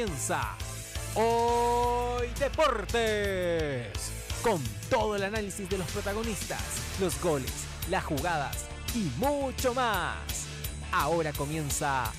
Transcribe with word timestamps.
Comienza 0.00 0.56
Hoy 1.14 2.28
Deportes. 2.38 3.92
Con 4.42 4.62
todo 4.88 5.14
el 5.14 5.24
análisis 5.24 5.68
de 5.68 5.76
los 5.76 5.86
protagonistas, 5.90 6.62
los 7.00 7.20
goles, 7.20 7.52
las 7.90 8.04
jugadas 8.04 8.64
y 8.94 9.10
mucho 9.18 9.74
más. 9.74 10.16
Ahora 10.90 11.34
comienza 11.34 12.10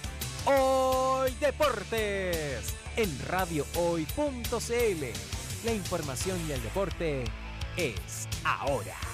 Hoy 0.45 1.31
Deportes 1.39 2.75
en 2.97 3.19
radiohoy.cl. 3.27 4.05
La 5.65 5.73
información 5.73 6.39
y 6.47 6.51
el 6.51 6.61
deporte 6.61 7.23
es 7.77 8.27
ahora. 8.43 9.10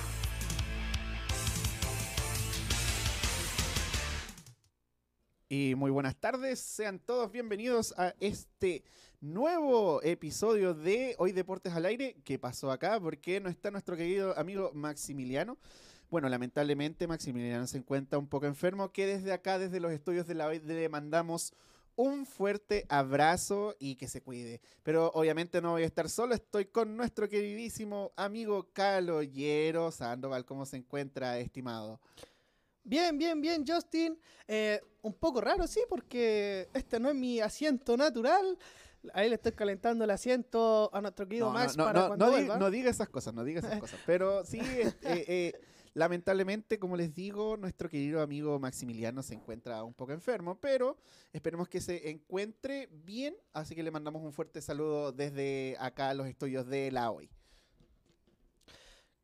Y 5.49 5.75
muy 5.75 5.91
buenas 5.91 6.17
tardes, 6.17 6.59
sean 6.59 6.99
todos 6.99 7.31
bienvenidos 7.31 7.93
a 7.97 8.13
este 8.19 8.83
nuevo 9.21 10.03
episodio 10.03 10.73
de 10.73 11.15
Hoy 11.19 11.31
Deportes 11.31 11.71
al 11.71 11.85
Aire. 11.85 12.17
¿Qué 12.25 12.37
pasó 12.37 12.69
acá? 12.69 12.99
Porque 12.99 13.39
no 13.39 13.47
está 13.47 13.71
nuestro 13.71 13.95
querido 13.95 14.37
amigo 14.37 14.71
Maximiliano? 14.73 15.57
Bueno, 16.09 16.27
lamentablemente 16.27 17.07
Maximiliano 17.07 17.65
se 17.65 17.77
encuentra 17.77 18.19
un 18.19 18.27
poco 18.27 18.45
enfermo, 18.45 18.91
que 18.91 19.05
desde 19.05 19.31
acá, 19.31 19.57
desde 19.57 19.79
los 19.79 19.93
estudios 19.93 20.27
de 20.27 20.35
la 20.35 20.47
OID, 20.47 20.63
le 20.63 20.89
mandamos 20.89 21.53
un 21.95 22.25
fuerte 22.25 22.85
abrazo 22.89 23.73
y 23.79 23.95
que 23.95 24.09
se 24.09 24.21
cuide. 24.21 24.59
Pero 24.83 25.11
obviamente 25.13 25.61
no 25.61 25.71
voy 25.71 25.83
a 25.83 25.85
estar 25.85 26.09
solo, 26.09 26.35
estoy 26.35 26.65
con 26.65 26.97
nuestro 26.97 27.29
queridísimo 27.29 28.11
amigo 28.17 28.67
Caloyero 28.73 29.91
Sandoval. 29.91 30.43
¿Cómo 30.43 30.65
se 30.65 30.75
encuentra, 30.75 31.39
estimado? 31.39 32.01
Bien, 32.87 33.17
bien, 33.17 33.41
bien, 33.41 33.65
Justin. 33.67 34.17
Eh, 34.47 34.79
un 35.01 35.13
poco 35.13 35.41
raro, 35.41 35.67
sí, 35.67 35.81
porque 35.89 36.69
este 36.73 37.01
no 37.01 37.09
es 37.09 37.15
mi 37.15 37.41
asiento 37.41 37.97
natural. 37.97 38.57
Ahí 39.13 39.27
le 39.27 39.35
estoy 39.35 39.51
calentando 39.51 40.05
el 40.05 40.09
asiento 40.09 40.89
a 40.93 41.01
nuestro 41.01 41.27
querido 41.27 41.51
Max 41.51 41.75
para 41.75 42.07
cuando 42.07 42.31
no, 42.41 42.57
no 42.57 42.71
diga 42.71 42.89
esas 42.89 43.09
cosas, 43.09 43.33
no 43.33 43.43
diga 43.43 43.59
esas 43.59 43.77
cosas. 43.81 43.99
Pero 44.05 44.45
sí, 44.45 44.61
eh, 44.61 44.93
eh, 45.03 45.53
lamentablemente, 45.95 46.79
como 46.79 46.95
les 46.95 47.13
digo, 47.13 47.57
nuestro 47.57 47.89
querido 47.89 48.21
amigo 48.21 48.57
Maximiliano 48.57 49.21
se 49.21 49.33
encuentra 49.33 49.83
un 49.83 49.93
poco 49.93 50.13
enfermo, 50.13 50.57
pero 50.57 50.95
esperemos 51.33 51.67
que 51.67 51.81
se 51.81 52.09
encuentre 52.09 52.87
bien. 52.89 53.35
Así 53.51 53.75
que 53.75 53.83
le 53.83 53.91
mandamos 53.91 54.23
un 54.23 54.31
fuerte 54.31 54.61
saludo 54.61 55.11
desde 55.11 55.75
acá 55.77 56.09
a 56.09 56.13
los 56.13 56.25
estudios 56.25 56.65
de 56.67 56.89
la 56.91 57.11
hoy. 57.11 57.29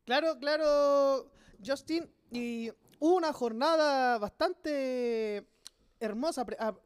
Claro, 0.03 0.37
claro, 0.37 1.31
Justin. 1.65 2.09
Y 2.29 2.71
una 3.03 3.33
jornada 3.33 4.17
bastante 4.17 5.45
hermosa. 5.99 6.45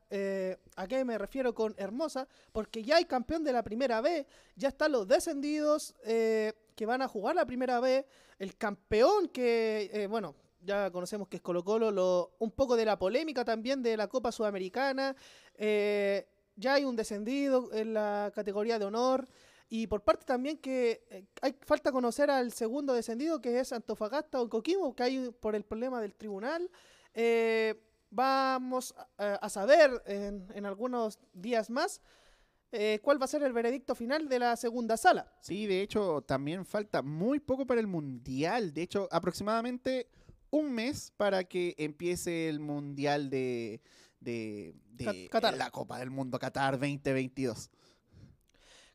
Eh, 0.09 0.57
a, 0.75 0.87
qué 0.87 1.05
me 1.05 1.15
refiero 1.17 1.53
con 1.53 1.75
hermosa? 1.77 2.27
Porque 2.51 2.83
ya 2.83 2.95
hay 2.95 3.05
campeón 3.05 3.43
de 3.43 3.53
la 3.53 3.63
primera 3.63 4.01
B, 4.01 4.25
ya 4.55 4.69
están 4.69 4.93
los 4.93 5.07
descendidos 5.07 5.93
eh, 6.03 6.53
que 6.75 6.87
van 6.87 7.03
a 7.03 7.07
jugar 7.07 7.35
la 7.35 7.45
primera 7.45 7.79
B, 7.79 8.03
el 8.39 8.57
campeón 8.57 9.27
que, 9.27 9.91
eh, 9.93 10.07
bueno, 10.07 10.33
ya 10.63 10.89
conocemos 10.89 11.27
que 11.27 11.37
es 11.37 11.43
Colo 11.43 11.63
Colo, 11.63 11.91
lo, 11.91 12.31
un 12.39 12.49
poco 12.49 12.75
de 12.75 12.85
la 12.85 12.97
polémica 12.97 13.45
también 13.45 13.83
de 13.83 13.95
la 13.95 14.07
Copa 14.07 14.31
Sudamericana, 14.31 15.15
ya 15.59 16.73
hay 16.73 16.83
un 16.83 16.95
descendido 16.95 17.71
en 17.73 17.93
la 17.93 18.31
categoría 18.33 18.79
de 18.79 18.85
honor. 18.85 19.27
Y 19.69 19.87
por 19.87 20.03
parte 20.03 20.25
también 20.25 20.57
que 20.57 21.05
eh, 21.09 21.25
hay 21.41 21.55
falta 21.61 21.91
conocer 21.91 22.31
al 22.31 22.53
segundo 22.53 22.93
descendido, 22.93 23.41
que 23.41 23.59
es 23.59 23.73
Antofagasta 23.73 24.41
o 24.41 24.49
Coquimbo, 24.49 24.95
que 24.95 25.03
hay 25.03 25.31
por 25.39 25.55
el 25.55 25.63
problema 25.63 26.01
del 26.01 26.15
tribunal. 26.15 26.69
Eh, 27.13 27.75
vamos 28.09 28.95
a, 29.17 29.49
saber 29.49 30.01
en, 30.05 30.65
algunos 30.65 31.19
días 31.33 31.69
más 31.69 32.01
eh, 32.71 32.99
cuál 33.01 33.19
va 33.21 33.25
a 33.25 33.29
ser 33.29 33.43
el 33.43 33.51
veredicto 33.51 33.95
final 33.95 34.29
de 34.29 34.39
la 34.39 34.55
segunda 34.55 34.95
sala. 34.95 35.29
Sí, 35.41 35.67
de 35.67 35.81
hecho, 35.81 36.21
también 36.21 36.65
falta 36.65 37.01
muy 37.01 37.39
poco 37.39 37.65
para 37.65 37.81
el 37.81 37.87
Mundial. 37.87 38.73
De 38.73 38.83
hecho, 38.83 39.09
aproximadamente 39.11 40.09
un 40.49 40.71
mes 40.71 41.11
para 41.17 41.43
que 41.43 41.75
empiece 41.77 42.47
el 42.47 42.61
Mundial 42.61 43.29
de, 43.29 43.81
de, 44.19 44.73
la 45.57 45.71
Copa 45.71 45.99
del 45.99 46.09
Mundo 46.09 46.39
Qatar 46.39 46.73
2022. 46.79 47.69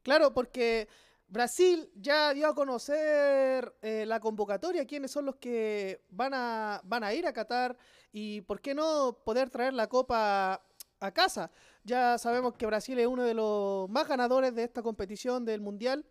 Claro, 0.02 0.34
porque 0.34 0.88
Brasil 1.32 1.90
ya 1.94 2.34
dio 2.34 2.48
a 2.48 2.54
conocer 2.54 3.74
eh, 3.80 4.04
la 4.06 4.20
convocatoria, 4.20 4.84
quiénes 4.84 5.10
son 5.10 5.24
los 5.24 5.36
que 5.36 6.04
van 6.10 6.34
a, 6.34 6.82
van 6.84 7.04
a 7.04 7.14
ir 7.14 7.26
a 7.26 7.32
Qatar 7.32 7.76
y 8.12 8.42
por 8.42 8.60
qué 8.60 8.74
no 8.74 9.18
poder 9.24 9.48
traer 9.48 9.72
la 9.72 9.88
copa 9.88 10.62
a 11.00 11.10
casa. 11.12 11.50
Ya 11.84 12.18
sabemos 12.18 12.54
que 12.54 12.66
Brasil 12.66 12.98
es 12.98 13.06
uno 13.06 13.22
de 13.22 13.32
los 13.32 13.88
más 13.88 14.06
ganadores 14.06 14.54
de 14.54 14.64
esta 14.64 14.82
competición 14.82 15.46
del 15.46 15.62
Mundial 15.62 16.04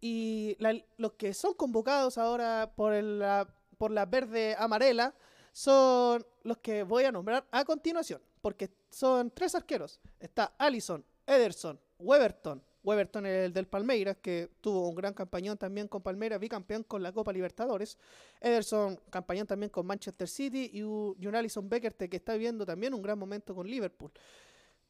y 0.00 0.56
los 0.98 1.14
que 1.14 1.34
son 1.34 1.54
convocados 1.54 2.16
ahora 2.16 2.72
por, 2.76 2.92
la, 2.92 3.52
por 3.76 3.90
la 3.90 4.06
verde 4.06 4.54
amarela 4.56 5.14
son 5.52 6.24
los 6.44 6.58
que 6.58 6.84
voy 6.84 7.02
a 7.04 7.12
nombrar 7.12 7.44
a 7.50 7.64
continuación, 7.64 8.22
porque 8.40 8.70
son 8.88 9.32
tres 9.32 9.56
arqueros. 9.56 10.00
Está 10.20 10.54
Allison, 10.58 11.04
Ederson, 11.26 11.80
Weberton 11.98 12.62
Weberton, 12.82 13.26
el 13.26 13.52
del 13.52 13.66
Palmeiras, 13.66 14.16
que 14.22 14.50
tuvo 14.60 14.88
un 14.88 14.94
gran 14.94 15.12
campañón 15.12 15.58
también 15.58 15.88
con 15.88 16.02
Palmeiras, 16.02 16.40
bicampeón 16.40 16.82
con 16.82 17.02
la 17.02 17.12
Copa 17.12 17.32
Libertadores. 17.32 17.98
Ederson, 18.40 18.98
campañón 19.10 19.46
también 19.46 19.70
con 19.70 19.86
Manchester 19.86 20.28
City. 20.28 20.70
Y, 20.72 20.82
un 20.82 21.34
Alison 21.34 21.68
Becker, 21.68 21.94
que 21.94 22.16
está 22.16 22.32
viviendo 22.34 22.64
también 22.64 22.94
un 22.94 23.02
gran 23.02 23.18
momento 23.18 23.54
con 23.54 23.68
Liverpool. 23.68 24.10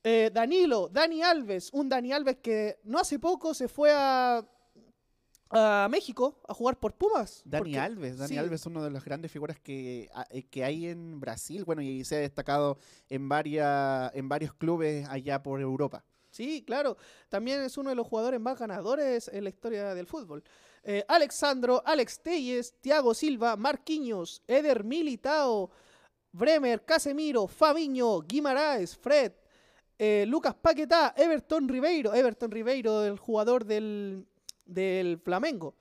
Eh, 0.03 0.31
Danilo, 0.33 0.89
Dani 0.89 1.23
Alves, 1.23 1.71
un 1.73 1.89
Dani 1.89 2.13
Alves 2.13 2.39
que 2.39 2.79
no 2.85 2.99
hace 2.99 3.19
poco 3.19 3.53
se 3.53 3.69
fue 3.69 3.93
a, 3.93 4.43
a 5.51 5.89
México 5.91 6.41
a 6.49 6.55
jugar 6.55 6.79
por 6.79 6.95
Pumas. 6.95 7.43
Dani 7.45 7.77
Alves, 7.77 8.17
Dani 8.17 8.39
Alves 8.39 8.63
es 8.63 8.67
una 8.67 8.83
de 8.83 8.91
las 8.91 9.05
grandes 9.05 9.31
figuras 9.31 9.59
que, 9.59 10.09
eh, 10.31 10.45
que 10.45 10.65
hay 10.65 10.87
en 10.87 11.21
Brasil, 11.21 11.65
bueno, 11.65 11.83
y 11.83 12.05
se 12.05 12.17
ha 12.17 12.19
destacado 12.21 12.79
en, 13.09 13.29
varias, 13.29 14.15
en 14.15 14.29
varios 14.29 14.55
clubes 14.55 15.07
allá 15.09 15.43
por 15.43 15.61
Europa. 15.61 16.05
Sí, 16.41 16.65
claro. 16.67 16.97
También 17.29 17.61
es 17.61 17.77
uno 17.77 17.91
de 17.91 17.97
los 17.97 18.07
jugadores 18.07 18.41
más 18.41 18.59
ganadores 18.59 19.29
en 19.29 19.45
la 19.45 19.51
historia 19.51 19.95
del 19.95 20.07
fútbol. 20.07 20.43
Eh, 20.83 21.05
Alexandro, 21.07 21.83
Alex 21.85 22.19
Telles, 22.21 22.73
Thiago 22.81 23.13
Silva, 23.13 23.57
Marquinhos, 23.57 24.43
Eder 24.47 24.83
Militao, 24.83 25.71
Bremer, 26.33 26.83
Casemiro, 26.87 27.47
Fabiño, 27.47 28.23
Guimaraes, 28.23 28.97
Fred, 28.97 29.33
eh, 29.99 30.25
Lucas 30.27 30.55
Paquetá, 30.55 31.13
Everton 31.15 31.69
Ribeiro, 31.69 32.15
Everton 32.15 32.51
Ribeiro, 32.51 33.05
el 33.05 33.19
jugador 33.19 33.67
del, 33.67 34.27
Flamengo, 35.23 35.75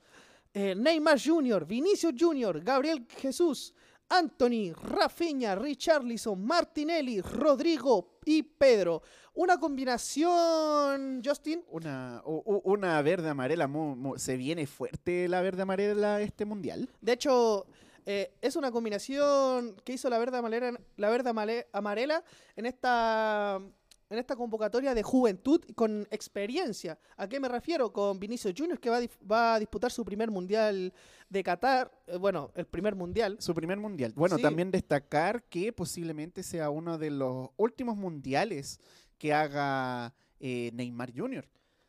eh, 0.54 0.76
Neymar 0.76 1.18
Jr., 1.24 1.66
Vinicius 1.66 2.16
Jr., 2.20 2.60
Gabriel 2.60 3.08
Jesús, 3.18 3.74
Anthony, 4.10 4.74
Rafinha, 4.74 5.56
Richarlison, 5.56 6.44
Martinelli, 6.44 7.22
Rodrigo 7.22 8.20
y 8.26 8.44
Pedro. 8.44 9.04
Una 9.36 9.58
combinación, 9.58 11.22
Justin. 11.24 11.64
Una, 11.70 12.22
una 12.26 13.02
verde 13.02 13.30
amarela. 13.30 13.70
se 14.18 14.36
viene 14.36 14.68
fuerte 14.68 15.28
la 15.28 15.42
verde 15.42 15.62
amarela 15.62 16.22
este 16.22 16.46
mundial. 16.46 16.90
De 17.00 17.14
hecho, 17.14 17.66
eh, 18.06 18.34
es 18.42 18.56
una 18.56 18.72
combinación 18.72 19.76
que 19.84 19.94
hizo 19.94 20.10
la 20.10 20.18
verde 20.18 20.38
amarela, 20.38 20.80
la 20.98 21.10
verde 21.10 21.68
amarela 21.72 22.24
en 22.56 22.66
esta 22.66 23.62
en 24.10 24.18
esta 24.18 24.36
convocatoria 24.36 24.94
de 24.96 25.04
juventud 25.04 25.62
con 25.76 26.08
experiencia. 26.10 26.98
¿A 27.18 27.28
qué 27.28 27.40
me 27.40 27.48
refiero? 27.48 27.94
Con 27.94 28.20
Vinicius 28.20 28.54
Junior, 28.58 28.80
que 28.80 28.90
va 28.90 28.98
a, 28.98 29.02
dif- 29.02 29.32
va 29.32 29.54
a 29.56 29.60
disputar 29.60 29.92
su 29.92 30.04
primer 30.04 30.32
mundial 30.32 30.92
de 31.30 31.44
Qatar. 31.44 31.92
eh, 32.08 32.18
bueno, 32.18 32.52
el 32.56 32.66
primer 32.66 32.96
mundial. 32.96 33.38
Su 33.40 33.54
primer 33.54 33.78
mundial. 33.78 34.14
Bueno, 34.16 34.38
Sí. 34.38 34.42
también 34.42 34.72
destacar 34.72 35.44
que 35.44 35.72
posiblemente 35.74 36.42
sea 36.44 36.70
uno 36.72 36.98
de 36.98 37.12
los 37.12 37.50
últimos 37.58 37.96
mundiales 37.98 38.80
que 39.18 39.34
haga 39.34 40.14
eh, 40.40 40.72
Neymar 40.74 41.12
Jr. 41.16 41.46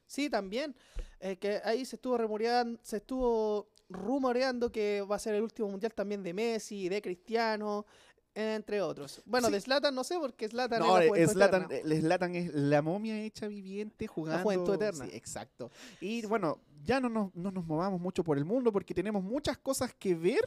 Sí, 0.06 0.28
también. 0.28 0.74
eh, 1.20 1.36
que 1.36 1.60
ahí 1.64 1.84
se 1.84 1.96
estuvo 1.96 2.16
rumoreando, 2.18 2.78
se 2.82 2.96
estuvo 2.96 3.68
rumoreando 3.90 4.70
que 4.72 5.02
va 5.02 5.16
a 5.16 5.18
ser 5.18 5.34
el 5.34 5.42
último 5.42 5.68
mundial 5.68 5.92
también 5.94 6.22
de 6.22 6.32
Messi, 6.32 6.88
de 6.88 7.02
Cristiano, 7.02 7.84
entre 8.48 8.80
otros. 8.82 9.22
Bueno, 9.24 9.48
Sí. 9.48 9.54
de 9.54 9.60
Zlatan 9.60 9.94
no 9.94 10.04
sé, 10.04 10.16
porque 10.18 10.48
Zlatan 10.48 10.80
No, 10.80 10.98
es 10.98 11.10
la 11.10 11.16
eh, 11.18 11.26
Zlatan, 11.28 11.66
eh, 11.70 12.00
Zlatan 12.00 12.34
es 12.34 12.52
la 12.54 12.82
momia 12.82 13.20
hecha 13.22 13.46
viviente 13.48 14.06
jugando. 14.06 14.42
juventud 14.42 14.74
eterna. 14.74 15.06
Sí, 15.06 15.10
exacto. 15.14 15.70
Y 16.00 16.24
bueno, 16.26 16.60
ya 16.84 17.00
no 17.00 17.08
nos, 17.08 17.34
no 17.34 17.50
nos 17.50 17.64
movamos 17.66 18.00
mucho 18.00 18.24
por 18.24 18.38
el 18.38 18.44
mundo 18.44 18.72
porque 18.72 18.94
tenemos 18.94 19.22
muchas 19.22 19.58
cosas 19.58 19.94
que 19.94 20.14
ver 20.14 20.40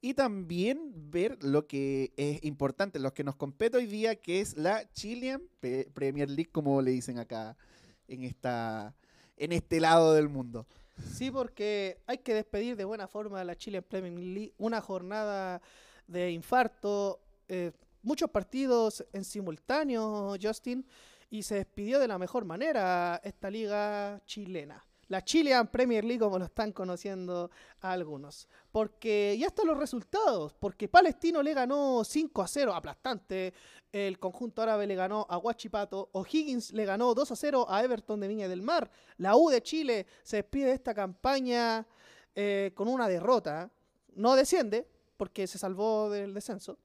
y 0.00 0.14
también 0.14 0.92
ver 1.10 1.42
lo 1.42 1.66
que 1.66 2.12
es 2.16 2.42
importante, 2.44 2.98
lo 2.98 3.12
que 3.14 3.24
nos 3.24 3.36
compete 3.36 3.76
hoy 3.78 3.86
día, 3.86 4.14
que 4.16 4.40
es 4.40 4.56
la 4.56 4.88
Chilean 4.92 5.42
Premier 5.94 6.28
League, 6.28 6.50
como 6.52 6.80
le 6.82 6.90
dicen 6.92 7.18
acá 7.18 7.56
en 8.06 8.22
esta 8.24 8.94
en 9.36 9.52
este 9.52 9.80
lado 9.80 10.14
del 10.14 10.28
mundo. 10.28 10.66
Sí, 11.14 11.30
porque 11.30 12.00
hay 12.06 12.18
que 12.18 12.34
despedir 12.34 12.76
de 12.76 12.84
buena 12.84 13.06
forma 13.06 13.40
a 13.40 13.44
la 13.44 13.54
Chile 13.56 13.82
Premier 13.82 14.18
League. 14.18 14.52
Una 14.58 14.80
jornada 14.80 15.62
de 16.08 16.32
infarto, 16.32 17.20
eh, 17.48 17.72
muchos 18.02 18.30
partidos 18.30 19.04
en 19.12 19.24
simultáneo, 19.24 20.34
Justin, 20.40 20.86
y 21.30 21.42
se 21.42 21.56
despidió 21.56 21.98
de 21.98 22.08
la 22.08 22.18
mejor 22.18 22.44
manera 22.44 23.20
esta 23.24 23.50
liga 23.50 24.20
chilena. 24.24 24.84
La 25.08 25.24
Chilean 25.24 25.66
Premier 25.68 26.04
League, 26.04 26.20
como 26.20 26.38
lo 26.38 26.44
están 26.44 26.70
conociendo 26.72 27.50
algunos. 27.80 28.46
Porque 28.70 29.36
ya 29.38 29.46
están 29.46 29.66
los 29.66 29.78
resultados. 29.78 30.52
Porque 30.52 30.86
Palestino 30.86 31.42
le 31.42 31.54
ganó 31.54 32.04
5 32.04 32.42
a 32.42 32.46
0, 32.46 32.74
aplastante. 32.74 33.54
El 33.90 34.18
conjunto 34.18 34.60
árabe 34.60 34.86
le 34.86 34.94
ganó 34.94 35.26
a 35.30 35.38
Huachipato. 35.38 36.10
O'Higgins 36.12 36.72
le 36.72 36.84
ganó 36.84 37.14
2 37.14 37.32
a 37.32 37.36
0 37.36 37.66
a 37.70 37.82
Everton 37.82 38.20
de 38.20 38.28
Viña 38.28 38.48
del 38.48 38.60
Mar. 38.60 38.90
La 39.16 39.34
U 39.34 39.48
de 39.48 39.62
Chile 39.62 40.06
se 40.22 40.36
despide 40.36 40.66
de 40.66 40.72
esta 40.74 40.92
campaña 40.92 41.86
eh, 42.34 42.72
con 42.74 42.86
una 42.86 43.08
derrota. 43.08 43.70
No 44.14 44.36
desciende, 44.36 44.86
porque 45.16 45.46
se 45.46 45.56
salvó 45.56 46.10
del 46.10 46.34
descenso. 46.34 46.76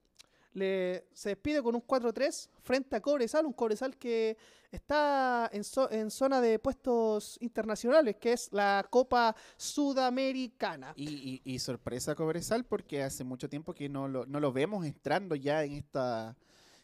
Le, 0.54 1.08
se 1.14 1.30
despide 1.30 1.62
con 1.64 1.74
un 1.76 1.82
4-3 1.82 2.50
frente 2.62 2.96
a 2.96 3.02
Cobresal, 3.02 3.46
un 3.46 3.54
Cobresal 3.54 3.98
que 3.98 4.38
está 4.72 5.50
en, 5.52 5.64
zo- 5.64 5.88
en 5.92 6.12
zona 6.12 6.42
de 6.42 6.60
puestos 6.60 7.38
internacionales, 7.42 8.16
que 8.20 8.34
es 8.34 8.50
la 8.52 8.86
Copa 8.90 9.36
Sudamericana. 9.58 10.94
Y, 10.96 11.10
y- 11.10 11.42
y 11.44 11.60
sorpresa 11.60 12.16
Cobresal 12.16 12.66
porque 12.66 13.04
hace 13.04 13.24
mucho 13.24 13.50
tiempo 13.50 13.74
que 13.74 13.90
no 13.90 14.08
lo, 14.08 14.26
no 14.26 14.40
lo 14.40 14.52
vemos 14.52 14.86
entrando 14.86 15.36
ya 15.36 15.64
en 15.64 15.74
esta 15.74 16.36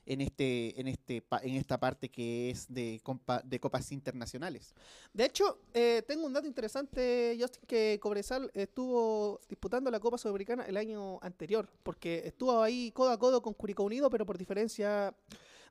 en 0.09 0.21
este 0.21 0.79
en 0.81 0.87
este 0.87 1.23
en 1.43 1.55
esta 1.55 1.79
parte 1.79 2.09
que 2.09 2.49
es 2.49 2.65
de 2.67 2.99
compa- 3.03 3.43
de 3.43 3.59
copas 3.59 3.91
internacionales. 3.91 4.73
De 5.13 5.25
hecho, 5.25 5.59
eh, 5.73 6.03
tengo 6.07 6.25
un 6.25 6.33
dato 6.33 6.47
interesante, 6.47 7.37
Justin, 7.39 7.63
que 7.67 7.99
Cobresal 8.01 8.51
estuvo 8.53 9.39
disputando 9.47 9.91
la 9.91 9.99
Copa 9.99 10.17
Sudamericana 10.17 10.65
el 10.65 10.77
año 10.77 11.19
anterior, 11.21 11.69
porque 11.83 12.23
estuvo 12.25 12.61
ahí 12.61 12.91
codo 12.91 13.11
a 13.11 13.19
codo 13.19 13.41
con 13.41 13.53
Curicó 13.53 13.83
Unido, 13.83 14.09
pero 14.09 14.25
por 14.25 14.37
diferencia 14.37 15.13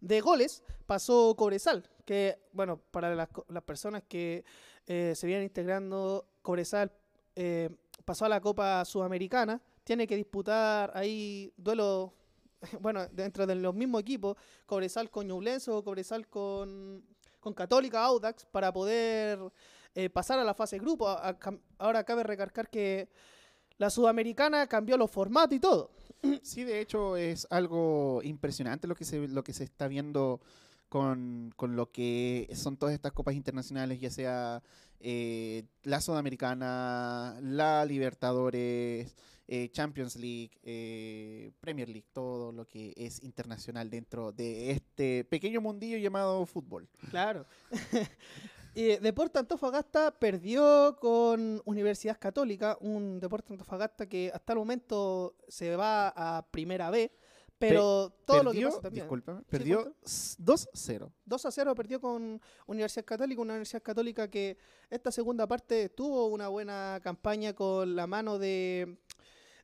de 0.01 0.21
goles 0.21 0.63
pasó 0.87 1.35
Cobresal, 1.37 1.83
que, 2.05 2.39
bueno, 2.53 2.79
para 2.93 3.15
las, 3.17 3.29
las 3.49 3.63
personas 3.65 4.05
que 4.09 4.45
eh, 4.87 5.15
se 5.17 5.27
vienen 5.27 5.45
integrando, 5.45 6.25
Cobresal 6.43 6.93
eh, 7.35 7.69
pasó 8.05 8.25
a 8.25 8.29
la 8.29 8.41
Copa 8.41 8.85
Sudamericana, 8.85 9.61
tiene 9.83 10.07
que 10.07 10.17
disputar 10.17 10.93
ahí 10.95 11.53
duelos, 11.57 12.13
bueno, 12.81 13.07
dentro 13.13 13.47
de 13.47 13.55
los 13.55 13.75
mismos 13.75 14.01
equipos, 14.03 14.37
Cobresal 14.67 15.11
con 15.11 15.27
Ñublense 15.27 15.71
o 15.71 15.83
Cobresal 15.83 16.29
con, 16.29 17.05
con 17.41 17.55
Católica 17.55 18.05
Audax, 18.05 18.47
para 18.47 18.73
poder 18.73 19.39
eh, 19.95 20.11
pasar 20.11 20.39
a 20.39 20.45
la 20.45 20.55
fase 20.55 20.79
grupo. 20.79 21.09
A 21.09 21.39
cam- 21.39 21.61
ahora 21.79 22.05
cabe 22.05 22.23
recargar 22.23 22.69
que 22.71 23.09
la 23.79 23.91
Sudamericana 23.91 24.67
cambió 24.67 24.97
los 24.97 25.11
formatos 25.11 25.57
y 25.57 25.61
todo. 25.61 25.91
Sí, 26.43 26.65
de 26.65 26.81
hecho 26.81 27.17
es 27.17 27.47
algo 27.49 28.21
impresionante 28.25 28.89
lo 28.89 28.97
que 28.97 29.05
se 29.05 29.29
lo 29.29 29.45
que 29.45 29.53
se 29.53 29.63
está 29.63 29.87
viendo 29.87 30.41
con, 30.89 31.53
con 31.55 31.77
lo 31.77 31.93
que 31.93 32.51
son 32.55 32.77
todas 32.77 32.93
estas 32.95 33.13
copas 33.13 33.35
internacionales, 33.37 34.01
ya 34.01 34.11
sea 34.11 34.63
eh, 34.99 35.63
la 35.85 36.01
Sudamericana, 36.01 37.39
la 37.41 37.85
Libertadores, 37.85 39.15
eh, 39.51 39.71
Champions 39.73 40.15
League, 40.17 40.51
eh, 40.63 41.51
Premier 41.61 41.89
League, 41.89 42.07
todo 42.13 42.53
lo 42.53 42.67
que 42.67 42.93
es 42.97 43.23
internacional 43.23 43.89
dentro 43.89 44.31
de 44.31 44.71
este 44.73 45.25
pequeño 45.25 45.61
mundillo 45.63 45.97
llamado 45.97 46.45
fútbol. 46.45 46.87
Claro. 47.11 47.47
y 48.75 48.97
Deporte 48.99 49.39
Antofagasta 49.39 50.11
perdió 50.19 50.97
con 51.01 51.63
Universidad 51.65 52.19
Católica, 52.19 52.77
un 52.81 53.19
Deporte 53.21 53.53
Antofagasta 53.53 54.07
que 54.07 54.31
hasta 54.33 54.53
el 54.53 54.59
momento 54.59 55.35
se 55.49 55.75
va 55.77 56.09
a 56.15 56.47
Primera 56.51 56.91
B, 56.91 57.11
pero 57.59 58.11
todo 58.25 58.43
lo 58.45 58.51
que 58.53 58.57
perdió, 58.59 58.69
pasa 58.69 58.83
también. 58.83 59.05
discúlpame, 59.05 59.43
perdió 59.49 59.83
¿cuánto? 59.83 59.99
s- 60.05 60.37
2-0. 60.39 61.11
2 61.25 61.47
a 61.47 61.51
0 61.51 61.75
perdió 61.75 62.01
con 62.01 62.41
Universidad 62.67 63.05
Católica, 63.05 63.41
una 63.43 63.55
Universidad 63.55 63.83
Católica 63.83 64.29
que 64.31 64.59
esta 64.91 65.11
segunda 65.11 65.47
parte 65.49 65.89
tuvo 65.89 66.27
una 66.27 66.49
buena 66.49 67.01
campaña 67.03 67.55
con 67.55 67.97
la 67.97 68.07
mano 68.07 68.39
de 68.39 68.99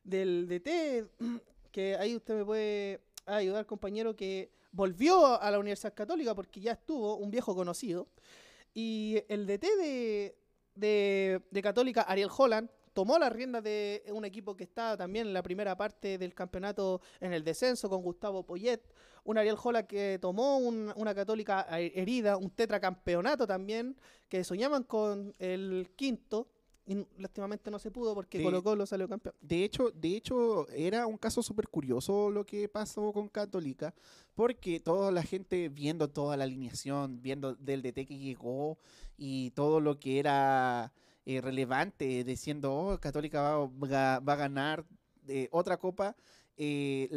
del 0.05 0.47
DT, 0.47 1.09
que 1.71 1.95
ahí 1.97 2.15
usted 2.15 2.35
me 2.35 2.45
puede 2.45 3.01
ayudar, 3.25 3.65
compañero, 3.65 4.15
que 4.15 4.49
volvió 4.71 5.41
a 5.41 5.51
la 5.51 5.59
Universidad 5.59 5.93
Católica 5.93 6.33
porque 6.33 6.61
ya 6.61 6.71
estuvo 6.73 7.17
un 7.17 7.29
viejo 7.31 7.53
conocido. 7.55 8.07
Y 8.73 9.21
el 9.29 9.45
DT 9.47 9.65
de, 9.77 10.35
de, 10.75 11.41
de 11.51 11.61
Católica, 11.61 12.01
Ariel 12.03 12.29
Holland, 12.35 12.69
tomó 12.93 13.19
las 13.19 13.31
riendas 13.33 13.61
de 13.63 14.03
un 14.13 14.23
equipo 14.23 14.55
que 14.55 14.63
estaba 14.63 14.95
también 14.95 15.27
en 15.27 15.33
la 15.33 15.43
primera 15.43 15.75
parte 15.75 16.17
del 16.17 16.33
campeonato 16.33 17.01
en 17.19 17.33
el 17.33 17.43
descenso 17.43 17.89
con 17.89 18.01
Gustavo 18.01 18.43
Poyet. 18.43 18.81
Un 19.25 19.37
Ariel 19.37 19.57
Holland 19.61 19.87
que 19.87 20.17
tomó 20.21 20.57
un- 20.59 20.93
una 20.95 21.13
Católica 21.15 21.65
he- 21.71 21.91
herida, 21.99 22.37
un 22.37 22.51
tetracampeonato 22.51 23.47
también, 23.47 23.97
que 24.29 24.43
soñaban 24.43 24.83
con 24.83 25.33
el 25.39 25.89
quinto. 25.95 26.47
Y 26.87 27.03
lástimamente 27.17 27.71
no 27.71 27.79
se 27.79 27.89
pudo 27.89 28.13
porque 28.13 28.37
De- 28.37 28.43
Colo 28.43 28.61
Colo 28.63 28.85
salió 28.85 29.07
campeón. 29.09 29.33
De 29.41 29.63
hecho, 29.63 29.89
de 29.91 30.15
hecho, 30.15 30.67
era 30.69 31.07
un 31.07 31.17
caso 31.17 31.41
súper 31.41 31.67
curioso 31.67 32.29
lo 32.29 32.45
que 32.45 32.69
pasó 32.69 33.11
con 33.11 33.27
Católica, 33.27 33.93
porque 34.35 34.79
toda 34.79 35.11
la 35.11 35.23
gente 35.23 35.69
viendo 35.69 36.09
toda 36.09 36.37
la 36.37 36.43
alineación, 36.43 37.21
viendo 37.23 37.55
del 37.55 37.81
DT 37.81 38.05
que 38.05 38.17
llegó 38.19 38.77
y 39.17 39.49
todo 39.51 39.79
lo 39.79 39.99
que 39.99 40.19
era 40.19 40.93
eh, 41.25 41.41
relevante, 41.41 42.23
diciendo, 42.23 42.71
oh, 42.75 42.99
Católica 42.99 43.41
va, 43.41 43.65
va- 43.65 44.19
va 44.19 44.33
a 44.33 44.35
ganar 44.35 44.85
eh, 45.27 45.47
otra 45.51 45.77
copa, 45.77 46.15
eh, 46.55 47.07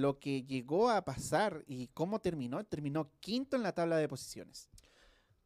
lo 0.00 0.20
que 0.20 0.44
llegó 0.44 0.88
a 0.88 1.04
pasar 1.04 1.64
y 1.66 1.88
cómo 1.88 2.20
terminó, 2.20 2.64
terminó 2.64 3.10
quinto 3.20 3.56
en 3.56 3.64
la 3.64 3.72
tabla 3.74 3.96
de 3.96 4.08
posiciones. 4.08 4.68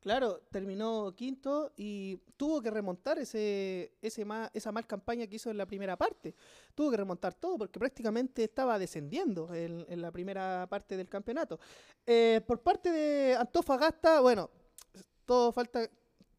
Claro, 0.00 0.40
terminó 0.50 1.14
quinto 1.14 1.72
y 1.76 2.16
tuvo 2.38 2.62
que 2.62 2.70
remontar 2.70 3.18
ese, 3.18 3.92
ese 4.00 4.24
ma- 4.24 4.50
esa 4.54 4.72
mal 4.72 4.86
campaña 4.86 5.26
que 5.26 5.36
hizo 5.36 5.50
en 5.50 5.58
la 5.58 5.66
primera 5.66 5.94
parte. 5.98 6.34
Tuvo 6.74 6.90
que 6.90 6.96
remontar 6.96 7.34
todo 7.34 7.58
porque 7.58 7.78
prácticamente 7.78 8.44
estaba 8.44 8.78
descendiendo 8.78 9.52
en, 9.54 9.84
en 9.90 10.00
la 10.00 10.10
primera 10.10 10.66
parte 10.70 10.96
del 10.96 11.08
campeonato. 11.10 11.60
Eh, 12.06 12.40
por 12.46 12.62
parte 12.62 12.90
de 12.90 13.36
Antofagasta, 13.36 14.20
bueno, 14.20 14.48
todo 15.26 15.52
falta 15.52 15.86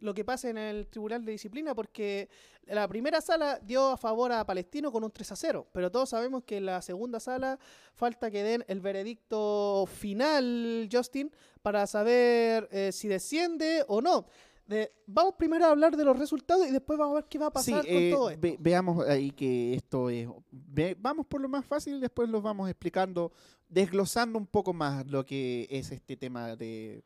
lo 0.02 0.14
que 0.14 0.26
pase 0.26 0.50
en 0.50 0.58
el 0.58 0.88
Tribunal 0.88 1.24
de 1.24 1.32
Disciplina 1.32 1.74
porque 1.74 2.28
la 2.66 2.88
primera 2.88 3.22
sala 3.22 3.60
dio 3.64 3.90
a 3.90 3.98
favor 3.98 4.32
a 4.32 4.46
Palestino 4.46 4.92
con 4.92 5.04
un 5.04 5.12
3 5.12 5.32
a 5.32 5.36
0, 5.36 5.68
pero 5.72 5.90
todos 5.92 6.10
sabemos 6.10 6.44
que 6.44 6.58
en 6.58 6.66
la 6.66 6.82
segunda 6.82 7.20
sala 7.20 7.58
falta 7.94 8.30
que 8.30 8.44
den 8.44 8.66
el 8.68 8.82
veredicto 8.82 9.86
final, 9.88 10.90
Justin, 10.92 11.32
para 11.62 11.88
saber 11.88 12.68
eh, 12.72 12.92
si 12.92 13.08
desciende 13.08 13.86
o 13.88 14.02
no. 14.02 14.26
De- 14.68 14.92
vamos 15.06 15.36
primero 15.38 15.66
a 15.66 15.70
hablar 15.72 15.98
de 15.98 16.06
los 16.06 16.18
resultados 16.18 16.66
y 16.68 16.72
después 16.72 16.98
vamos 16.98 17.14
a 17.14 17.22
ver 17.22 17.26
qué 17.30 17.38
va 17.38 17.48
a 17.48 17.52
pasar 17.52 17.84
Sí, 17.84 17.90
con 17.90 17.98
eh, 18.02 18.12
todo 18.12 18.30
esto. 18.30 18.42
ve- 18.42 18.58
veamos 18.60 19.06
ahí 19.08 19.32
que 19.32 19.74
esto 19.74 20.10
es... 20.10 20.28
ve- 20.52 20.96
vamos 21.00 21.26
por 21.26 21.42
lo 21.42 21.50
más 21.50 21.66
fácil, 21.66 22.00
después 22.00 22.30
los 22.30 22.42
vamos 22.42 22.70
explicando, 22.70 23.32
desglosando 23.68 24.38
un 24.40 24.48
poco 24.48 24.72
más 24.74 25.06
lo 25.08 25.26
que 25.26 25.68
es 25.70 25.92
este 25.92 26.16
tema 26.16 26.56
de, 26.56 27.04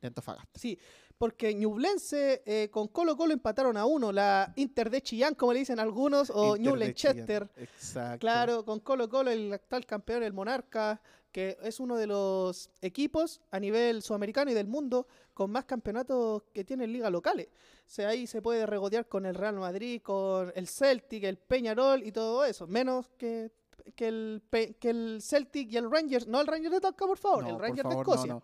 de 0.00 0.06
Antofagasta. 0.06 0.58
Sí, 0.58 0.78
porque 1.18 1.52
Ñublense 1.54 2.42
eh, 2.46 2.68
con 2.70 2.86
Colo 2.88 3.16
Colo 3.16 3.32
empataron 3.32 3.76
a 3.76 3.84
uno. 3.84 4.12
La 4.12 4.52
Inter 4.56 4.88
de 4.88 5.02
Chillán, 5.02 5.34
como 5.34 5.52
le 5.52 5.58
dicen 5.58 5.80
algunos, 5.80 6.30
o. 6.32 6.56
Chester. 6.94 7.48
Exacto. 7.56 8.20
Claro, 8.20 8.64
con 8.64 8.80
Colo 8.80 9.08
Colo, 9.08 9.30
el 9.30 9.52
actual 9.52 9.84
campeón, 9.84 10.22
el 10.22 10.32
Monarca, 10.32 11.00
que 11.32 11.58
es 11.62 11.80
uno 11.80 11.96
de 11.96 12.06
los 12.06 12.70
equipos 12.80 13.40
a 13.50 13.58
nivel 13.60 14.02
sudamericano 14.02 14.50
y 14.50 14.54
del 14.54 14.66
mundo 14.68 15.06
con 15.34 15.50
más 15.50 15.64
campeonatos 15.64 16.44
que 16.52 16.64
tienen 16.64 16.92
ligas 16.92 17.10
locales. 17.10 17.48
O 17.48 17.90
sea, 17.90 18.08
ahí 18.10 18.26
se 18.26 18.40
puede 18.40 18.64
regodear 18.66 19.06
con 19.08 19.26
el 19.26 19.34
Real 19.34 19.56
Madrid, 19.56 20.00
con 20.02 20.52
el 20.54 20.68
Celtic, 20.68 21.24
el 21.24 21.36
Peñarol 21.36 22.02
y 22.04 22.12
todo 22.12 22.44
eso. 22.44 22.66
Menos 22.66 23.08
que, 23.16 23.50
que, 23.96 24.08
el, 24.08 24.42
que 24.78 24.90
el 24.90 25.18
Celtic 25.20 25.72
y 25.72 25.76
el 25.76 25.90
Rangers. 25.90 26.26
No 26.28 26.40
el 26.40 26.46
Rangers 26.46 26.74
de 26.74 26.80
Talca, 26.80 27.06
por 27.06 27.18
favor, 27.18 27.42
No, 27.44 27.50
el 27.50 27.58
Rangers 27.58 27.82
favor, 27.82 27.96
de 27.98 28.04
no, 28.04 28.14
Escocia. 28.14 28.32
no. 28.34 28.42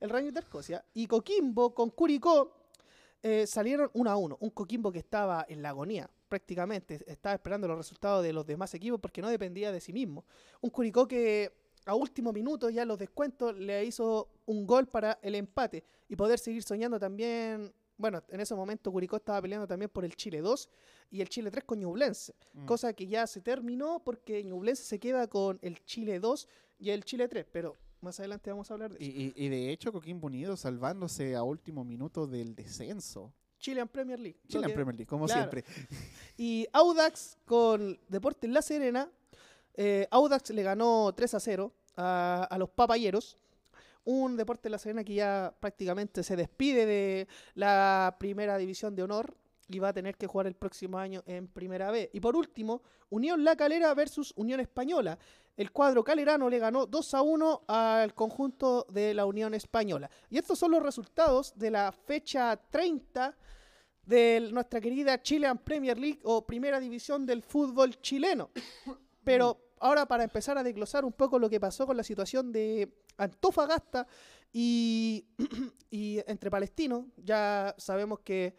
El 0.00 0.10
Rangers 0.10 0.34
de 0.34 0.40
Escocia. 0.40 0.84
Y 0.94 1.06
Coquimbo 1.06 1.74
con 1.74 1.90
Curicó 1.90 2.52
eh, 3.22 3.46
salieron 3.46 3.90
1 3.92 4.10
a 4.10 4.16
1. 4.16 4.38
Un 4.40 4.50
Coquimbo 4.50 4.92
que 4.92 5.00
estaba 5.00 5.44
en 5.48 5.62
la 5.62 5.70
agonía, 5.70 6.08
prácticamente. 6.28 7.04
Estaba 7.06 7.34
esperando 7.34 7.66
los 7.66 7.76
resultados 7.76 8.22
de 8.22 8.32
los 8.32 8.46
demás 8.46 8.72
equipos 8.74 9.00
porque 9.00 9.20
no 9.20 9.28
dependía 9.28 9.72
de 9.72 9.80
sí 9.80 9.92
mismo. 9.92 10.24
Un 10.60 10.70
Curicó 10.70 11.08
que 11.08 11.52
a 11.88 11.94
último 11.94 12.32
minuto, 12.32 12.68
ya 12.68 12.84
los 12.84 12.98
descuentos, 12.98 13.56
le 13.56 13.84
hizo 13.84 14.28
un 14.46 14.66
gol 14.66 14.86
para 14.86 15.18
el 15.22 15.34
empate 15.34 15.84
y 16.08 16.16
poder 16.16 16.38
seguir 16.38 16.62
soñando 16.62 16.98
también. 16.98 17.72
Bueno, 17.96 18.22
en 18.28 18.40
ese 18.40 18.54
momento 18.54 18.92
Curicó 18.92 19.16
estaba 19.16 19.40
peleando 19.40 19.66
también 19.66 19.90
por 19.90 20.04
el 20.04 20.14
Chile 20.14 20.40
2 20.40 20.68
y 21.10 21.20
el 21.22 21.28
Chile 21.28 21.50
3 21.50 21.64
con 21.64 21.80
Ñublense. 21.80 22.34
Mm. 22.52 22.66
Cosa 22.66 22.92
que 22.92 23.06
ya 23.06 23.26
se 23.26 23.40
terminó 23.40 24.02
porque 24.04 24.44
Ñublense 24.44 24.84
se 24.84 25.00
queda 25.00 25.26
con 25.28 25.58
el 25.62 25.82
Chile 25.84 26.20
2 26.20 26.46
y 26.78 26.90
el 26.90 27.04
Chile 27.04 27.26
3. 27.26 27.46
Pero 27.50 27.74
más 28.00 28.18
adelante 28.20 28.50
vamos 28.50 28.70
a 28.70 28.74
hablar 28.74 28.90
de 28.92 28.96
eso. 28.96 29.04
Y, 29.04 29.32
y- 29.36 29.44
y 29.46 29.48
de 29.48 29.70
hecho, 29.72 29.92
Coquimbo 29.92 30.26
Unido 30.26 30.56
salvándose 30.56 31.34
a 31.36 31.42
último 31.42 31.84
minuto 31.84 32.26
del 32.26 32.54
descenso. 32.54 33.32
Chilean 33.58 33.88
Premier 33.88 34.20
League. 34.20 34.38
lo 34.44 34.48
Chile 34.48 34.64
en 34.64 34.68
que- 34.68 34.74
Premier 34.74 34.94
League, 34.96 35.06
como 35.08 35.26
claro. 35.26 35.40
siempre. 35.50 35.64
Y 36.36 36.66
Audax 36.72 37.36
con 37.44 37.98
Deportes 38.08 38.48
La 38.50 38.62
Serena. 38.62 39.10
eh, 39.74 40.06
Audax 40.10 40.50
le 40.50 40.62
ganó 40.62 41.12
3 41.14 41.34
a 41.34 41.40
0 41.40 41.72
a, 41.96 42.46
a 42.50 42.58
los 42.58 42.68
papayeros. 42.70 43.36
Un 44.04 44.36
Deportes 44.36 44.70
La 44.72 44.78
Serena 44.78 45.04
que 45.04 45.14
ya 45.14 45.54
prácticamente 45.60 46.22
se 46.22 46.36
despide 46.36 46.86
de 46.86 47.28
la 47.54 48.16
primera 48.18 48.56
división 48.56 48.94
de 48.94 49.02
honor 49.02 49.36
y 49.68 49.78
va 49.78 49.88
a 49.88 49.92
tener 49.92 50.16
que 50.16 50.26
jugar 50.26 50.46
el 50.46 50.54
próximo 50.54 50.98
año 50.98 51.22
en 51.26 51.46
Primera 51.46 51.90
B. 51.90 52.10
Y 52.12 52.20
por 52.20 52.34
último, 52.34 52.82
Unión 53.10 53.44
La 53.44 53.54
Calera 53.54 53.92
versus 53.94 54.32
Unión 54.36 54.60
Española. 54.60 55.18
El 55.56 55.72
cuadro 55.72 56.02
calerano 56.02 56.48
le 56.48 56.58
ganó 56.58 56.86
2 56.86 57.14
a 57.14 57.22
1 57.22 57.62
al 57.66 58.14
conjunto 58.14 58.86
de 58.90 59.12
la 59.12 59.26
Unión 59.26 59.54
Española. 59.54 60.10
Y 60.30 60.38
estos 60.38 60.58
son 60.58 60.70
los 60.70 60.82
resultados 60.82 61.52
de 61.56 61.70
la 61.70 61.92
fecha 61.92 62.56
30 62.70 63.36
de 64.04 64.48
nuestra 64.52 64.80
querida 64.80 65.20
Chilean 65.20 65.58
Premier 65.58 65.98
League 65.98 66.20
o 66.24 66.46
Primera 66.46 66.80
División 66.80 67.26
del 67.26 67.42
fútbol 67.42 68.00
chileno. 68.00 68.50
Pero 69.24 69.74
ahora 69.80 70.06
para 70.06 70.24
empezar 70.24 70.56
a 70.56 70.62
desglosar 70.62 71.04
un 71.04 71.12
poco 71.12 71.38
lo 71.38 71.50
que 71.50 71.60
pasó 71.60 71.86
con 71.86 71.96
la 71.96 72.02
situación 72.02 72.50
de 72.50 72.90
Antofagasta 73.18 74.06
y, 74.50 75.26
y 75.90 76.20
entre 76.26 76.50
palestinos, 76.50 77.04
ya 77.16 77.74
sabemos 77.76 78.20
que 78.20 78.54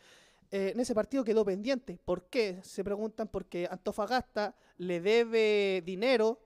eh, 0.52 0.72
en 0.74 0.80
ese 0.80 0.96
partido 0.96 1.24
quedó 1.24 1.46
pendiente. 1.46 2.00
¿Por 2.04 2.24
qué? 2.24 2.60
Se 2.64 2.84
preguntan 2.84 3.28
porque 3.28 3.68
Antofagasta 3.70 4.56
le 4.78 5.00
debe 5.00 5.84
dinero 5.86 6.40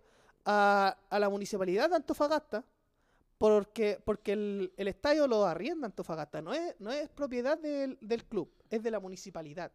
a, 0.46 0.98
la 1.12 1.30
municipalidad 1.30 1.90
de 1.90 1.96
Antofagasta 1.96 2.66
porque, 3.38 4.00
porque 4.04 4.34
el, 4.34 4.74
estadio 4.78 5.28
lo 5.28 5.46
arrienda 5.46 5.88
Antofagasta, 5.88 6.42
no 6.42 6.54
es, 6.54 7.10
propiedad 7.16 7.58
del 7.58 8.26
club, 8.26 8.50
es 8.70 8.84
de 8.84 8.92
la 8.92 9.00
municipalidad. 9.00 9.72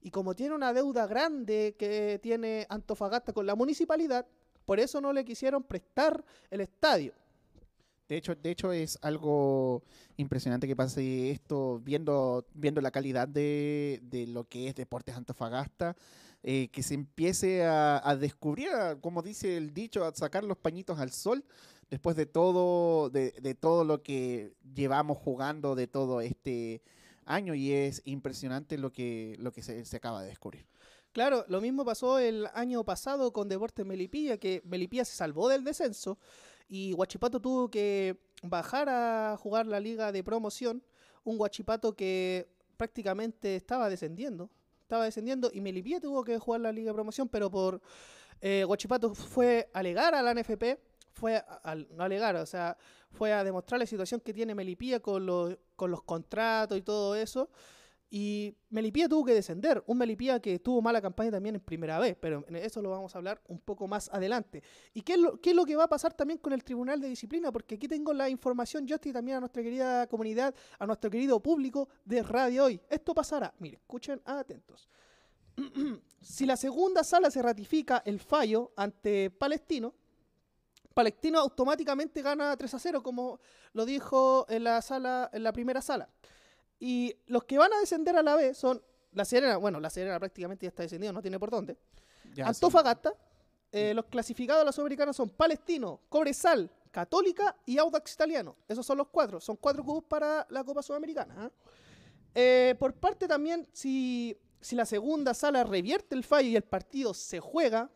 Y 0.00 0.10
como 0.10 0.34
tiene 0.34 0.54
una 0.54 0.72
deuda 0.72 1.06
grande 1.06 1.76
que 1.78 2.18
tiene 2.22 2.66
Antofagasta 2.68 3.32
con 3.32 3.46
la 3.46 3.54
municipalidad, 3.54 4.26
por 4.64 4.80
eso 4.80 5.00
no 5.00 5.12
le 5.12 5.24
quisieron 5.24 5.62
prestar 5.62 6.24
el 6.50 6.60
estadio. 6.60 7.12
De 8.08 8.16
hecho, 8.16 8.34
de 8.36 8.50
hecho 8.50 8.72
es 8.72 8.98
algo 9.02 9.82
impresionante 10.16 10.68
que 10.68 10.76
pase 10.76 11.30
esto, 11.30 11.80
viendo, 11.80 12.46
viendo 12.54 12.80
la 12.80 12.92
calidad 12.92 13.26
de, 13.26 14.00
de 14.02 14.26
lo 14.28 14.44
que 14.44 14.68
es 14.68 14.76
Deportes 14.76 15.16
Antofagasta, 15.16 15.96
eh, 16.42 16.68
que 16.68 16.84
se 16.84 16.94
empiece 16.94 17.64
a, 17.64 18.16
descubrir, 18.20 18.68
como 19.00 19.22
dice 19.22 19.56
el 19.56 19.74
dicho, 19.74 20.04
a 20.04 20.14
sacar 20.14 20.44
los 20.44 20.56
pañitos 20.56 21.00
al 21.00 21.10
sol, 21.10 21.44
después 21.90 22.14
de 22.14 22.26
todo, 22.26 23.10
de, 23.10 23.32
de 23.32 23.54
todo 23.56 23.82
lo 23.82 24.02
que 24.02 24.54
llevamos 24.74 25.18
jugando 25.18 25.74
de 25.74 25.88
todo 25.88 26.20
este 26.20 26.82
año, 27.24 27.54
y 27.56 27.72
es 27.72 28.02
impresionante 28.04 28.78
lo 28.78 28.92
que, 28.92 29.34
lo 29.40 29.50
que 29.50 29.62
se, 29.62 29.84
se 29.84 29.96
acaba 29.96 30.22
de 30.22 30.28
descubrir. 30.28 30.66
Claro, 31.10 31.44
lo 31.48 31.60
mismo 31.60 31.84
pasó 31.84 32.20
el 32.20 32.46
año 32.54 32.84
pasado 32.84 33.32
con 33.32 33.48
Deportes 33.48 33.84
Melipilla, 33.84 34.36
que 34.36 34.62
Melipilla 34.64 35.04
se 35.04 35.16
salvó 35.16 35.48
del 35.48 35.64
descenso 35.64 36.18
y 36.68 36.92
Huachipato 36.94 37.40
tuvo 37.40 37.70
que 37.70 38.18
bajar 38.42 38.88
a 38.88 39.36
jugar 39.38 39.66
la 39.66 39.80
liga 39.80 40.12
de 40.12 40.24
promoción. 40.24 40.82
Un 41.24 41.40
Huachipato 41.40 41.94
que 41.94 42.48
prácticamente 42.76 43.56
estaba 43.56 43.88
descendiendo. 43.88 44.50
Estaba 44.82 45.04
descendiendo 45.04 45.50
y 45.52 45.60
Melipilla 45.60 46.00
tuvo 46.00 46.22
que 46.22 46.38
jugar 46.38 46.60
la 46.60 46.72
liga 46.72 46.90
de 46.90 46.94
promoción, 46.94 47.28
pero 47.28 47.50
por 47.50 47.80
eh, 48.40 48.64
fue 49.14 49.68
a 49.72 49.78
alegar 49.80 50.14
a 50.14 50.22
la 50.22 50.34
NFP, 50.34 50.78
fue 51.12 51.36
a, 51.36 51.74
no 51.74 52.04
alegar, 52.04 52.36
o 52.36 52.46
sea, 52.46 52.76
fue 53.10 53.32
a 53.32 53.42
demostrar 53.42 53.80
la 53.80 53.86
situación 53.86 54.20
que 54.20 54.32
tiene 54.32 54.54
Melipilla 54.54 55.00
con 55.00 55.58
con 55.74 55.90
los 55.90 56.02
contratos 56.02 56.78
y 56.78 56.82
todo 56.82 57.16
eso. 57.16 57.50
Y 58.08 58.54
Melipilla 58.70 59.08
tuvo 59.08 59.24
que 59.24 59.34
descender. 59.34 59.82
Un 59.86 59.98
Melipilla 59.98 60.40
que 60.40 60.58
tuvo 60.58 60.80
mala 60.80 61.02
campaña 61.02 61.32
también 61.32 61.56
en 61.56 61.60
primera 61.60 61.98
vez, 61.98 62.16
pero 62.20 62.44
eso 62.48 62.80
lo 62.80 62.90
vamos 62.90 63.14
a 63.14 63.18
hablar 63.18 63.42
un 63.48 63.58
poco 63.58 63.88
más 63.88 64.08
adelante. 64.12 64.62
¿Y 64.94 65.02
qué 65.02 65.14
es 65.14 65.18
lo, 65.54 65.64
que 65.64 65.76
va 65.76 65.84
a 65.84 65.88
pasar 65.88 66.14
también 66.14 66.38
con 66.38 66.52
el 66.52 66.62
Tribunal 66.62 67.00
de 67.00 67.08
Disciplina? 67.08 67.50
Porque 67.50 67.74
aquí 67.74 67.88
tengo 67.88 68.12
la 68.12 68.28
información, 68.28 68.88
Justy, 68.88 69.12
también 69.12 69.38
a 69.38 69.40
nuestra 69.40 69.62
querida 69.62 70.06
comunidad, 70.06 70.54
a 70.78 70.86
nuestro 70.86 71.10
querido 71.10 71.40
público 71.40 71.88
de 72.04 72.22
Radio 72.22 72.64
Hoy. 72.64 72.80
Esto 72.88 73.12
pasará. 73.12 73.52
Mire, 73.58 73.78
escuchen 73.78 74.22
atentos. 74.24 74.88
si 76.20 76.46
la 76.46 76.56
segunda 76.56 77.02
sala 77.02 77.30
se 77.30 77.42
ratifica 77.42 78.02
el 78.04 78.20
fallo 78.20 78.72
ante 78.76 79.30
Palestino, 79.30 79.94
Palestino 80.94 81.40
automáticamente 81.40 82.22
gana 82.22 82.56
3 82.56 82.72
a 82.72 82.78
0, 82.78 83.02
como 83.02 83.38
lo 83.74 83.84
dijo 83.84 84.46
en 84.48 84.64
la 84.64 84.80
sala, 84.80 85.28
en 85.32 85.42
la 85.42 85.52
primera 85.52 85.82
sala. 85.82 86.08
Y 86.78 87.16
los 87.26 87.44
que 87.44 87.58
van 87.58 87.72
a 87.72 87.80
descender 87.80 88.16
a 88.16 88.22
la 88.22 88.36
B 88.36 88.54
son 88.54 88.82
La 89.12 89.24
Serena, 89.24 89.56
bueno, 89.56 89.80
La 89.80 89.90
Serena 89.90 90.18
prácticamente 90.18 90.64
ya 90.66 90.68
está 90.68 90.82
descendido, 90.82 91.12
no 91.12 91.22
tiene 91.22 91.38
por 91.38 91.50
dónde. 91.50 91.76
Ya, 92.34 92.46
Antofagasta, 92.46 93.14
eh, 93.72 93.94
los 93.94 94.06
clasificados 94.06 94.62
a 94.62 94.64
la 94.64 94.72
Sudamericana 94.72 95.12
son 95.12 95.30
Palestino, 95.30 96.00
Cobresal, 96.08 96.70
Católica 96.90 97.56
y 97.66 97.78
Audax 97.78 98.14
Italiano. 98.14 98.56
Esos 98.68 98.84
son 98.84 98.98
los 98.98 99.08
cuatro, 99.08 99.40
son 99.40 99.56
cuatro 99.56 99.84
cubos 99.84 100.04
para 100.04 100.46
la 100.50 100.64
Copa 100.64 100.82
Sudamericana. 100.82 101.34
¿ah? 101.38 101.50
Eh, 102.34 102.74
por 102.78 102.94
parte 102.94 103.26
también, 103.26 103.66
si, 103.72 104.36
si 104.60 104.76
la 104.76 104.84
segunda 104.84 105.34
sala 105.34 105.64
revierte 105.64 106.14
el 106.14 106.24
fallo 106.24 106.48
y 106.48 106.56
el 106.56 106.64
partido 106.64 107.14
se 107.14 107.40
juega, 107.40 107.90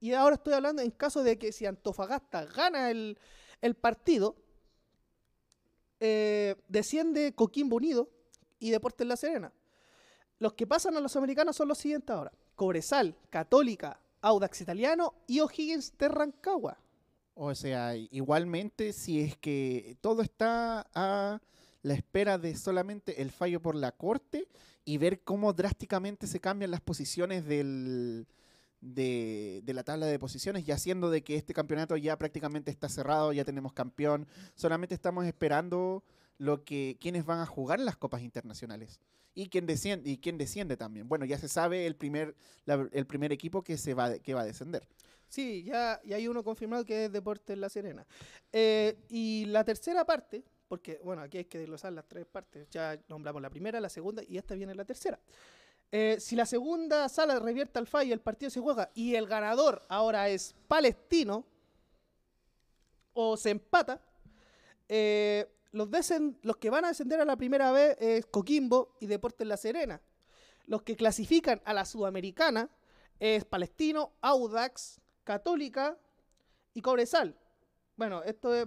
y 0.00 0.12
ahora 0.14 0.34
estoy 0.34 0.54
hablando 0.54 0.82
en 0.82 0.90
caso 0.90 1.22
de 1.22 1.38
que 1.38 1.52
si 1.52 1.64
Antofagasta 1.64 2.44
gana 2.46 2.90
el, 2.90 3.16
el 3.60 3.74
partido, 3.74 4.34
eh, 6.04 6.56
desciende 6.66 7.32
Coquimbo 7.32 7.76
Unido 7.76 8.10
y 8.58 8.70
Deportes 8.70 9.06
La 9.06 9.16
Serena. 9.16 9.52
Los 10.40 10.54
que 10.54 10.66
pasan 10.66 10.96
a 10.96 11.00
los 11.00 11.14
americanos 11.14 11.54
son 11.54 11.68
los 11.68 11.78
siguientes 11.78 12.10
ahora. 12.10 12.32
Cobresal, 12.56 13.14
Católica, 13.30 14.00
Audax 14.20 14.62
Italiano 14.62 15.14
y 15.28 15.38
O'Higgins 15.38 15.96
de 15.96 16.08
Rancagua. 16.08 16.76
O 17.34 17.54
sea, 17.54 17.94
igualmente, 17.94 18.92
si 18.92 19.20
es 19.20 19.36
que 19.36 19.96
todo 20.00 20.22
está 20.22 20.88
a 20.92 21.40
la 21.82 21.94
espera 21.94 22.36
de 22.36 22.56
solamente 22.56 23.22
el 23.22 23.30
fallo 23.30 23.62
por 23.62 23.76
la 23.76 23.92
corte 23.92 24.48
y 24.84 24.98
ver 24.98 25.20
cómo 25.20 25.52
drásticamente 25.52 26.26
se 26.26 26.40
cambian 26.40 26.72
las 26.72 26.80
posiciones 26.80 27.46
del, 27.46 28.26
de, 28.82 29.62
de 29.64 29.72
la 29.72 29.84
tabla 29.84 30.04
de 30.06 30.18
posiciones, 30.18 30.66
ya 30.66 30.76
siendo 30.76 31.08
de 31.08 31.22
que 31.22 31.36
este 31.36 31.54
campeonato 31.54 31.96
ya 31.96 32.18
prácticamente 32.18 32.70
está 32.70 32.88
cerrado, 32.90 33.32
ya 33.32 33.44
tenemos 33.44 33.72
campeón, 33.72 34.26
solamente 34.54 34.94
estamos 34.94 35.24
esperando 35.24 36.04
lo 36.36 36.64
que 36.64 36.98
quienes 37.00 37.24
van 37.24 37.38
a 37.38 37.46
jugar 37.46 37.80
las 37.80 37.96
copas 37.96 38.20
internacionales 38.22 39.00
y 39.34 39.48
quién 39.48 39.64
desciende 39.66 40.10
y 40.10 40.18
quién 40.18 40.36
desciende 40.36 40.76
también. 40.76 41.08
Bueno, 41.08 41.24
ya 41.24 41.38
se 41.38 41.48
sabe 41.48 41.86
el 41.86 41.94
primer 41.96 42.34
la- 42.66 42.88
el 42.92 43.06
primer 43.06 43.32
equipo 43.32 43.62
que 43.62 43.78
se 43.78 43.94
va 43.94 44.18
que 44.18 44.34
va 44.34 44.42
a 44.42 44.44
descender. 44.44 44.86
Sí, 45.28 45.62
ya, 45.62 45.98
ya 46.04 46.16
hay 46.16 46.28
uno 46.28 46.44
confirmado 46.44 46.84
que 46.84 47.06
es 47.06 47.12
Deportes 47.12 47.56
La 47.56 47.70
Serena. 47.70 48.04
Eh, 48.52 48.98
y 49.08 49.46
la 49.46 49.64
tercera 49.64 50.04
parte, 50.04 50.44
porque 50.68 51.00
bueno, 51.02 51.22
aquí 51.22 51.38
hay 51.38 51.44
que 51.46 51.58
desglosar 51.58 51.92
las 51.94 52.06
tres 52.06 52.26
partes. 52.26 52.68
Ya 52.70 53.00
nombramos 53.08 53.40
la 53.40 53.48
primera, 53.48 53.80
la 53.80 53.88
segunda 53.88 54.22
y 54.28 54.36
esta 54.36 54.54
viene 54.54 54.74
la 54.74 54.84
tercera. 54.84 55.18
Eh, 55.94 56.16
si 56.18 56.36
la 56.36 56.46
segunda 56.46 57.06
sala 57.10 57.38
revierte 57.38 57.78
al 57.78 57.86
fallo, 57.86 58.14
el 58.14 58.20
partido 58.20 58.48
se 58.48 58.60
juega 58.60 58.90
y 58.94 59.14
el 59.14 59.26
ganador 59.26 59.84
ahora 59.90 60.30
es 60.30 60.54
Palestino 60.66 61.44
o 63.12 63.36
se 63.36 63.50
empata, 63.50 64.00
eh, 64.88 65.54
los, 65.72 65.88
que 66.58 66.70
van 66.70 66.86
a 66.86 66.88
descender 66.88 67.20
a 67.20 67.26
la 67.26 67.36
primera 67.36 67.72
vez 67.72 67.96
es 68.00 68.24
Coquimbo 68.24 68.96
y 69.00 69.06
Deportes 69.06 69.46
La 69.46 69.58
Serena. 69.58 70.00
Los 70.66 70.82
que 70.82 70.96
clasifican 70.96 71.60
a 71.66 71.74
la 71.74 71.84
Sudamericana 71.84 72.70
es 73.20 73.44
Palestino, 73.44 74.12
Audax, 74.22 74.98
Católica 75.24 75.98
y 76.72 76.80
Cobresal. 76.80 77.36
Bueno, 77.96 78.22
esto 78.22 78.54
es 78.54 78.66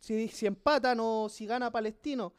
si 0.00 0.46
empatan 0.46 1.00
o 1.00 1.28
si 1.28 1.44
gana 1.46 1.70
Palestino. 1.70 2.32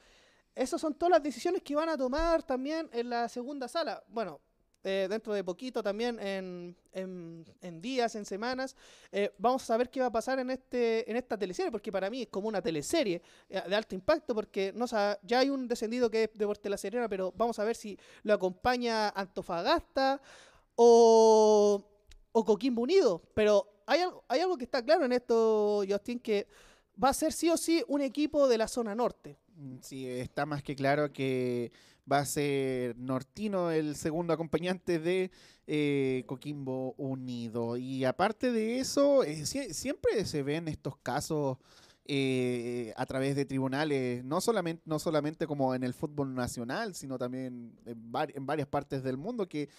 Esas 0.56 0.80
son 0.80 0.94
todas 0.94 1.12
las 1.12 1.24
decisiones 1.24 1.62
que 1.64 1.76
van 1.76 1.90
a 1.90 1.98
tomar 1.98 2.44
también 2.44 2.90
en 2.94 3.10
la 3.10 3.28
segunda 3.28 3.68
sala. 3.68 4.04
Bueno, 4.08 4.40
eh, 4.84 5.08
dentro 5.10 5.34
de 5.34 5.44
poquito 5.44 5.82
también 5.82 6.20
en, 6.20 6.76
en- 6.92 7.82
días, 7.82 8.16
en 8.16 8.26
semanas, 8.26 8.76
eh, 9.12 9.34
vamos 9.38 9.64
a 9.64 9.66
saber 9.66 9.90
qué 9.90 10.02
va 10.02 10.08
a 10.08 10.12
pasar 10.12 10.40
en 10.40 10.50
este 10.52 11.10
en 11.10 11.16
esta 11.18 11.38
teleserie, 11.38 11.72
porque 11.72 11.92
para 11.92 12.10
mí 12.10 12.24
es 12.24 12.28
como 12.28 12.50
una 12.50 12.62
teleserie 12.62 13.22
eh, 13.50 13.62
de 13.68 13.76
alto 13.76 13.96
impacto, 13.96 14.36
porque 14.36 14.72
no 14.76 14.86
ya 14.86 15.40
hay 15.40 15.50
un 15.50 15.68
descendido 15.68 16.10
que 16.12 16.26
es 16.26 16.30
Deportes 16.34 16.70
La 16.70 16.78
Serena, 16.78 17.08
pero 17.10 17.34
vamos 17.36 17.58
a 17.60 17.64
ver 17.64 17.76
si 17.78 17.98
lo 18.24 18.34
acompaña 18.34 19.10
Antofagasta 19.10 20.22
o, 20.76 21.84
o 22.32 22.46
Coquimbo 22.46 22.82
Unido. 22.82 23.22
Pero 23.34 23.68
hay 23.86 24.02
algo, 24.02 24.24
hay 24.28 24.42
algo 24.42 24.58
que 24.58 24.66
está 24.66 24.84
claro 24.84 25.06
en 25.06 25.14
esto, 25.14 25.84
Justin, 25.88 26.20
que 26.20 26.48
va 27.02 27.10
a 27.10 27.14
ser 27.14 27.32
sí 27.34 27.50
o 27.50 27.58
sí 27.58 27.84
un 27.88 28.02
equipo 28.02 28.48
de 28.48 28.58
la 28.58 28.68
zona 28.68 28.94
norte. 28.96 29.38
Mm, 29.56 29.78
Sí, 29.82 30.08
está 30.08 30.46
más 30.46 30.64
que 30.64 30.76
claro 30.76 31.12
que 31.14 31.72
va 32.12 32.20
a 32.20 32.26
ser 32.26 32.98
Nortino 32.98 33.72
el 33.72 33.96
segundo 33.96 34.34
acompañante 34.34 35.00
de 35.00 35.32
eh, 35.68 36.24
Coquimbo 36.28 36.94
Unido. 36.98 37.78
Y 37.78 38.04
aparte 38.06 38.52
de 38.52 38.80
eso, 38.80 39.24
eh, 39.24 39.46
sie- 39.46 39.74
siempre 39.74 40.26
se 40.26 40.44
ven 40.44 40.68
estos 40.68 40.98
casos 40.98 41.58
eh, 42.06 42.94
a 42.98 43.06
través 43.06 43.34
de 43.38 43.46
tribunales, 43.46 44.26
no 44.26 44.42
solamente, 44.42 44.82
no 44.86 45.00
solamente 45.00 45.48
como 45.48 45.74
en 45.74 45.84
el 45.84 45.94
fútbol 45.94 46.36
nacional, 46.36 46.96
sino 46.96 47.18
también 47.18 47.78
en, 47.86 48.12
en 48.36 48.46
varias 48.46 48.68
partes 48.68 49.04
del 49.04 49.16
mundo, 49.18 49.48
que 49.48 49.70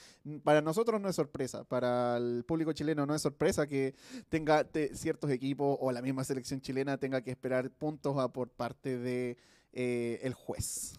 para 0.43 0.63
nosotros 0.63 1.01
no 1.01 1.09
es 1.09 1.17
sorpresa, 1.17 1.65
para 1.65 2.17
el 2.17 2.45
público 2.47 2.73
chileno 2.73 3.05
no 3.07 3.15
es 3.15 3.23
sorpresa 3.23 3.67
que 3.67 3.95
tenga 4.31 4.65
te- 4.65 4.95
ciertos 4.97 5.31
equipos 5.31 5.77
o 5.81 5.93
la 5.93 6.01
misma 6.03 6.25
selección 6.25 6.61
chilena 6.63 6.97
tenga 6.99 7.21
que 7.23 7.31
esperar 7.31 7.71
puntos 7.71 8.17
a 8.19 8.33
por 8.33 8.49
parte 8.51 8.99
de 8.99 9.37
eh, 9.75 10.21
el 10.23 10.33
juez. 10.35 10.95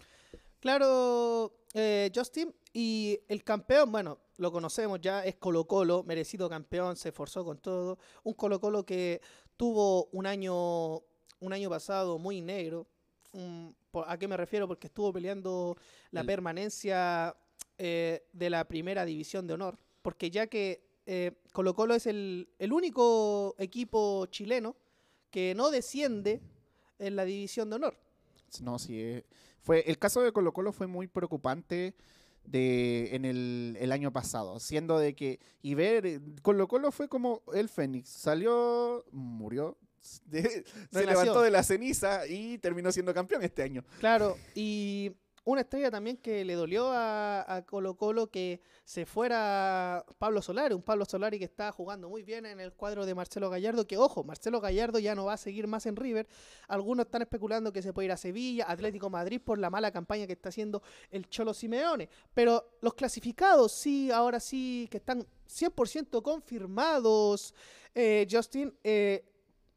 Claro, 0.59 1.53
eh, 1.73 2.11
Justin. 2.13 2.53
Y 2.73 3.19
el 3.29 3.43
campeón, 3.43 3.91
bueno, 3.91 4.19
lo 4.37 4.51
conocemos 4.51 4.99
ya, 4.99 5.23
es 5.23 5.35
Colo 5.35 5.65
Colo, 5.65 6.03
merecido 6.03 6.49
campeón, 6.49 6.97
se 6.97 7.09
esforzó 7.09 7.45
con 7.45 7.57
todo. 7.59 7.97
Un 8.23 8.33
Colo 8.33 8.59
Colo 8.59 8.85
que 8.85 9.21
tuvo 9.55 10.05
un 10.11 10.25
año, 10.25 10.95
un 11.39 11.53
año 11.53 11.69
pasado 11.69 12.17
muy 12.19 12.41
negro. 12.41 12.85
Mm, 13.31 13.69
¿A 14.07 14.17
qué 14.17 14.27
me 14.27 14.35
refiero? 14.35 14.67
Porque 14.67 14.87
estuvo 14.87 15.13
peleando 15.13 15.77
la 16.11 16.21
El- 16.21 16.27
permanencia 16.27 17.33
eh, 17.77 18.25
de 18.33 18.49
la 18.49 18.67
primera 18.67 19.05
división 19.05 19.47
de 19.47 19.53
honor. 19.53 19.77
Porque 20.01 20.29
ya 20.29 20.47
que 20.47 20.83
eh, 21.05 21.31
Colo 21.53 21.73
Colo 21.75 21.93
es 21.95 22.07
el, 22.07 22.49
el 22.59 22.73
único 22.73 23.55
equipo 23.57 24.25
chileno 24.25 24.75
que 25.29 25.53
no 25.55 25.69
desciende 25.71 26.41
en 26.99 27.15
la 27.15 27.23
división 27.23 27.69
de 27.69 27.75
honor. 27.77 27.97
No, 28.61 28.79
sí, 28.79 28.99
eh, 28.99 29.25
fue, 29.61 29.83
el 29.87 29.97
caso 29.97 30.21
de 30.21 30.31
Colo 30.31 30.53
Colo 30.53 30.71
fue 30.71 30.87
muy 30.87 31.07
preocupante 31.07 31.95
de, 32.45 33.15
en 33.15 33.25
el, 33.25 33.77
el 33.79 33.91
año 33.91 34.11
pasado, 34.13 34.59
siendo 34.59 34.99
de 34.99 35.15
que, 35.15 35.39
y 35.61 35.73
ver, 35.73 36.05
eh, 36.05 36.19
Colo 36.41 36.67
Colo 36.67 36.91
fue 36.91 37.09
como 37.09 37.41
el 37.53 37.69
Fénix, 37.69 38.09
salió, 38.09 39.03
murió, 39.11 39.77
de- 40.25 40.63
se 40.91 41.05
levantó 41.05 41.41
de 41.41 41.49
la 41.51 41.63
ceniza 41.63 42.27
y 42.27 42.57
terminó 42.59 42.91
siendo 42.91 43.13
campeón 43.13 43.41
este 43.43 43.63
año. 43.63 43.83
Claro, 43.99 44.37
y 44.53 45.11
una 45.47 45.61
estrella 45.61 45.91
también 45.91 46.17
que 46.17 46.43
le 46.43 46.55
dolió 46.55 46.89
a, 46.91 47.63
Colo 47.67 47.95
Colo 47.95 48.31
que 48.31 48.61
se 48.83 49.05
fuera 49.05 50.03
Pablo 50.17 50.41
Solari, 50.41 50.73
un 50.73 50.81
Pablo 50.81 51.05
Solari 51.05 51.37
que 51.37 51.45
está 51.45 51.71
jugando 51.71 52.09
muy 52.09 52.23
bien 52.23 52.45
en 52.47 52.59
el 52.59 52.73
cuadro 52.73 53.05
de 53.05 53.13
Marcelo 53.13 53.49
Gallardo, 53.49 53.85
que 53.85 53.97
ojo, 53.97 54.23
Marcelo 54.23 54.59
Gallardo 54.59 54.97
ya 54.97 55.13
no 55.13 55.25
va 55.25 55.33
a 55.33 55.37
seguir 55.37 55.67
más 55.67 55.85
en 55.85 55.95
River, 55.95 56.27
algunos 56.67 57.05
están 57.05 57.21
especulando 57.21 57.71
que 57.71 57.83
se 57.83 57.93
puede 57.93 58.07
ir 58.07 58.11
a 58.11 58.17
Sevilla, 58.17 58.65
Atlético 58.67 59.09
Madrid 59.11 59.39
por 59.39 59.59
la 59.59 59.69
mala 59.69 59.91
campaña 59.91 60.25
que 60.25 60.33
está 60.33 60.49
haciendo 60.49 60.81
el 61.11 61.29
Cholo 61.29 61.53
Simeone, 61.53 62.09
pero 62.33 62.77
los 62.81 62.95
clasificados 62.95 63.71
sí, 63.71 64.09
ahora 64.11 64.39
sí, 64.39 64.87
que 64.89 64.97
están 64.97 65.25
100% 65.47 66.23
confirmados, 66.23 67.53
eh, 67.93 68.27
Justin, 68.29 68.73
eh, 68.83 69.23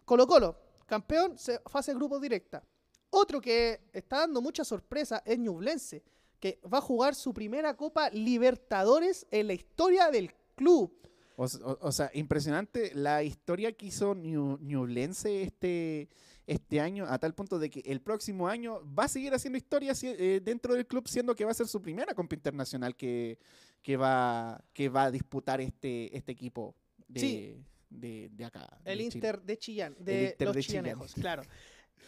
Colo 0.06 0.26
Colo, 0.26 0.56
campeón, 0.86 1.36
se- 1.36 1.60
fase 1.66 1.92
grupo 1.94 2.18
directa. 2.18 2.62
Otro 3.10 3.40
que 3.40 3.80
está 3.92 4.18
dando 4.18 4.40
mucha 4.42 4.64
sorpresa 4.64 5.22
es 5.24 5.38
Ñublense, 5.38 6.02
que 6.40 6.60
va 6.72 6.78
a 6.78 6.82
jugar 6.82 7.14
su 7.14 7.32
primera 7.32 7.74
Copa 7.74 8.10
Libertadores 8.10 9.26
en 9.30 9.46
la 9.46 9.54
historia 9.54 10.10
del 10.10 10.32
club. 10.54 10.92
O, 11.36 11.44
s- 11.44 11.58
o- 11.62 11.78
o 11.80 11.92
sea, 11.92 12.10
impresionante 12.14 12.92
la 12.94 13.22
historia 13.22 13.72
que 13.72 13.86
hizo 13.86 14.14
Ñu- 14.14 14.58
Ñublense 14.60 15.42
este, 15.42 16.08
este 16.46 16.80
año, 16.80 17.06
a 17.08 17.18
tal 17.18 17.34
punto 17.34 17.58
de 17.58 17.70
que 17.70 17.80
el 17.86 18.00
próximo 18.00 18.48
año 18.48 18.82
va 18.94 19.04
a 19.04 19.08
seguir 19.08 19.32
haciendo 19.34 19.56
historia 19.56 19.92
eh, 20.02 20.40
dentro 20.44 20.74
del 20.74 20.86
club, 20.86 21.08
siendo 21.08 21.34
que 21.34 21.44
va 21.44 21.52
a 21.52 21.54
ser 21.54 21.68
su 21.68 21.80
primera 21.80 22.12
Copa 22.14 22.34
Internacional 22.34 22.94
que, 22.96 23.38
que, 23.82 23.96
va, 23.96 24.62
que 24.72 24.88
va 24.88 25.04
a 25.04 25.10
disputar 25.10 25.60
este, 25.60 26.14
este 26.16 26.32
equipo 26.32 26.74
de, 27.06 27.20
Sí. 27.20 27.64
de, 27.88 28.28
de 28.32 28.44
acá. 28.44 28.68
El 28.84 28.98
de 28.98 29.04
Chile. 29.04 29.14
Inter 29.16 29.40
de 29.42 29.56
Chillán, 29.58 29.96
de 29.98 30.36
los 30.40 30.56
chillanejos, 30.58 31.14
claro. 31.14 31.42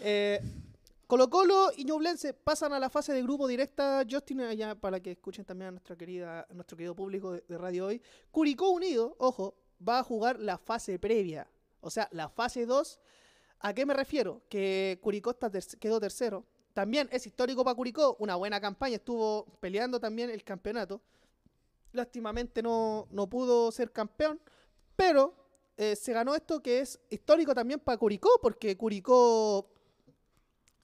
Eh, 0.02 0.40
Colo 1.10 1.28
Colo 1.28 1.72
y 1.76 1.84
Ñublense 1.84 2.34
pasan 2.34 2.72
a 2.72 2.78
la 2.78 2.88
fase 2.88 3.12
de 3.12 3.20
grupo 3.20 3.48
directa. 3.48 4.04
Justin, 4.08 4.42
allá 4.42 4.76
para 4.76 5.00
que 5.00 5.10
escuchen 5.10 5.44
también 5.44 5.70
a 5.70 5.72
nuestro 5.72 5.96
querido 6.76 6.94
público 6.94 7.32
de, 7.32 7.58
Radio 7.58 7.86
Hoy. 7.86 8.00
Curicó 8.30 8.70
Unido, 8.70 9.16
ojo, 9.18 9.56
va 9.86 9.98
a 9.98 10.04
jugar 10.04 10.38
la 10.38 10.56
fase 10.56 11.00
previa. 11.00 11.50
O 11.80 11.90
sea, 11.90 12.08
la 12.12 12.28
fase 12.28 12.64
2. 12.64 13.00
¿A 13.58 13.74
qué 13.74 13.84
me 13.86 13.92
refiero? 13.92 14.42
Que 14.48 15.00
Curicó 15.02 15.36
quedó 15.80 15.98
tercero. 15.98 16.44
También 16.74 17.08
es 17.10 17.26
histórico 17.26 17.64
para 17.64 17.74
Curicó, 17.74 18.16
una 18.20 18.36
buena 18.36 18.60
campaña. 18.60 18.94
Estuvo 18.94 19.46
peleando 19.58 19.98
también 19.98 20.30
el 20.30 20.44
campeonato. 20.44 21.02
Lástimamente 21.90 22.62
no, 22.62 23.08
no 23.10 23.28
pudo 23.28 23.72
ser 23.72 23.90
campeón, 23.90 24.40
pero 24.94 25.34
eh, 25.76 25.96
se 25.96 26.12
ganó 26.12 26.36
esto 26.36 26.62
que 26.62 26.78
es 26.78 27.00
histórico 27.10 27.52
también 27.52 27.80
para 27.80 27.98
Curicó, 27.98 28.30
porque 28.40 28.76
Curicó 28.76 29.72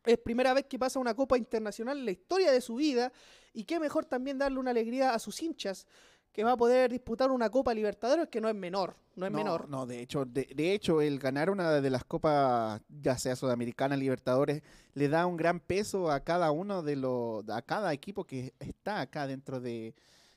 es 0.06 0.18
primera 0.18 0.54
vez 0.54 0.66
que 0.66 0.78
pasa 0.78 0.98
una 0.98 1.14
Copa 1.14 1.36
Internacional 1.36 1.98
en 1.98 2.04
la 2.04 2.10
historia 2.12 2.52
de 2.52 2.60
su 2.60 2.76
vida, 2.76 3.12
y 3.52 3.64
qué 3.64 3.80
mejor 3.80 4.04
también 4.04 4.38
darle 4.38 4.58
una 4.58 4.70
alegría 4.70 5.14
a 5.14 5.18
sus 5.18 5.42
hinchas, 5.42 5.86
que 6.32 6.44
va 6.44 6.52
a 6.52 6.56
poder 6.56 6.90
disputar 6.90 7.30
una 7.30 7.48
Copa 7.48 7.72
Libertadores 7.72 8.28
que 8.28 8.42
no 8.42 8.48
es 8.48 8.54
menor, 8.54 8.94
no 9.14 9.24
es 9.24 9.32
no, 9.32 9.38
menor. 9.38 9.68
No, 9.70 9.86
de 9.86 10.00
hecho, 10.00 10.26
de, 10.26 10.44
de 10.54 10.74
hecho, 10.74 11.00
el 11.00 11.18
ganar 11.18 11.48
una 11.48 11.80
de 11.80 11.90
las 11.90 12.04
copas, 12.04 12.82
ya 12.88 13.16
sea 13.16 13.34
Sudamericana, 13.36 13.96
Libertadores, 13.96 14.62
le 14.92 15.08
da 15.08 15.24
un 15.24 15.38
gran 15.38 15.60
peso 15.60 16.10
a 16.10 16.20
cada 16.20 16.50
uno 16.50 16.82
de 16.82 16.96
los, 16.96 17.48
a 17.48 17.62
cada 17.62 17.92
equipo 17.94 18.24
que 18.24 18.52
está 18.58 19.00
acá 19.00 19.26
dentro 19.26 19.60
de 19.60 19.94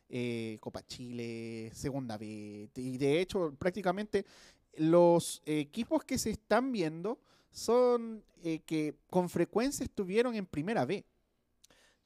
eh, 0.08 0.58
Copa 0.62 0.82
Chile, 0.84 1.70
Segunda 1.74 2.18
B. 2.18 2.70
Y 2.76 2.98
de 2.98 3.20
hecho, 3.20 3.54
prácticamente 3.60 4.26
los 4.78 5.42
equipos 5.46 6.04
que 6.04 6.18
se 6.18 6.32
están 6.32 6.72
viendo 6.72 7.20
son 7.52 8.24
eh, 8.44 8.60
que 8.66 8.96
con 9.10 9.30
frecuencia 9.30 9.84
estuvieron 9.84 10.36
en 10.36 10.46
Primera 10.46 10.86
B. 10.86 11.06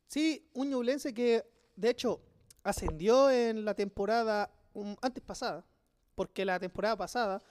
Sí, 0.08 0.48
un 0.54 0.70
ñublense 0.70 1.14
que 1.14 1.44
de 1.76 1.90
hecho 1.90 2.22
ascendió 2.64 3.30
en 3.30 3.66
la 3.66 3.74
temporada 3.74 4.52
um, 4.74 4.96
antes 5.02 5.24
pasada, 5.24 5.66
porque 6.16 6.46
la 6.46 6.60
temporada 6.60 6.96
pasada 6.96 7.42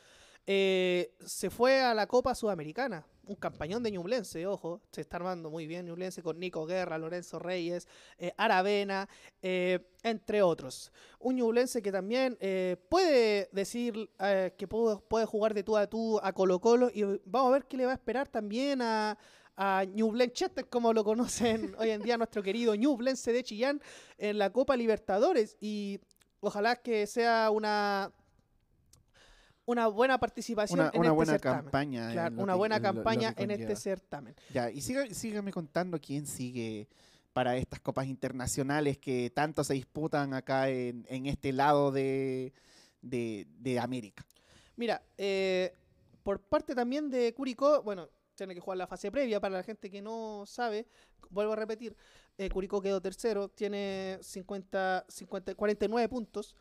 eh, 0.46 1.14
se 1.24 1.50
fue 1.50 1.80
a 1.80 1.94
la 1.94 2.06
Copa 2.06 2.34
Sudamericana. 2.34 3.06
Un 3.24 3.36
campañón 3.36 3.82
de 3.82 3.92
Ñublense, 3.92 4.46
ojo, 4.46 4.80
se 4.90 5.00
está 5.00 5.16
armando 5.16 5.48
muy 5.48 5.66
bien 5.68 5.86
Ñublense 5.86 6.22
con 6.22 6.40
Nico 6.40 6.66
Guerra, 6.66 6.98
Lorenzo 6.98 7.38
Reyes, 7.38 7.86
eh, 8.18 8.32
Aravena, 8.36 9.08
eh, 9.40 9.78
entre 10.02 10.42
otros. 10.42 10.92
Un 11.20 11.36
Ñublense 11.36 11.82
que 11.82 11.92
también 11.92 12.36
eh, 12.40 12.76
puede 12.88 13.48
decir 13.52 14.10
que 14.56 14.68
puede, 14.68 15.26
jugar 15.26 15.54
de 15.54 15.62
tú 15.62 15.76
a 15.76 15.86
tú 15.86 16.18
a 16.20 16.32
Colo 16.32 16.60
Colo 16.60 16.90
y 16.92 17.04
vamos 17.24 17.50
a 17.50 17.52
ver 17.52 17.66
qué 17.66 17.76
le 17.76 17.86
va 17.86 17.92
a 17.92 17.94
esperar 17.94 18.28
también 18.28 18.82
a, 18.82 19.16
a 19.56 19.84
Ñublenchester, 19.84 20.68
como 20.68 20.92
lo 20.92 21.04
conocen 21.04 21.74
hoy 21.78 21.90
en 21.90 22.02
día 22.02 22.16
nuestro 22.16 22.42
querido 22.42 22.74
Ñublense 22.74 23.32
de 23.32 23.44
Chillán, 23.44 23.80
en 24.18 24.38
la 24.38 24.50
Copa 24.50 24.76
Libertadores. 24.76 25.56
Y 25.60 26.00
ojalá 26.40 26.76
que 26.76 27.06
sea 27.06 27.50
una, 27.50 28.12
una 29.66 29.86
buena 29.86 30.18
participación 30.18 30.80
Una, 30.80 30.90
en 30.92 30.98
una 31.00 31.08
este 31.08 31.14
buena 31.16 31.32
certamen. 31.32 31.62
campaña. 31.62 32.12
Claro, 32.12 32.42
una 32.42 32.52
que- 32.52 32.58
buena 32.58 32.76
en 32.76 32.82
lo- 32.82 32.88
lo 32.88 32.92
que 32.92 32.96
campaña 32.98 33.34
en 33.36 33.50
este 33.50 33.76
certamen. 33.76 34.34
Ya, 34.52 34.70
y 34.70 34.80
siga- 34.80 35.12
sígame 35.14 35.52
contando 35.52 36.00
quién 36.00 36.26
sigue 36.26 36.88
para 37.32 37.56
estas 37.56 37.80
copas 37.80 38.06
internacionales 38.06 38.98
que 38.98 39.30
tanto 39.34 39.64
se 39.64 39.74
disputan 39.74 40.34
acá 40.34 40.68
en, 40.68 41.06
en 41.08 41.26
este 41.26 41.52
lado 41.52 41.90
de, 41.92 42.52
de, 43.00 43.46
de 43.58 43.78
América. 43.78 44.24
Mira, 44.76 45.02
eh, 45.16 45.72
por 46.22 46.40
parte 46.40 46.74
también 46.74 47.08
de 47.10 47.32
Curicó, 47.34 47.82
bueno, 47.82 48.08
tiene 48.34 48.54
que 48.54 48.60
jugar 48.60 48.78
la 48.78 48.86
fase 48.86 49.10
previa. 49.10 49.40
Para 49.40 49.56
la 49.56 49.62
gente 49.62 49.90
que 49.90 50.02
no 50.02 50.44
sabe, 50.46 50.86
vuelvo 51.30 51.52
a 51.52 51.56
repetir, 51.56 51.96
eh, 52.36 52.48
Curicó 52.50 52.80
quedó 52.82 53.00
tercero, 53.00 53.48
tiene 53.48 54.18
50, 54.22 55.04
50, 55.08 55.54
49 55.54 56.08
puntos. 56.08 56.54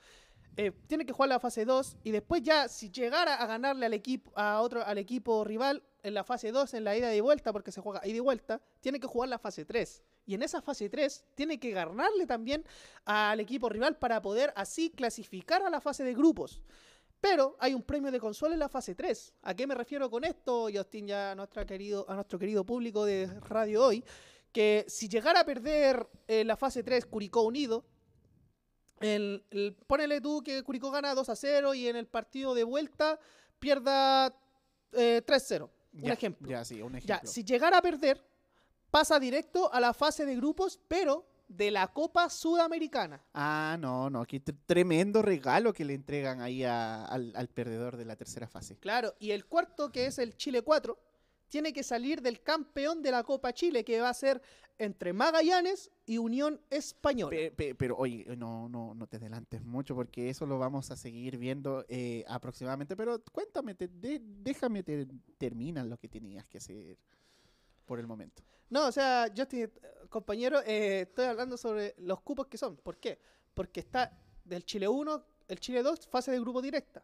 Eh, 0.57 0.71
tiene 0.87 1.05
que 1.05 1.13
jugar 1.13 1.29
la 1.29 1.39
fase 1.39 1.63
2 1.63 1.97
y 2.03 2.11
después 2.11 2.43
ya 2.43 2.67
si 2.67 2.91
llegara 2.91 3.35
a 3.35 3.45
ganarle 3.47 3.85
al 3.85 3.93
equipo 3.93 4.31
a 4.35 4.61
otro 4.61 4.85
al 4.85 4.97
equipo 4.97 5.45
rival 5.45 5.81
en 6.03 6.13
la 6.13 6.25
fase 6.25 6.51
2 6.51 6.73
en 6.73 6.83
la 6.83 6.97
ida 6.97 7.15
y 7.15 7.21
vuelta 7.21 7.53
porque 7.53 7.71
se 7.71 7.79
juega 7.79 8.05
ida 8.05 8.17
y 8.17 8.19
vuelta, 8.19 8.61
tiene 8.81 8.99
que 8.99 9.07
jugar 9.07 9.29
la 9.29 9.39
fase 9.39 9.65
3. 9.65 10.03
Y 10.25 10.33
en 10.33 10.43
esa 10.43 10.61
fase 10.61 10.89
3 10.89 11.25
tiene 11.35 11.59
que 11.59 11.71
ganarle 11.71 12.25
también 12.27 12.65
al 13.05 13.39
equipo 13.39 13.69
rival 13.69 13.97
para 13.97 14.21
poder 14.21 14.51
así 14.55 14.89
clasificar 14.89 15.63
a 15.63 15.69
la 15.69 15.81
fase 15.81 16.03
de 16.03 16.13
grupos. 16.13 16.61
Pero 17.19 17.55
hay 17.59 17.73
un 17.73 17.83
premio 17.83 18.11
de 18.11 18.19
consola 18.19 18.53
en 18.53 18.59
la 18.59 18.69
fase 18.69 18.95
3. 18.95 19.35
¿A 19.43 19.53
qué 19.53 19.67
me 19.67 19.75
refiero 19.75 20.09
con 20.09 20.23
esto, 20.23 20.67
Justin, 20.73 21.07
ya 21.07 21.31
a, 21.31 21.65
querido, 21.65 22.05
a 22.09 22.15
nuestro 22.15 22.39
querido 22.39 22.65
público 22.65 23.05
de 23.05 23.27
Radio 23.41 23.85
Hoy? 23.85 24.03
Que 24.51 24.85
si 24.87 25.07
llegara 25.07 25.41
a 25.41 25.45
perder 25.45 26.07
en 26.27 26.47
la 26.47 26.57
fase 26.57 26.83
3 26.83 27.05
Curicó 27.05 27.43
Unido, 27.43 27.85
el, 29.01 29.43
el- 29.51 29.73
ponele 29.87 30.21
tú 30.21 30.41
que 30.43 30.63
Curicó 30.63 30.91
gana 30.91 31.13
2 31.15 31.29
a 31.29 31.35
0 31.35 31.73
y 31.73 31.87
en 31.87 31.95
el 31.95 32.07
partido 32.07 32.53
de 32.53 32.63
vuelta 32.63 33.19
pierda 33.59 34.33
eh, 34.93 35.21
3-0. 35.25 35.69
Un 35.93 36.01
Ya, 36.01 36.13
ejemplo. 36.13 36.49
Ya, 36.49 36.63
sí, 36.65 36.81
un 36.81 36.93
Ya, 36.93 36.97
ejemplo. 37.15 37.29
si 37.31 37.43
llegara 37.43 37.77
a 37.77 37.81
perder, 37.81 38.23
pasa 38.89 39.19
directo 39.19 39.71
a 39.73 39.79
la 39.79 39.93
fase 39.93 40.25
de 40.25 40.35
grupos, 40.35 40.79
pero 40.87 41.25
de 41.47 41.69
la 41.69 41.87
Copa 41.89 42.29
Sudamericana. 42.29 43.21
Ah, 43.33 43.75
no, 43.79 44.09
no, 44.09 44.25
qué 44.25 44.41
tr- 44.41 44.57
tremendo 44.65 45.21
regalo 45.21 45.73
que 45.73 45.83
le 45.83 45.93
entregan 45.93 46.41
ahí 46.41 46.63
a- 46.63 47.03
al, 47.05 47.33
al 47.35 47.47
perdedor 47.49 47.97
de 47.97 48.05
la 48.05 48.15
tercera 48.15 48.47
fase. 48.47 48.77
Claro, 48.77 49.13
y 49.19 49.31
el 49.31 49.45
cuarto, 49.45 49.91
que 49.91 50.05
es 50.05 50.17
el 50.17 50.35
Chile 50.37 50.61
4, 50.61 50.97
tiene 51.51 51.73
que 51.73 51.83
salir 51.83 52.21
del 52.21 52.41
campeón 52.41 53.01
de 53.01 53.11
la 53.11 53.23
Copa 53.23 53.51
Chile, 53.53 53.83
que 53.83 53.99
va 53.99 54.09
a 54.09 54.13
ser 54.13 54.41
entre 54.77 55.11
Magallanes 55.13 55.91
y 56.05 56.17
Unión 56.17 56.59
Española. 56.69 57.29
Pe- 57.29 57.51
pe- 57.51 57.75
pero 57.75 57.97
oye, 57.97 58.25
no, 58.37 58.69
no, 58.69 58.95
no 58.95 59.05
te 59.05 59.17
adelantes 59.17 59.61
mucho 59.63 59.93
porque 59.93 60.29
eso 60.29 60.45
lo 60.45 60.57
vamos 60.57 60.89
a 60.91 60.95
seguir 60.95 61.37
viendo 61.37 61.85
eh, 61.89 62.23
aproximadamente. 62.27 62.95
Pero 62.95 63.21
cuéntame, 63.31 63.75
te- 63.75 63.89
de- 63.89 64.21
déjame 64.23 64.81
te, 64.81 65.05
terminar 65.37 65.85
lo 65.85 65.97
que 65.99 66.07
tenías 66.07 66.47
que 66.47 66.57
hacer 66.57 66.97
por 67.85 67.99
el 67.99 68.07
momento. 68.07 68.41
No, 68.69 68.87
o 68.87 68.91
sea, 68.91 69.27
yo 69.33 69.43
estoy, 69.43 69.69
compañero, 70.09 70.61
eh, 70.65 71.01
estoy 71.01 71.25
hablando 71.25 71.57
sobre 71.57 71.93
los 71.97 72.21
cupos 72.21 72.47
que 72.47 72.57
son. 72.57 72.77
¿Por 72.77 72.97
qué? 72.97 73.19
Porque 73.53 73.81
está 73.81 74.17
del 74.45 74.63
Chile 74.63 74.87
1, 74.87 75.25
el 75.49 75.59
Chile 75.59 75.83
2, 75.83 76.07
fase 76.07 76.31
de 76.31 76.39
grupo 76.39 76.61
directa, 76.61 77.03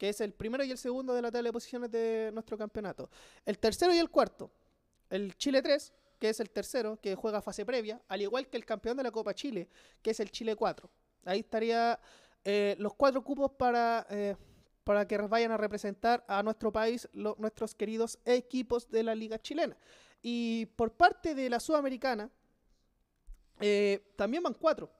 que 0.00 0.08
es 0.08 0.22
el 0.22 0.32
primero 0.32 0.64
y 0.64 0.70
el 0.70 0.78
segundo 0.78 1.12
de 1.12 1.20
la 1.20 1.30
tabla 1.30 1.48
de 1.48 1.52
posiciones 1.52 1.90
de 1.90 2.30
nuestro 2.32 2.56
campeonato. 2.56 3.10
El 3.44 3.58
tercero 3.58 3.92
y 3.92 3.98
el 3.98 4.08
cuarto, 4.08 4.50
el 5.10 5.36
Chile 5.36 5.60
3, 5.60 5.92
que 6.18 6.30
es 6.30 6.40
el 6.40 6.48
tercero, 6.48 6.98
que 7.02 7.14
juega 7.14 7.42
fase 7.42 7.66
previa, 7.66 8.00
al 8.08 8.22
igual 8.22 8.48
que 8.48 8.56
el 8.56 8.64
campeón 8.64 8.96
de 8.96 9.02
la 9.02 9.10
Copa 9.10 9.34
Chile, 9.34 9.68
que 10.00 10.12
es 10.12 10.20
el 10.20 10.30
Chile 10.30 10.56
4. 10.56 10.88
Ahí 11.26 11.40
estaría 11.40 12.00
eh, 12.42 12.76
los 12.78 12.94
cuatro 12.94 13.22
cupos 13.22 13.50
para, 13.50 14.06
eh, 14.08 14.36
para 14.84 15.06
que 15.06 15.18
vayan 15.18 15.52
a 15.52 15.58
representar 15.58 16.24
a 16.26 16.42
nuestro 16.42 16.72
país 16.72 17.06
nuestros 17.12 17.74
queridos 17.74 18.18
equipos 18.24 18.90
de 18.90 19.02
la 19.02 19.14
Liga 19.14 19.38
Chilena. 19.38 19.76
Y 20.22 20.64
por 20.76 20.94
parte 20.94 21.34
de 21.34 21.50
la 21.50 21.60
Sudamericana, 21.60 22.30
eh, 23.60 24.02
también 24.16 24.42
van 24.42 24.54
cuatro. 24.54 24.90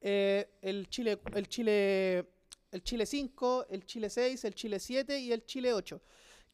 El 0.00 0.88
Chile, 0.88 1.20
el 1.34 1.48
Chile, 1.48 2.37
el 2.70 2.82
Chile 2.82 3.06
5, 3.06 3.66
el 3.70 3.84
Chile 3.86 4.10
6, 4.10 4.44
el 4.44 4.54
Chile 4.54 4.78
7 4.80 5.18
y 5.18 5.32
el 5.32 5.44
Chile 5.44 5.72
8. 5.72 6.00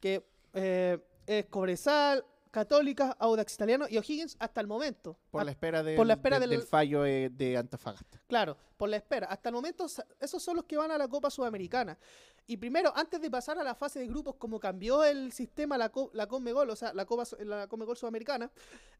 Que 0.00 0.24
eh, 0.54 0.98
es 1.26 1.46
Cobresal, 1.46 2.24
Católica, 2.50 3.16
Audax 3.18 3.54
Italiano 3.54 3.86
y 3.90 3.98
O'Higgins 3.98 4.36
hasta 4.38 4.60
el 4.60 4.68
momento. 4.68 5.18
Por 5.30 5.44
la 5.44 5.50
espera, 5.50 5.82
del, 5.82 5.96
por 5.96 6.06
la 6.06 6.14
espera 6.14 6.38
del- 6.38 6.50
del- 6.50 6.60
del 6.60 6.68
fallo 6.68 7.04
eh, 7.04 7.28
de 7.30 7.56
Antofagasta. 7.56 8.22
Claro, 8.28 8.56
por 8.76 8.88
la 8.88 8.96
espera. 8.96 9.26
Hasta 9.26 9.48
el 9.48 9.54
momento, 9.56 9.86
esos 10.20 10.40
son 10.42 10.56
los 10.56 10.64
que 10.64 10.76
van 10.76 10.90
a 10.92 10.98
la 10.98 11.08
Copa 11.08 11.30
Sudamericana. 11.30 11.98
Y 12.46 12.58
primero, 12.58 12.92
antes 12.94 13.20
de 13.20 13.30
pasar 13.30 13.58
a 13.58 13.64
la 13.64 13.74
fase 13.74 14.00
de 14.00 14.06
grupos, 14.06 14.34
como 14.36 14.60
cambió 14.60 15.02
el 15.02 15.32
sistema 15.32 15.78
la, 15.78 15.88
co- 15.88 16.10
la 16.12 16.26
Conmebol, 16.26 16.68
o 16.68 16.76
sea, 16.76 16.92
la 16.92 17.06
Copa 17.06 17.24
la 17.38 17.66
Conmebol 17.68 17.96
Sudamericana, 17.96 18.50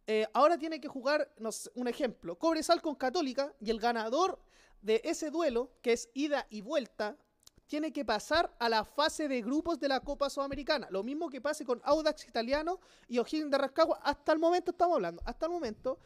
eh, 0.06 0.26
ahora 0.32 0.56
tiene 0.56 0.80
que 0.80 0.88
jugar, 0.88 1.30
un 1.74 1.88
ejemplo, 1.88 2.38
Cobresal 2.38 2.80
con 2.80 2.94
Católica, 2.94 3.52
y 3.60 3.70
el 3.70 3.78
ganador 3.80 4.40
de 4.80 5.02
ese 5.04 5.30
duelo, 5.30 5.72
que 5.82 5.92
es 5.92 6.08
ida 6.14 6.46
y 6.48 6.62
vuelta, 6.62 7.18
tiene 7.66 7.92
que 7.92 8.04
pasar 8.04 8.54
a 8.58 8.68
la 8.68 8.84
fase 8.84 9.28
de 9.28 9.40
grupos 9.42 9.78
de 9.78 9.88
la 9.88 10.00
Copa 10.00 10.28
Sudamericana. 10.30 10.86
Lo 10.90 11.02
mismo 11.02 11.28
que 11.28 11.40
pase 11.40 11.64
con 11.64 11.80
Audax 11.84 12.28
Italiano 12.28 12.78
y 13.08 13.18
O'Higgins 13.18 13.50
de 13.50 13.58
Rascagua. 13.58 14.00
Hasta 14.02 14.32
el 14.32 14.38
momento 14.38 14.70
estamos 14.70 14.96
hablando, 14.96 15.22
hasta 15.24 15.46
el 15.46 15.52
momento. 15.52 15.98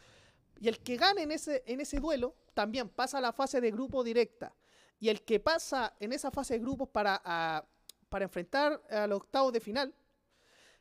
Y 0.61 0.69
el 0.69 0.79
que 0.79 0.97
gane 0.97 1.23
ese, 1.35 1.65
en 1.67 1.81
ese 1.81 1.99
duelo 1.99 2.35
también 2.55 2.89
pasa 2.89 3.19
a 3.19 3.21
la 3.21 3.33
fase 3.33 3.61
de 3.61 3.71
grupo 3.73 4.05
directa. 4.05 4.55
Y 5.01 5.09
el 5.09 5.23
que 5.25 5.39
pasa 5.41 5.95
en 6.01 6.13
esa 6.13 6.31
fase 6.31 6.55
de 6.55 6.61
grupos 6.61 6.89
para, 6.89 7.21
a- 7.25 7.65
para 8.09 8.25
enfrentar 8.25 8.83
al 8.91 9.13
octavo 9.13 9.53
de 9.53 9.61
final 9.61 9.95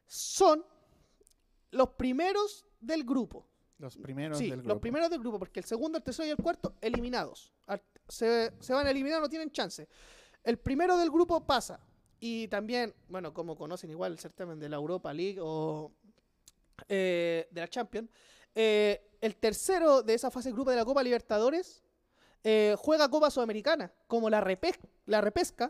son 0.05 0.63
los 1.71 1.89
primeros 1.91 2.65
del 2.79 3.03
grupo. 3.03 3.45
Los 3.77 3.95
primeros 3.97 4.37
Sí, 4.39 4.49
del 4.49 4.59
los 4.59 4.65
grupo. 4.65 4.81
primeros 4.81 5.09
del 5.09 5.19
grupo, 5.19 5.37
porque 5.37 5.59
el 5.59 5.65
segundo, 5.65 5.97
el 5.97 6.03
tercero 6.03 6.27
y 6.27 6.31
el 6.31 6.37
cuarto 6.37 6.75
eliminados. 6.81 7.53
Se, 8.07 8.51
se 8.59 8.73
van 8.73 8.87
a 8.87 8.91
eliminar, 8.91 9.21
no 9.21 9.29
tienen 9.29 9.51
chance. 9.51 9.87
El 10.43 10.57
primero 10.57 10.97
del 10.97 11.11
grupo 11.11 11.45
pasa. 11.45 11.79
Y 12.19 12.47
también, 12.47 12.95
bueno, 13.09 13.33
como 13.33 13.55
conocen 13.55 13.91
igual 13.91 14.13
el 14.13 14.19
certamen 14.19 14.57
de 14.59 14.69
la 14.69 14.77
Europa 14.77 15.13
League 15.13 15.37
o 15.39 15.91
eh, 16.87 17.47
de 17.51 17.61
la 17.61 17.67
Champions, 17.67 18.09
eh, 18.55 19.11
el 19.21 19.35
tercero 19.35 20.01
de 20.01 20.13
esa 20.15 20.31
fase 20.31 20.49
de 20.49 20.53
grupo 20.53 20.71
de 20.71 20.77
la 20.77 20.85
Copa 20.85 21.03
Libertadores 21.03 21.83
eh, 22.49 22.75
juega 22.77 23.09
Copa 23.09 23.29
Sudamericana, 23.29 23.91
como 24.07 24.29
la, 24.29 24.41
repes- 24.41 24.79
la 25.05 25.19
repesca, 25.19 25.67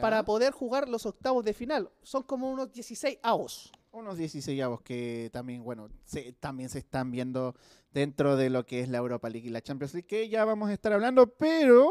para 0.00 0.24
poder 0.24 0.52
jugar 0.52 0.88
los 0.88 1.06
octavos 1.06 1.44
de 1.44 1.54
final. 1.54 1.90
Son 2.02 2.24
como 2.24 2.50
unos 2.50 2.72
16 2.72 3.18
avos. 3.22 3.70
Unos 3.92 4.16
16 4.18 4.60
avos 4.62 4.80
que 4.82 5.30
también, 5.32 5.62
bueno, 5.62 5.88
se, 6.04 6.32
también 6.32 6.68
se 6.70 6.78
están 6.80 7.10
viendo 7.12 7.54
dentro 7.92 8.36
de 8.36 8.50
lo 8.50 8.66
que 8.66 8.80
es 8.80 8.88
la 8.88 8.98
Europa 8.98 9.28
League 9.30 9.46
y 9.46 9.50
la 9.50 9.60
Champions 9.62 9.94
League, 9.94 10.08
que 10.08 10.28
ya 10.28 10.44
vamos 10.44 10.70
a 10.70 10.72
estar 10.72 10.92
hablando, 10.92 11.26
pero 11.28 11.88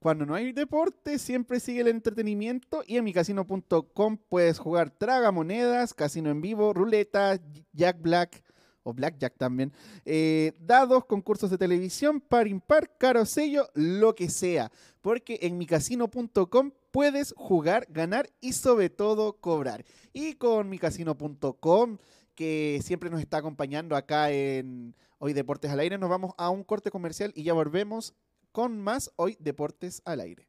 cuando 0.00 0.26
no 0.26 0.34
hay 0.34 0.50
deporte 0.52 1.18
siempre 1.18 1.60
sigue 1.60 1.82
el 1.82 1.88
entretenimiento 1.88 2.82
y 2.86 2.96
en 2.96 3.04
micasino.com 3.04 4.18
puedes 4.28 4.58
jugar 4.58 4.90
tragamonedas, 4.90 5.94
casino 5.94 6.30
en 6.30 6.40
vivo, 6.40 6.72
ruleta, 6.72 7.38
Jack 7.72 8.00
Black 8.02 8.42
o 8.86 8.94
Blackjack 8.94 9.36
también, 9.36 9.72
eh, 10.04 10.52
dados, 10.60 11.04
concursos 11.04 11.50
de 11.50 11.58
televisión, 11.58 12.20
par 12.20 12.46
impar, 12.46 12.96
caro 12.96 13.26
sello, 13.26 13.68
lo 13.74 14.14
que 14.14 14.30
sea, 14.30 14.70
porque 15.02 15.38
en 15.42 15.58
micasino.com 15.58 16.70
puedes 16.90 17.34
jugar, 17.36 17.86
ganar 17.90 18.30
y 18.40 18.52
sobre 18.52 18.88
todo 18.88 19.34
cobrar. 19.34 19.84
Y 20.12 20.34
con 20.34 20.68
micasino.com, 20.68 21.98
que 22.34 22.80
siempre 22.82 23.10
nos 23.10 23.20
está 23.20 23.38
acompañando 23.38 23.96
acá 23.96 24.30
en 24.30 24.94
Hoy 25.18 25.32
Deportes 25.32 25.70
al 25.70 25.80
Aire, 25.80 25.98
nos 25.98 26.10
vamos 26.10 26.32
a 26.38 26.50
un 26.50 26.62
corte 26.62 26.90
comercial 26.90 27.32
y 27.34 27.42
ya 27.42 27.52
volvemos 27.52 28.14
con 28.52 28.80
más 28.80 29.10
Hoy 29.16 29.36
Deportes 29.40 30.00
al 30.04 30.20
Aire. 30.20 30.48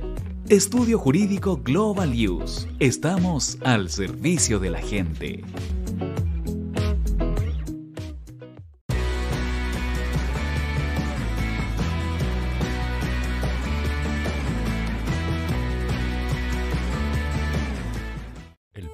Estudio 0.51 0.99
Jurídico 0.99 1.61
Global 1.63 2.11
Use. 2.11 2.67
Estamos 2.81 3.57
al 3.63 3.89
servicio 3.89 4.59
de 4.59 4.69
la 4.69 4.81
gente. 4.81 5.45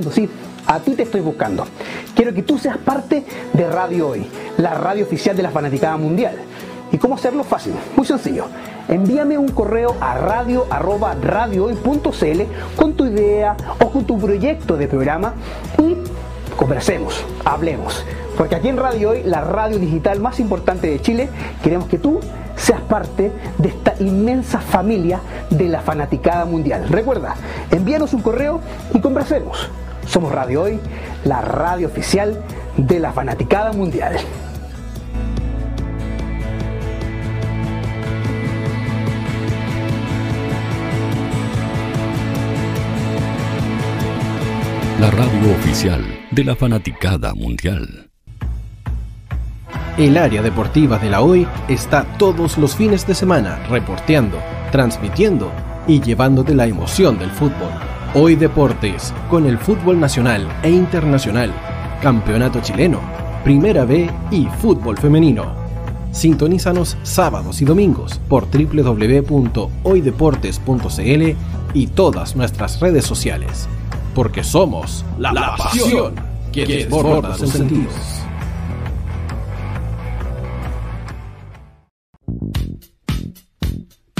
buscando, 0.00 0.32
a 0.66 0.80
ti 0.80 0.92
te 0.92 1.02
estoy 1.02 1.20
buscando. 1.20 1.66
Quiero 2.14 2.32
que 2.32 2.42
tú 2.42 2.58
seas 2.58 2.78
parte 2.78 3.24
de 3.52 3.68
Radio 3.68 4.08
Hoy, 4.08 4.26
la 4.56 4.72
radio 4.74 5.04
oficial 5.04 5.36
de 5.36 5.42
la 5.42 5.50
fanaticada 5.50 5.96
mundial. 5.96 6.36
¿Y 6.90 6.98
cómo 6.98 7.14
hacerlo? 7.14 7.44
Fácil, 7.44 7.74
muy 7.96 8.06
sencillo. 8.06 8.46
Envíame 8.88 9.38
un 9.38 9.48
correo 9.48 9.94
a 10.00 10.18
radio@radiohoy.cl 10.18 12.42
con 12.76 12.94
tu 12.94 13.06
idea 13.06 13.56
o 13.80 13.90
con 13.90 14.04
tu 14.04 14.18
proyecto 14.18 14.76
de 14.76 14.88
programa 14.88 15.34
y 15.78 15.96
conversemos, 16.56 17.24
hablemos. 17.44 18.04
Porque 18.36 18.56
aquí 18.56 18.68
en 18.68 18.76
Radio 18.76 19.10
Hoy, 19.10 19.22
la 19.24 19.42
radio 19.42 19.78
digital 19.78 20.18
más 20.20 20.40
importante 20.40 20.88
de 20.88 21.00
Chile, 21.00 21.28
queremos 21.62 21.88
que 21.88 21.98
tú 21.98 22.20
seas 22.56 22.80
parte 22.82 23.32
de 23.58 23.68
esta 23.68 23.94
inmensa 24.00 24.60
familia 24.60 25.20
de 25.50 25.68
la 25.68 25.80
fanaticada 25.80 26.44
mundial. 26.44 26.88
Recuerda, 26.88 27.36
envíanos 27.70 28.12
un 28.12 28.22
correo 28.22 28.60
y 28.92 29.00
conversemos. 29.00 29.70
Somos 30.06 30.32
Radio 30.32 30.62
Hoy, 30.62 30.78
la 31.24 31.40
radio 31.40 31.88
oficial 31.88 32.42
de 32.76 32.98
la 33.00 33.12
fanaticada 33.12 33.72
mundial. 33.72 34.16
La 45.00 45.10
radio 45.10 45.52
oficial 45.52 46.02
de 46.30 46.44
la 46.44 46.54
fanaticada 46.54 47.34
mundial. 47.34 48.10
El 49.96 50.16
área 50.16 50.42
deportiva 50.42 50.98
de 50.98 51.10
la 51.10 51.22
Hoy 51.22 51.46
está 51.68 52.04
todos 52.18 52.58
los 52.58 52.76
fines 52.76 53.06
de 53.06 53.14
semana 53.14 53.64
reporteando, 53.68 54.38
transmitiendo 54.70 55.50
y 55.86 56.00
llevándote 56.00 56.54
la 56.54 56.66
emoción 56.66 57.18
del 57.18 57.30
fútbol. 57.30 57.93
Hoy 58.16 58.36
Deportes, 58.36 59.12
con 59.28 59.44
el 59.44 59.58
fútbol 59.58 59.98
nacional 59.98 60.48
e 60.62 60.70
internacional, 60.70 61.52
campeonato 62.00 62.60
chileno, 62.60 63.00
primera 63.42 63.84
B 63.84 64.08
y 64.30 64.46
fútbol 64.62 64.96
femenino. 64.96 65.52
Sintonízanos 66.12 66.96
sábados 67.02 67.60
y 67.60 67.64
domingos 67.64 68.20
por 68.28 68.46
www.hoydeportes.cl 68.48 71.36
y 71.74 71.86
todas 71.88 72.36
nuestras 72.36 72.78
redes 72.78 73.04
sociales. 73.04 73.66
Porque 74.14 74.44
somos 74.44 75.04
la, 75.18 75.32
la 75.32 75.56
pasión 75.56 76.14
que 76.52 76.66
desborda 76.66 77.36
sus 77.36 77.50
sentidos. 77.50 78.23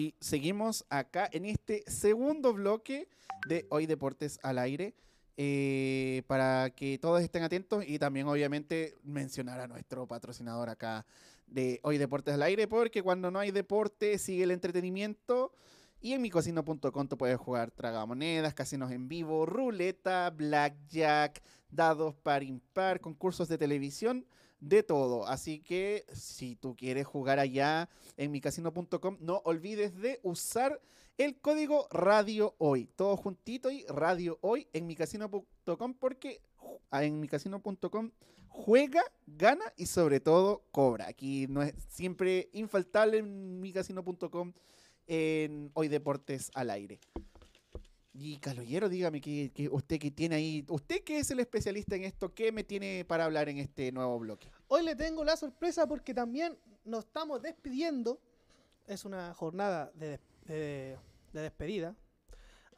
Y 0.00 0.14
seguimos 0.18 0.86
acá 0.88 1.28
en 1.30 1.44
este 1.44 1.84
segundo 1.86 2.54
bloque 2.54 3.06
de 3.46 3.66
Hoy 3.68 3.84
Deportes 3.84 4.40
al 4.42 4.58
Aire. 4.58 4.94
eh, 5.42 6.22
para 6.26 6.68
que 6.70 6.98
todos 6.98 7.22
estén 7.22 7.42
atentos 7.42 7.84
y 7.86 7.98
también 7.98 8.26
obviamente 8.26 8.94
mencionar 9.02 9.58
a 9.60 9.68
nuestro 9.68 10.06
patrocinador 10.06 10.68
acá 10.68 11.06
de 11.46 11.80
Hoy 11.82 11.96
Deportes 11.98 12.34
al 12.34 12.42
Aire, 12.42 12.66
porque 12.68 13.02
cuando 13.02 13.30
no 13.30 13.38
hay 13.38 13.50
deporte 13.50 14.18
sigue 14.18 14.44
el 14.44 14.50
entretenimiento. 14.50 15.52
Y 16.00 16.12
en 16.12 16.22
micocino.com 16.22 17.08
tú 17.08 17.18
puedes 17.18 17.38
jugar 17.38 17.70
tragamonedas, 17.70 18.54
casinos 18.54 18.90
en 18.90 19.06
vivo, 19.08 19.46
ruleta, 19.46 20.30
blackjack, 20.30 21.42
dados 21.70 22.14
par 22.14 22.42
impar, 22.42 23.00
concursos 23.00 23.48
de 23.48 23.58
televisión, 23.58 24.26
de 24.60 24.82
todo. 24.82 25.26
Así 25.26 25.60
que 25.60 26.04
si 26.12 26.56
tú 26.56 26.76
quieres 26.76 27.06
jugar 27.06 27.38
allá 27.38 27.88
en 28.16 28.30
micasino.com, 28.30 29.16
no 29.20 29.42
olvides 29.44 29.98
de 30.00 30.20
usar 30.22 30.80
el 31.18 31.38
código 31.40 31.86
Radio 31.90 32.54
Hoy. 32.58 32.86
Todo 32.96 33.16
juntito 33.16 33.70
y 33.70 33.84
Radio 33.88 34.38
Hoy 34.40 34.68
en 34.72 34.86
micasino.com 34.86 35.94
porque 35.94 36.40
ah, 36.90 37.04
en 37.04 37.20
micasino.com 37.20 38.10
juega, 38.48 39.02
gana 39.26 39.64
y 39.76 39.86
sobre 39.86 40.20
todo 40.20 40.62
cobra. 40.70 41.08
Aquí 41.08 41.46
no 41.48 41.62
es 41.62 41.74
siempre 41.88 42.48
infaltable 42.52 43.18
en 43.18 43.60
micasino.com 43.60 44.52
en 45.06 45.70
Hoy 45.74 45.88
Deportes 45.88 46.50
al 46.54 46.70
aire. 46.70 47.00
Y 48.12 48.38
Caloyero, 48.38 48.88
dígame 48.88 49.20
que, 49.20 49.52
usted 49.70 49.98
que 50.00 50.10
tiene 50.10 50.34
ahí, 50.34 50.64
usted 50.68 51.02
que 51.04 51.18
es 51.20 51.30
el 51.30 51.38
especialista 51.40 51.94
en 51.94 52.04
esto, 52.04 52.34
¿qué 52.34 52.50
me 52.50 52.64
tiene 52.64 53.04
para 53.04 53.24
hablar 53.24 53.48
en 53.48 53.58
este 53.58 53.92
nuevo 53.92 54.18
bloque? 54.18 54.50
Hoy 54.66 54.82
le 54.84 54.96
tengo 54.96 55.22
la 55.24 55.36
sorpresa 55.36 55.86
porque 55.86 56.12
también 56.12 56.58
nos 56.84 57.04
estamos 57.04 57.40
despidiendo. 57.40 58.20
Es 58.86 59.04
una 59.04 59.32
jornada 59.34 59.92
de, 59.94 60.18
de- 60.46 60.98
de 61.32 61.40
despedida 61.42 61.94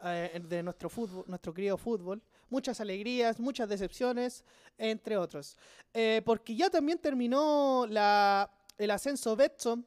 eh, 0.05 0.39
de 0.47 0.63
nuestro 0.63 0.91
fútbol, 0.91 1.25
nuestro 1.27 1.55
querido 1.55 1.79
fútbol. 1.79 2.23
Muchas 2.51 2.83
alegrías, 2.83 3.41
muchas 3.41 3.67
decepciones, 3.71 4.45
entre 4.77 5.17
otros. 5.17 5.57
Eh, 5.95 6.21
porque 6.27 6.55
ya 6.55 6.69
también 6.69 6.99
terminó 6.99 7.87
la, 7.89 8.51
el 8.77 8.91
ascenso 8.91 9.35
Betson 9.35 9.87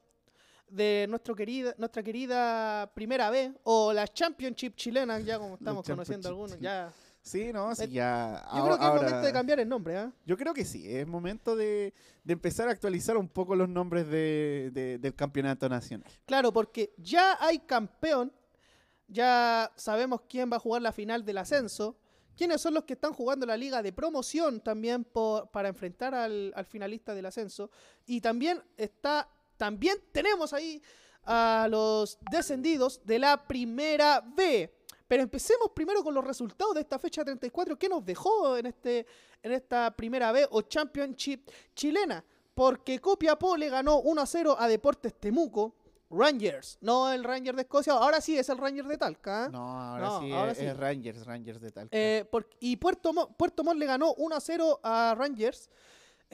de 0.67 1.05
nuestro 1.09 1.35
querida, 1.35 1.73
nuestra 1.77 2.01
querida 2.03 2.91
Primera 2.93 3.29
B 3.29 3.53
o 3.63 3.93
la 3.93 4.07
Championship 4.07 4.75
chilena, 4.75 5.19
ya 5.19 5.37
como 5.39 5.55
estamos 5.55 5.85
conociendo 5.87 6.29
algunos. 6.29 6.59
Ya. 6.59 6.91
Sí, 7.21 7.51
no, 7.51 7.73
sí, 7.73 7.83
Eh, 7.85 7.87
ya. 7.89 8.45
Yo 8.55 8.63
creo 8.65 8.77
que 8.77 8.85
es 8.85 8.91
momento 8.93 9.21
de 9.25 9.33
cambiar 9.33 9.59
el 9.59 9.67
nombre, 9.67 9.97
¿ah? 9.97 10.11
Yo 10.25 10.37
creo 10.37 10.53
que 10.53 10.63
sí, 10.63 10.95
es 10.95 11.07
momento 11.07 11.55
de, 11.55 11.91
de 12.23 12.33
empezar 12.33 12.67
a 12.67 12.71
actualizar 12.71 13.17
un 13.17 13.27
poco 13.27 13.55
los 13.55 13.67
nombres 13.67 14.07
de- 14.07 14.69
de- 14.71 14.99
del 14.99 15.15
campeonato 15.15 15.67
nacional. 15.67 16.11
Claro, 16.27 16.53
porque 16.53 16.93
ya 16.97 17.35
hay 17.39 17.59
campeón, 17.59 18.31
ya 19.07 19.71
sabemos 19.75 20.21
quién 20.29 20.51
va 20.51 20.57
a 20.57 20.59
jugar 20.59 20.81
la 20.81 20.91
final 20.91 21.25
del 21.25 21.37
ascenso, 21.39 21.97
quiénes 22.37 22.61
son 22.61 22.73
los 22.73 22.83
que 22.83 22.93
están 22.93 23.13
jugando 23.13 23.45
la 23.45 23.57
liga 23.57 23.81
de 23.81 23.93
promoción 23.93 24.59
también 24.61 25.03
por- 25.03 25.49
para 25.49 25.69
enfrentar 25.69 26.13
al, 26.13 26.51
al 26.55 26.65
finalista 26.65 27.15
del 27.15 27.25
ascenso, 27.25 27.71
y 28.05 28.21
también 28.21 28.61
está, 28.77 29.29
también 29.57 29.97
tenemos 30.11 30.53
ahí 30.53 30.81
a 31.23 31.67
los 31.69 32.17
descendidos 32.31 33.01
de 33.05 33.19
la 33.19 33.47
primera 33.47 34.21
B. 34.21 34.71
Pero 35.07 35.21
empecemos 35.23 35.69
primero 35.75 36.03
con 36.03 36.13
los 36.15 36.23
resultados 36.25 36.73
de 36.73 36.81
esta 36.81 36.97
fecha 36.97 37.23
34. 37.23 37.77
¿Qué 37.77 37.87
nos 37.89 38.03
dejó 38.03 38.57
en, 38.57 38.65
este, 38.65 39.05
en 39.43 39.51
esta 39.51 39.95
primera 39.95 40.31
B 40.31 40.47
o 40.49 40.61
Championship 40.63 41.49
chilena? 41.75 42.23
Porque 42.55 42.99
Copiapó 42.99 43.55
le 43.57 43.69
ganó 43.69 43.99
1 43.99 44.21
a 44.21 44.25
0 44.25 44.55
a 44.57 44.67
Deportes 44.67 45.13
Temuco. 45.19 45.75
Rangers, 46.09 46.77
no 46.81 47.11
el 47.11 47.23
Ranger 47.23 47.55
de 47.55 47.63
Escocia, 47.63 47.93
ahora 47.93 48.21
sí 48.21 48.37
es 48.37 48.47
el 48.49 48.59
Ranger 48.59 48.85
de 48.85 48.97
Talca. 48.97 49.45
¿ah? 49.45 49.49
No, 49.49 49.67
ahora 49.81 50.05
No, 50.05 50.21
sí, 50.21 50.31
ahora 50.31 50.51
es, 50.51 50.57
sí. 50.59 50.65
es 50.65 50.77
Rangers, 50.77 51.25
Rangers 51.25 51.59
de 51.59 51.71
tal. 51.71 51.87
Eh, 51.91 52.25
por- 52.31 52.47
y 52.59 52.77
Puerto, 52.77 53.11
Mo- 53.11 53.35
Puerto 53.35 53.63
Montt 53.63 53.79
le 53.79 53.87
ganó 53.87 54.13
1 54.13 54.35
a 54.35 54.39
0 54.39 54.79
a 54.83 55.15
Rangers. 55.17 55.69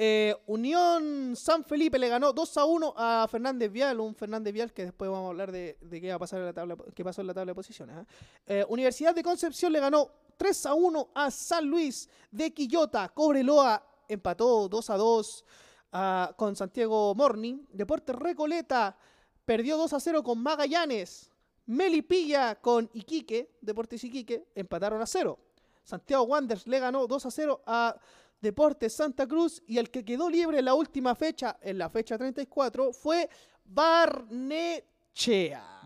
Eh, 0.03 0.35
Unión 0.47 1.35
San 1.35 1.63
Felipe 1.63 1.99
le 1.99 2.09
ganó 2.09 2.33
2 2.33 2.57
a 2.57 2.65
1 2.65 2.93
a 2.97 3.27
Fernández 3.29 3.71
Vial, 3.71 3.99
un 3.99 4.15
Fernández 4.15 4.51
Vial 4.51 4.73
que 4.73 4.85
después 4.85 5.11
vamos 5.11 5.27
a 5.27 5.29
hablar 5.29 5.51
de, 5.51 5.77
de 5.79 6.01
qué 6.01 6.09
va 6.09 6.15
a 6.15 6.17
pasar 6.17 6.39
en 6.39 6.47
la 6.47 6.53
tabla, 6.53 6.75
qué 6.95 7.03
pasó 7.03 7.21
en 7.21 7.27
la 7.27 7.35
tabla 7.35 7.51
de 7.51 7.55
posiciones. 7.55 7.95
¿ah? 7.95 8.05
Eh, 8.47 8.65
Universidad 8.67 9.13
de 9.13 9.21
Concepción 9.21 9.71
le 9.71 9.79
ganó 9.79 10.09
3 10.37 10.65
a 10.65 10.73
1 10.73 11.09
a 11.13 11.29
San 11.29 11.67
Luis 11.67 12.09
de 12.31 12.51
Quillota. 12.51 13.09
Cobreloa 13.09 13.85
empató 14.07 14.67
2 14.67 14.89
a 14.89 14.97
2 14.97 15.45
ah, 15.91 16.33
con 16.35 16.55
Santiago 16.55 17.13
Morning. 17.13 17.63
Deportes 17.71 18.15
Recoleta 18.15 18.97
perdió 19.45 19.77
2 19.77 19.93
a 19.93 19.99
0 19.99 20.23
con 20.23 20.41
Magallanes. 20.41 21.29
Melipilla 21.67 22.55
con 22.55 22.89
Iquique, 22.93 23.51
Deportes 23.61 24.03
Iquique, 24.03 24.47
empataron 24.55 24.99
a 24.99 25.05
0. 25.05 25.37
Santiago 25.83 26.23
Wanderers 26.23 26.65
le 26.65 26.79
ganó 26.79 27.05
2 27.05 27.25
a 27.25 27.31
0 27.31 27.61
a 27.67 27.95
Deportes 28.41 28.93
Santa 28.93 29.27
Cruz 29.27 29.61
y 29.67 29.77
el 29.77 29.91
que 29.91 30.03
quedó 30.03 30.29
libre 30.29 30.59
en 30.59 30.65
la 30.65 30.73
última 30.73 31.13
fecha, 31.15 31.57
en 31.61 31.77
la 31.77 31.89
fecha 31.89 32.17
34, 32.17 32.91
fue 32.91 33.29
Barnechea. 33.63 34.71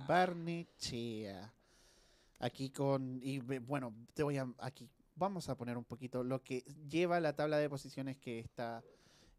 Barnechea. 0.07 1.53
Aquí 2.39 2.69
con. 2.69 3.19
Y 3.21 3.39
bueno, 3.39 3.93
te 4.13 4.23
voy 4.23 4.37
a. 4.37 4.47
Aquí 4.59 4.89
vamos 5.15 5.49
a 5.49 5.55
poner 5.55 5.77
un 5.77 5.83
poquito 5.83 6.23
lo 6.23 6.41
que 6.43 6.63
lleva 6.89 7.19
la 7.19 7.35
tabla 7.35 7.57
de 7.57 7.69
posiciones 7.69 8.17
que 8.17 8.39
está. 8.39 8.83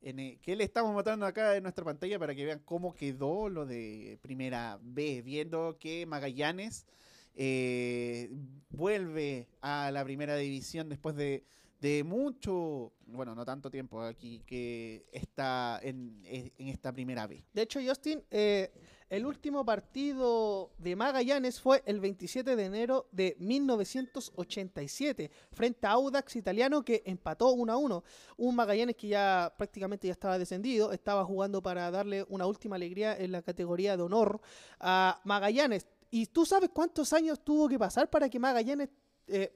En 0.02 0.18
e- 0.20 0.38
que 0.42 0.54
le 0.54 0.64
estamos 0.64 0.92
mostrando 0.92 1.24
acá 1.24 1.56
en 1.56 1.62
nuestra 1.62 1.84
pantalla 1.84 2.18
para 2.18 2.34
que 2.34 2.44
vean 2.44 2.60
cómo 2.64 2.94
quedó 2.94 3.48
lo 3.48 3.64
de 3.64 4.18
primera 4.20 4.78
B. 4.82 5.22
Viendo 5.22 5.78
que 5.78 6.04
Magallanes 6.04 6.86
eh, 7.34 8.30
vuelve 8.70 9.48
a 9.62 9.90
la 9.90 10.04
primera 10.04 10.36
división 10.36 10.88
después 10.88 11.16
de, 11.16 11.44
de 11.80 12.04
mucho. 12.04 12.92
Bueno, 13.06 13.34
no 13.34 13.44
tanto 13.44 13.70
tiempo 13.70 14.00
aquí 14.02 14.42
que 14.46 15.06
está 15.12 15.78
en, 15.82 16.20
en 16.24 16.68
esta 16.68 16.92
primera 16.92 17.26
B. 17.26 17.44
De 17.52 17.62
hecho, 17.62 17.80
Justin, 17.84 18.22
eh, 18.30 18.72
el 19.08 19.24
último 19.24 19.64
partido 19.64 20.72
de 20.78 20.96
Magallanes 20.96 21.60
fue 21.60 21.80
el 21.86 22.00
27 22.00 22.56
de 22.56 22.64
enero 22.64 23.06
de 23.12 23.36
1987 23.38 25.30
frente 25.52 25.86
a 25.86 25.92
Audax 25.92 26.34
Italiano 26.34 26.84
que 26.84 27.04
empató 27.06 27.52
1 27.52 27.72
a 27.72 27.76
1. 27.76 28.04
Un 28.38 28.56
Magallanes 28.56 28.96
que 28.96 29.06
ya 29.06 29.54
prácticamente 29.56 30.08
ya 30.08 30.12
estaba 30.12 30.40
descendido, 30.40 30.90
estaba 30.90 31.24
jugando 31.24 31.62
para 31.62 31.88
darle 31.92 32.26
una 32.28 32.46
última 32.46 32.74
alegría 32.74 33.16
en 33.16 33.30
la 33.30 33.42
categoría 33.42 33.96
de 33.96 34.02
honor 34.02 34.40
a 34.80 35.20
Magallanes. 35.22 35.86
¿Y 36.10 36.26
tú 36.26 36.44
sabes 36.44 36.70
cuántos 36.70 37.12
años 37.12 37.44
tuvo 37.44 37.68
que 37.68 37.78
pasar 37.78 38.10
para 38.10 38.28
que 38.28 38.40
Magallanes 38.40 38.88
eh, 39.28 39.52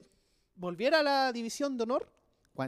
volviera 0.55 1.01
a 1.01 1.03
la 1.03 1.33
división 1.33 1.75
de 1.75 1.83
honor? 1.83 2.09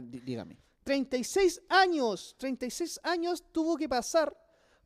Dígame. 0.02 0.58
36 0.84 1.62
años, 1.68 2.34
36 2.38 3.00
años 3.02 3.44
tuvo 3.52 3.76
que 3.76 3.88
pasar 3.88 4.36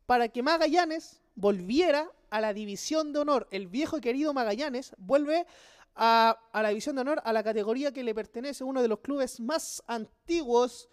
para 0.07 0.29
que 0.29 0.43
Magallanes 0.43 1.21
volviera 1.35 2.11
a 2.31 2.41
la 2.41 2.53
división 2.53 3.13
de 3.13 3.21
honor. 3.21 3.49
El 3.51 3.67
viejo 3.67 3.99
y 3.99 4.01
querido 4.01 4.33
Magallanes 4.33 4.95
vuelve 4.97 5.47
a, 5.95 6.39
a 6.53 6.63
la 6.63 6.69
División 6.69 6.95
de 6.95 7.03
Honor, 7.03 7.21
a 7.25 7.33
la 7.33 7.43
categoría 7.43 7.93
que 7.93 8.05
le 8.05 8.15
pertenece, 8.15 8.63
uno 8.63 8.81
de 8.81 8.89
los 8.89 9.01
clubes 9.01 9.41
más 9.41 9.83
antiguos 9.87 10.89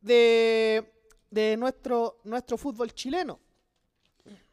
de, 0.00 0.92
de 1.30 1.56
nuestro, 1.56 2.20
nuestro 2.24 2.58
fútbol 2.58 2.92
chileno. 2.92 3.40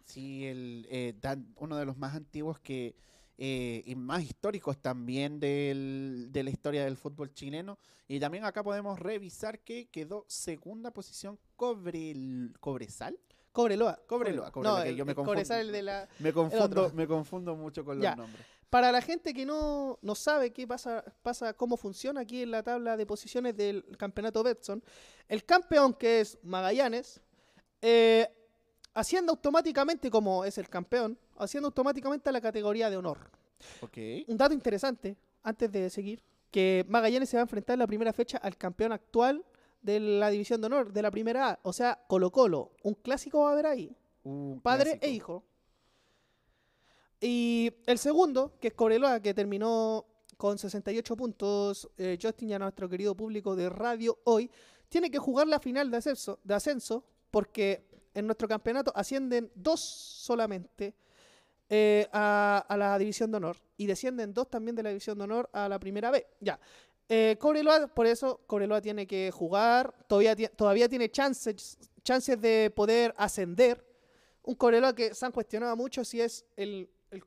Sí, 0.06 0.46
el, 0.46 0.88
eh, 0.90 1.14
uno 1.58 1.78
de 1.78 1.86
los 1.86 1.98
más 1.98 2.16
antiguos 2.16 2.60
que 2.60 2.96
eh, 3.42 3.84
y 3.86 3.96
más 3.96 4.22
históricos 4.22 4.78
también 4.82 5.40
del- 5.40 6.28
de 6.30 6.44
la 6.44 6.50
historia 6.50 6.84
del 6.84 6.98
fútbol 6.98 7.34
chileno. 7.34 7.80
Y 8.08 8.20
también 8.20 8.44
acá 8.44 8.64
podemos 8.64 9.00
revisar 9.00 9.60
que 9.62 9.88
quedó 9.88 10.26
segunda 10.28 10.92
posición 10.92 11.40
Cobrel, 11.56 12.54
Cobresal. 12.60 13.18
Cobreloa. 13.54 14.00
Cobreloa, 14.08 14.52
Cobreloa, 14.52 14.80
No, 14.80 14.84
que 14.84 14.96
yo 14.96 15.06
me 15.06 15.16
confundo. 15.16 15.32
Cobresal, 15.36 15.72
de 15.72 15.82
la- 15.82 16.10
me 16.20 16.34
confundo, 16.34 16.92
me 16.94 17.08
confundo 17.08 17.56
mucho 17.56 17.86
con 17.86 18.02
Ya. 18.02 18.10
los 18.12 18.18
nombres. 18.28 18.46
Para 18.70 18.92
la 18.92 19.02
gente 19.02 19.34
que 19.34 19.46
no, 19.46 19.98
no 20.04 20.14
sabe 20.16 20.52
qué 20.52 20.68
pasa, 20.68 21.04
pasa, 21.24 21.54
cómo 21.54 21.76
funciona 21.78 22.22
aquí 22.22 22.44
en 22.44 22.52
la 22.52 22.62
tabla 22.62 22.98
de 22.98 23.06
posiciones 23.06 23.56
del 23.58 23.84
campeonato 23.98 24.44
Betson, 24.44 24.84
el 25.28 25.44
campeón 25.46 25.94
que 25.94 26.20
es 26.22 26.38
Magallanes, 26.44 27.20
eh, 27.82 28.28
asciende 28.94 29.32
automáticamente 29.32 30.10
como 30.10 30.46
es 30.46 30.58
el 30.58 30.70
campeón, 30.70 31.18
asciende 31.38 31.68
automáticamente 31.68 32.30
a 32.30 32.32
la 32.32 32.42
categoría 32.42 32.90
de 32.90 32.98
honor. 32.98 33.18
Un 34.28 34.38
dato 34.38 34.54
interesante, 34.54 35.18
antes 35.44 35.72
de 35.72 35.90
seguir, 35.90 36.24
que 36.52 36.86
Magallanes 36.88 37.30
se 37.30 37.38
va 37.38 37.42
a 37.42 37.44
enfrentar 37.44 37.76
en 37.76 37.80
la 37.80 37.88
primera 37.88 38.14
fecha 38.14 38.38
al 38.38 38.58
campeón 38.58 38.92
actual 38.92 39.46
de 39.82 40.00
la 40.00 40.30
división 40.30 40.62
de 40.62 40.68
honor, 40.68 40.92
de 40.92 41.02
la 41.02 41.12
primera 41.12 41.52
A, 41.52 41.60
o 41.64 41.74
sea, 41.74 42.04
Colo 42.08 42.32
Colo. 42.32 42.72
Un 42.84 42.96
clásico 42.96 43.42
va 43.42 43.50
a 43.50 43.54
haber 43.54 43.66
ahí. 43.68 43.96
Un 44.24 44.60
Padre 44.62 44.92
clásico. 44.92 45.06
e 45.06 45.10
hijo. 45.10 45.44
Y 47.22 47.72
el 47.86 47.98
segundo, 47.98 48.58
que 48.60 48.70
es 48.70 48.74
Cobreloa, 48.74 49.20
que 49.22 49.34
terminó 49.34 50.06
con 50.38 50.58
68 50.58 51.18
puntos, 51.18 51.90
eh, 51.98 52.18
Justin 52.22 52.50
y 52.50 52.54
a 52.54 52.60
nuestro 52.60 52.88
querido 52.88 53.16
público 53.16 53.56
de 53.56 53.70
radio 53.70 54.20
hoy, 54.24 54.50
tiene 54.88 55.12
que 55.12 55.20
jugar 55.20 55.48
la 55.48 55.60
final 55.60 55.92
de 55.92 55.98
ascenso, 55.98 56.40
de 56.44 56.54
ascenso 56.54 57.04
porque 57.30 57.89
en 58.20 58.28
nuestro 58.28 58.48
campeonato 58.48 58.92
ascienden 58.96 59.52
dos 59.56 59.80
solamente 59.80 60.94
eh, 61.70 62.08
a, 62.12 62.76
la 62.78 62.98
división 62.98 63.32
de 63.32 63.38
honor 63.38 63.58
y 63.78 63.86
descienden 63.86 64.34
dos 64.34 64.50
también 64.50 64.76
de 64.76 64.84
la 64.84 64.90
división 64.90 65.18
de 65.18 65.24
honor 65.24 65.50
a 65.54 65.70
la 65.70 65.80
primera 65.80 66.12
B. 66.12 66.26
Ya. 66.40 66.60
Eh, 67.08 67.38
Cobreloa, 67.40 67.88
por 67.88 68.06
eso 68.06 68.42
Cobreloa 68.46 68.82
tiene 68.82 69.08
que 69.08 69.32
jugar, 69.32 69.94
todavía, 70.08 70.36
todavía 70.50 70.88
tiene 70.88 71.10
chances, 71.10 71.78
chances 72.04 72.40
de 72.40 72.72
poder 72.76 73.14
ascender. 73.18 73.86
Un 74.44 74.56
Cobreloa 74.56 74.94
que 74.94 75.14
se 75.14 75.26
han 75.26 75.32
cuestionado 75.32 75.76
mucho 75.76 76.04
si 76.04 76.22
es 76.22 76.46
el, 76.56 76.90
el, 77.12 77.24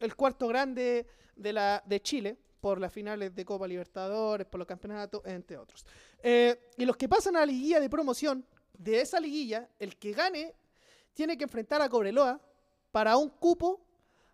el 0.00 0.16
cuarto 0.16 0.48
grande 0.48 1.06
de, 1.36 1.52
la, 1.52 1.82
de 1.86 2.00
Chile 2.00 2.36
por 2.60 2.80
las 2.80 2.92
finales 2.92 3.34
de 3.34 3.44
Copa 3.44 3.66
Libertadores, 3.66 4.46
por 4.46 4.60
los 4.60 4.68
campeonatos, 4.68 5.20
entre 5.24 5.58
otros. 5.58 5.84
Eh, 6.22 6.70
y 6.78 6.84
los 6.84 6.96
que 6.96 7.08
pasan 7.08 7.34
a 7.36 7.40
la 7.40 7.46
liguilla 7.46 7.80
de 7.80 7.90
promoción, 7.90 8.46
de 8.82 9.00
esa 9.00 9.20
liguilla, 9.20 9.68
el 9.78 9.96
que 9.96 10.12
gane 10.12 10.54
tiene 11.14 11.36
que 11.36 11.44
enfrentar 11.44 11.80
a 11.82 11.88
Cobreloa 11.88 12.40
para 12.90 13.16
un 13.16 13.28
cupo 13.28 13.80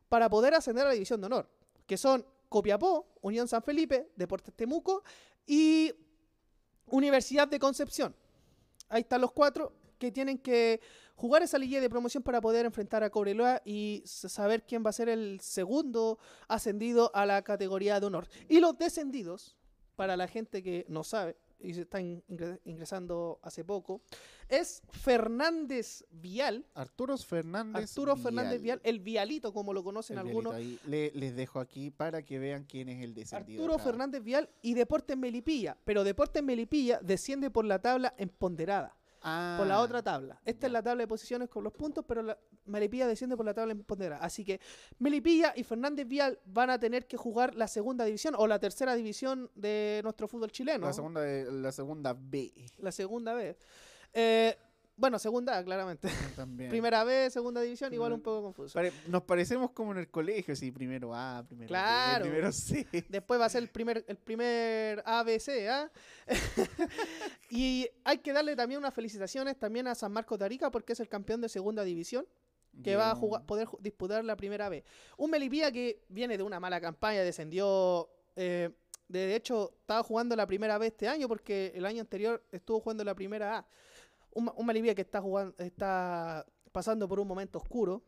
para 0.09 0.29
poder 0.29 0.55
ascender 0.55 0.85
a 0.85 0.89
la 0.89 0.95
división 0.95 1.21
de 1.21 1.27
honor, 1.27 1.49
que 1.87 1.97
son 1.97 2.25
Copiapó, 2.49 3.07
Unión 3.21 3.47
San 3.47 3.63
Felipe, 3.63 4.11
Deportes 4.17 4.55
Temuco 4.55 5.03
y 5.47 5.93
Universidad 6.87 7.47
de 7.47 7.59
Concepción. 7.59 8.15
Ahí 8.89 9.03
están 9.03 9.21
los 9.21 9.33
cuatro 9.33 9.75
que 9.99 10.11
tienen 10.11 10.39
que 10.39 10.81
jugar 11.15 11.43
esa 11.43 11.59
liguilla 11.59 11.81
de 11.81 11.91
promoción 11.91 12.23
para 12.23 12.41
poder 12.41 12.65
enfrentar 12.65 13.03
a 13.03 13.11
Cobreloa 13.11 13.61
y 13.65 14.03
saber 14.07 14.65
quién 14.65 14.85
va 14.85 14.91
a 14.91 14.95
ser 14.95 15.09
el 15.09 15.41
segundo 15.41 16.19
ascendido 16.47 17.11
a 17.15 17.27
la 17.27 17.43
categoría 17.43 18.01
de 18.01 18.07
honor. 18.07 18.29
Y 18.49 18.61
los 18.61 18.79
descendidos, 18.79 19.57
para 19.97 20.17
la 20.17 20.29
gente 20.29 20.63
que 20.63 20.87
no 20.89 21.05
sabe 21.05 21.37
y 21.61 21.75
se 21.75 21.83
está 21.83 22.01
in- 22.01 22.23
ingre- 22.29 22.61
ingresando 22.65 23.41
hace 23.43 23.65
poco, 23.65 24.01
es 24.49 24.83
Fernández 24.91 26.05
Vial. 26.11 26.65
Arturo 26.75 27.17
Fernández. 27.19 27.91
Arturo 27.91 28.17
Fernández 28.17 28.63
Vial, 28.63 28.81
el 28.85 29.01
Vialito, 29.01 29.53
como 29.53 29.73
lo 29.73 29.83
conocen 29.83 30.19
El 30.19 30.27
algunos. 30.27 30.55
Ahí. 30.55 30.79
Le- 30.87 31.11
les 31.13 31.35
dejo 31.37 31.61
aquí 31.61 31.91
para 31.91 32.23
que 32.23 32.39
vean 32.39 32.65
quién 32.65 32.89
es 32.89 33.03
el 33.03 33.15
descendido. 33.15 33.63
Arturo 33.63 33.75
acá. 33.75 33.85
Fernández 33.85 34.23
Vial 34.23 34.49
y 34.63 34.75
Deportes 34.75 35.17
Melipilla. 35.17 35.77
Pero 35.85 36.05
Deportes 36.05 36.43
Melipilla 36.43 37.01
desciende 37.03 37.51
por 37.51 37.65
la 37.65 37.81
tabla 37.81 38.15
Por 39.59 39.67
la 39.67 39.77
Ah, 39.77 39.81
otra 39.81 40.03
tabla. 40.03 40.41
Esta 40.45 40.67
es 40.67 40.73
la 40.73 40.83
tabla 40.83 41.03
de 41.03 41.09
posiciones 41.09 41.49
con 41.49 41.65
los 41.65 41.73
puntos, 41.73 42.05
pero 42.07 42.23
la 42.23 42.39
Melipilla 42.67 43.07
desciende 43.07 43.37
por 43.37 43.47
la 43.47 43.55
tabla 43.55 43.73
emponderada. 43.73 44.23
Así 44.25 44.45
que 44.45 44.61
Melipilla 44.99 45.53
y 45.57 45.65
Fernández 45.65 46.07
Vial 46.07 46.39
van 46.45 46.71
a 46.71 46.79
tener 46.79 47.07
que 47.07 47.17
jugar 47.17 47.55
la 47.55 47.69
segunda 47.69 48.05
división 48.05 48.35
o 48.37 48.47
la 48.47 48.59
tercera 48.59 48.95
división 48.95 49.51
de 49.55 50.01
nuestro 50.05 50.29
fútbol 50.29 50.51
chileno. 50.51 50.87
La 50.87 50.93
segunda, 50.93 51.21
la 51.25 51.73
segunda 51.73 52.15
B. 52.19 52.53
La 52.79 52.93
segunda 52.93 53.35
vez. 53.35 53.57
Eh, 54.13 54.57
bueno, 54.99 55.19
segunda 55.19 55.57
A, 55.57 55.65
claramente. 55.65 56.09
También. 56.37 56.69
Primera 56.69 57.05
vez, 57.05 57.33
segunda 57.33 57.61
división, 57.63 57.95
igual 57.95 58.13
un 58.13 58.21
poco 58.21 58.43
confuso. 58.43 58.75
Pare- 58.75 58.93
Nos 59.07 59.23
parecemos 59.23 59.71
como 59.71 59.93
en 59.93 59.99
el 59.99 60.09
colegio, 60.11 60.55
sí, 60.55 60.71
primero 60.71 61.15
A, 61.15 61.43
primero 61.47 61.65
B, 61.65 61.69
Claro. 61.69 62.25
primero 62.25 62.53
C. 62.53 62.87
Después 63.09 63.41
va 63.41 63.47
a 63.47 63.49
ser 63.49 63.63
el 63.63 63.69
primer, 63.71 64.05
el 64.07 64.17
primer 64.19 65.03
ABC, 65.07 65.69
¿ah? 65.71 65.91
y 67.51 67.89
hay 68.05 68.19
que 68.19 68.33
darle 68.33 68.57
también 68.57 68.79
unas 68.79 68.95
felicitaciones 68.95 69.59
también 69.59 69.87
a 69.87 69.95
San 69.95 70.13
Marcos 70.13 70.39
de 70.39 70.45
Arica 70.45 70.71
porque 70.71 70.93
es 70.93 71.01
el 71.01 71.09
campeón 71.09 71.41
de 71.41 71.49
segunda 71.49 71.83
división 71.85 72.27
que 72.83 72.95
va 72.95 73.11
a 73.11 73.15
jugar, 73.17 73.45
poder 73.45 73.67
disputar 73.81 74.25
la 74.25 74.37
primera 74.37 74.69
vez. 74.69 74.85
Un 75.17 75.31
Melipilla 75.33 75.73
que 75.73 76.01
viene 76.09 76.37
de 76.37 76.45
una 76.45 76.61
mala 76.61 76.81
campaña, 76.81 77.23
descendió. 77.23 78.09
eh, 78.37 78.71
de 79.09 79.35
hecho, 79.35 79.73
estaba 79.81 80.03
jugando 80.03 80.37
la 80.37 80.47
primera 80.47 80.77
vez 80.77 80.93
este 80.93 81.09
año 81.09 81.27
porque 81.29 81.73
el 81.75 81.87
año 81.87 82.03
anterior 82.03 82.45
estuvo 82.53 82.79
jugando 82.79 83.03
la 83.05 83.15
primera 83.15 83.59
A. 83.59 83.67
Un, 84.35 84.51
un 84.55 84.95
que 84.95 85.03
está 85.03 85.21
jugando, 85.21 85.55
está 85.59 86.47
pasando 86.73 87.09
por 87.09 87.21
un 87.21 87.29
momento 87.29 87.59
oscuro. 87.59 88.03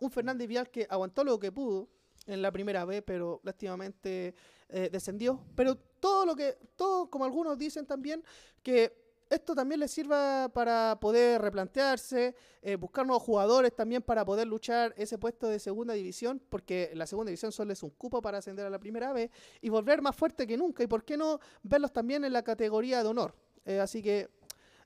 Un 0.00 0.10
Fernández 0.10 0.48
Vial 0.48 0.70
que 0.70 0.86
aguantó 0.88 1.24
lo 1.24 1.38
que 1.38 1.52
pudo 1.52 1.88
en 2.26 2.42
la 2.42 2.52
primera 2.52 2.84
vez, 2.84 3.02
pero 3.04 3.40
lástimamente 3.42 4.34
eh, 4.68 4.88
descendió. 4.90 5.40
Pero 5.54 5.76
todo 5.76 6.26
lo 6.26 6.36
que, 6.36 6.58
todo 6.76 7.08
como 7.10 7.24
algunos 7.24 7.58
dicen 7.58 7.86
también, 7.86 8.22
que 8.62 9.08
esto 9.30 9.54
también 9.54 9.80
les 9.80 9.90
sirva 9.90 10.48
para 10.52 10.98
poder 11.00 11.40
replantearse, 11.42 12.34
eh, 12.62 12.76
buscar 12.76 13.06
nuevos 13.06 13.22
jugadores 13.22 13.74
también 13.74 14.02
para 14.02 14.24
poder 14.24 14.46
luchar 14.46 14.94
ese 14.96 15.18
puesto 15.18 15.48
de 15.48 15.58
segunda 15.58 15.94
división, 15.94 16.40
porque 16.48 16.90
la 16.94 17.06
segunda 17.06 17.30
división 17.30 17.52
solo 17.52 17.72
es 17.72 17.82
un 17.82 17.90
cupo 17.90 18.22
para 18.22 18.38
ascender 18.38 18.66
a 18.66 18.70
la 18.70 18.78
primera 18.78 19.12
vez 19.12 19.30
y 19.60 19.68
volver 19.68 20.02
más 20.02 20.16
fuerte 20.16 20.46
que 20.46 20.56
nunca. 20.56 20.82
Y 20.82 20.86
por 20.86 21.04
qué 21.04 21.16
no 21.16 21.40
verlos 21.62 21.92
también 21.92 22.24
en 22.24 22.32
la 22.32 22.42
categoría 22.42 23.02
de 23.02 23.08
honor. 23.08 23.34
Eh, 23.64 23.80
así 23.80 24.02
que 24.02 24.30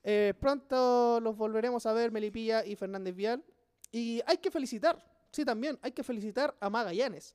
eh, 0.04 0.34
pronto 0.38 1.20
los 1.20 1.36
volveremos 1.36 1.86
a 1.86 1.92
ver 1.92 2.10
Melipilla 2.10 2.64
y 2.64 2.76
Fernández 2.76 3.14
Vial. 3.14 3.44
Y 3.90 4.22
hay 4.26 4.38
que 4.38 4.50
felicitar, 4.50 5.04
sí 5.30 5.44
también, 5.44 5.78
hay 5.82 5.92
que 5.92 6.02
felicitar 6.02 6.56
a 6.60 6.70
Magallanes. 6.70 7.34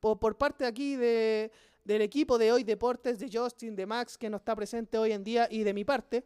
Por, 0.00 0.36
parte 0.36 0.64
aquí 0.64 0.94
de, 0.94 1.50
del 1.84 2.02
equipo 2.02 2.38
de 2.38 2.52
Hoy 2.52 2.62
Deportes, 2.62 3.18
de 3.18 3.28
Justin, 3.32 3.74
de 3.74 3.86
Max, 3.86 4.16
que 4.16 4.30
no 4.30 4.36
está 4.36 4.54
presente 4.54 4.96
hoy 4.96 5.12
en 5.12 5.24
día, 5.24 5.48
y 5.50 5.64
de 5.64 5.74
mi 5.74 5.84
parte, 5.84 6.24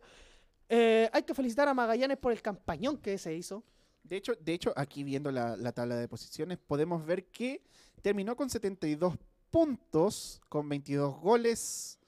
eh, 0.69 1.09
hay 1.13 1.23
que 1.23 1.33
felicitar 1.33 1.69
a 1.69 1.75
Magallanes 1.75 2.19
por 2.19 2.33
el 2.33 2.43
campañón 2.43 2.99
que 2.99 3.17
se 3.17 3.35
hizo. 3.35 3.65
De 4.03 4.17
hecho, 4.17 4.35
de 4.35 4.53
hecho 4.53 4.73
aquí 4.77 5.05
viendo 5.05 5.31
la, 5.31 5.57
la 5.57 5.73
tabla 5.73 5.97
de 5.97 6.09
posiciones, 6.09 6.59
podemos 6.59 7.07
ver 7.07 7.27
que 7.27 7.63
terminó 8.03 8.37
con 8.37 8.51
72 8.51 9.17
puntos, 9.51 10.41
con 10.49 10.69
22 10.69 11.21
goles. 11.21 11.99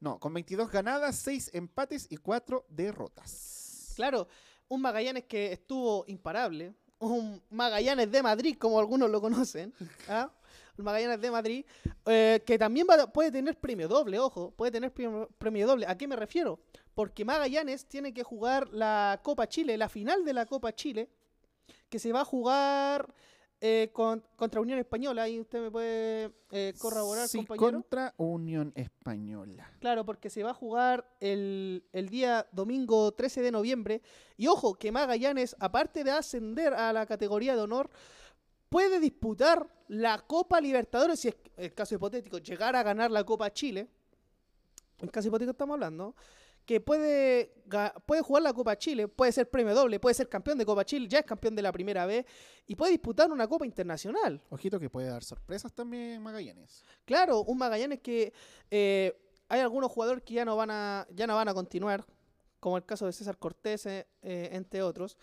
No, 0.00 0.18
con 0.20 0.32
22 0.34 0.70
ganadas, 0.70 1.16
6 1.16 1.50
empates 1.54 2.06
y 2.10 2.16
4 2.18 2.66
derrotas. 2.68 3.92
Claro, 3.96 4.28
un 4.68 4.82
Magallanes 4.82 5.24
que 5.24 5.52
estuvo 5.52 6.04
imparable, 6.06 6.74
un 6.98 7.42
Magallanes 7.50 8.10
de 8.10 8.22
Madrid, 8.22 8.56
como 8.58 8.78
algunos 8.78 9.10
lo 9.10 9.20
conocen, 9.20 9.72
¿ah? 10.08 10.30
un 10.76 10.84
Magallanes 10.84 11.20
de 11.20 11.30
Madrid, 11.30 11.64
eh, 12.04 12.42
que 12.46 12.58
también 12.58 12.86
va- 12.88 13.10
puede 13.10 13.30
tener 13.32 13.58
premio 13.58 13.88
doble, 13.88 14.18
ojo, 14.18 14.50
puede 14.50 14.72
tener 14.72 14.92
premio, 14.92 15.28
premio 15.38 15.66
doble. 15.66 15.86
¿A 15.86 15.96
qué 15.96 16.06
me 16.06 16.16
refiero? 16.16 16.60
Porque 16.94 17.24
Magallanes 17.24 17.86
tiene 17.86 18.12
que 18.12 18.22
jugar 18.22 18.68
la 18.68 19.20
Copa 19.22 19.48
Chile, 19.48 19.78
la 19.78 19.88
final 19.88 20.24
de 20.24 20.32
la 20.34 20.44
Copa 20.44 20.74
Chile, 20.74 21.08
que 21.88 21.98
se 21.98 22.12
va 22.12 22.20
a 22.20 22.24
jugar 22.26 23.14
eh, 23.60 23.90
con- 23.92 24.22
contra 24.36 24.60
Unión 24.60 24.78
Española. 24.78 25.22
Ahí 25.22 25.40
usted 25.40 25.60
me 25.62 25.70
puede 25.70 26.30
eh, 26.50 26.74
corroborar, 26.78 27.26
Sí, 27.28 27.38
compañero. 27.38 27.72
contra 27.82 28.14
Unión 28.18 28.72
Española. 28.74 29.70
Claro, 29.80 30.04
porque 30.04 30.28
se 30.30 30.42
va 30.42 30.50
a 30.50 30.54
jugar 30.54 31.08
el, 31.20 31.84
el 31.92 32.08
día 32.08 32.46
domingo 32.52 33.12
13 33.12 33.42
de 33.42 33.50
noviembre. 33.52 34.02
Y 34.36 34.46
ojo, 34.48 34.74
que 34.74 34.92
Magallanes, 34.92 35.56
aparte 35.58 36.04
de 36.04 36.10
ascender 36.10 36.74
a 36.74 36.92
la 36.92 37.06
categoría 37.06 37.54
de 37.56 37.62
honor, 37.62 37.88
puede 38.68 39.00
disputar 39.00 39.66
la 39.88 40.18
Copa 40.18 40.60
Libertadores, 40.60 41.20
si 41.20 41.28
es 41.28 41.36
el 41.56 41.72
caso 41.72 41.94
hipotético, 41.94 42.38
llegar 42.38 42.76
a 42.76 42.82
ganar 42.82 43.10
la 43.10 43.24
Copa 43.24 43.52
Chile. 43.52 43.88
En 44.98 45.08
caso 45.08 45.28
hipotético 45.28 45.52
estamos 45.52 45.74
hablando. 45.74 46.14
Que 46.66 46.80
puede, 46.80 47.54
puede 48.04 48.22
jugar 48.22 48.42
la 48.42 48.52
Copa 48.52 48.76
Chile, 48.76 49.06
puede 49.06 49.30
ser 49.30 49.48
premio 49.48 49.72
doble, 49.72 50.00
puede 50.00 50.14
ser 50.14 50.28
campeón 50.28 50.58
de 50.58 50.66
Copa 50.66 50.84
Chile, 50.84 51.06
ya 51.08 51.20
es 51.20 51.24
campeón 51.24 51.54
de 51.54 51.62
la 51.62 51.70
primera 51.70 52.04
vez 52.06 52.26
y 52.66 52.74
puede 52.74 52.90
disputar 52.90 53.30
una 53.30 53.46
Copa 53.46 53.64
Internacional. 53.64 54.42
Ojito 54.50 54.80
que 54.80 54.90
puede 54.90 55.08
dar 55.08 55.22
sorpresas 55.22 55.72
también 55.72 56.20
Magallanes. 56.20 56.84
Claro, 57.04 57.42
un 57.44 57.56
Magallanes 57.56 58.00
que 58.00 58.32
eh, 58.70 59.16
hay 59.48 59.60
algunos 59.60 59.90
jugadores 59.92 60.24
que 60.24 60.34
ya 60.34 60.44
no 60.44 60.56
van 60.56 60.72
a, 60.72 61.06
ya 61.14 61.28
no 61.28 61.36
van 61.36 61.48
a 61.48 61.54
continuar, 61.54 62.04
como 62.58 62.76
el 62.76 62.84
caso 62.84 63.06
de 63.06 63.12
César 63.12 63.38
Cortés, 63.38 63.86
eh, 63.86 64.04
entre 64.22 64.82
otros 64.82 65.16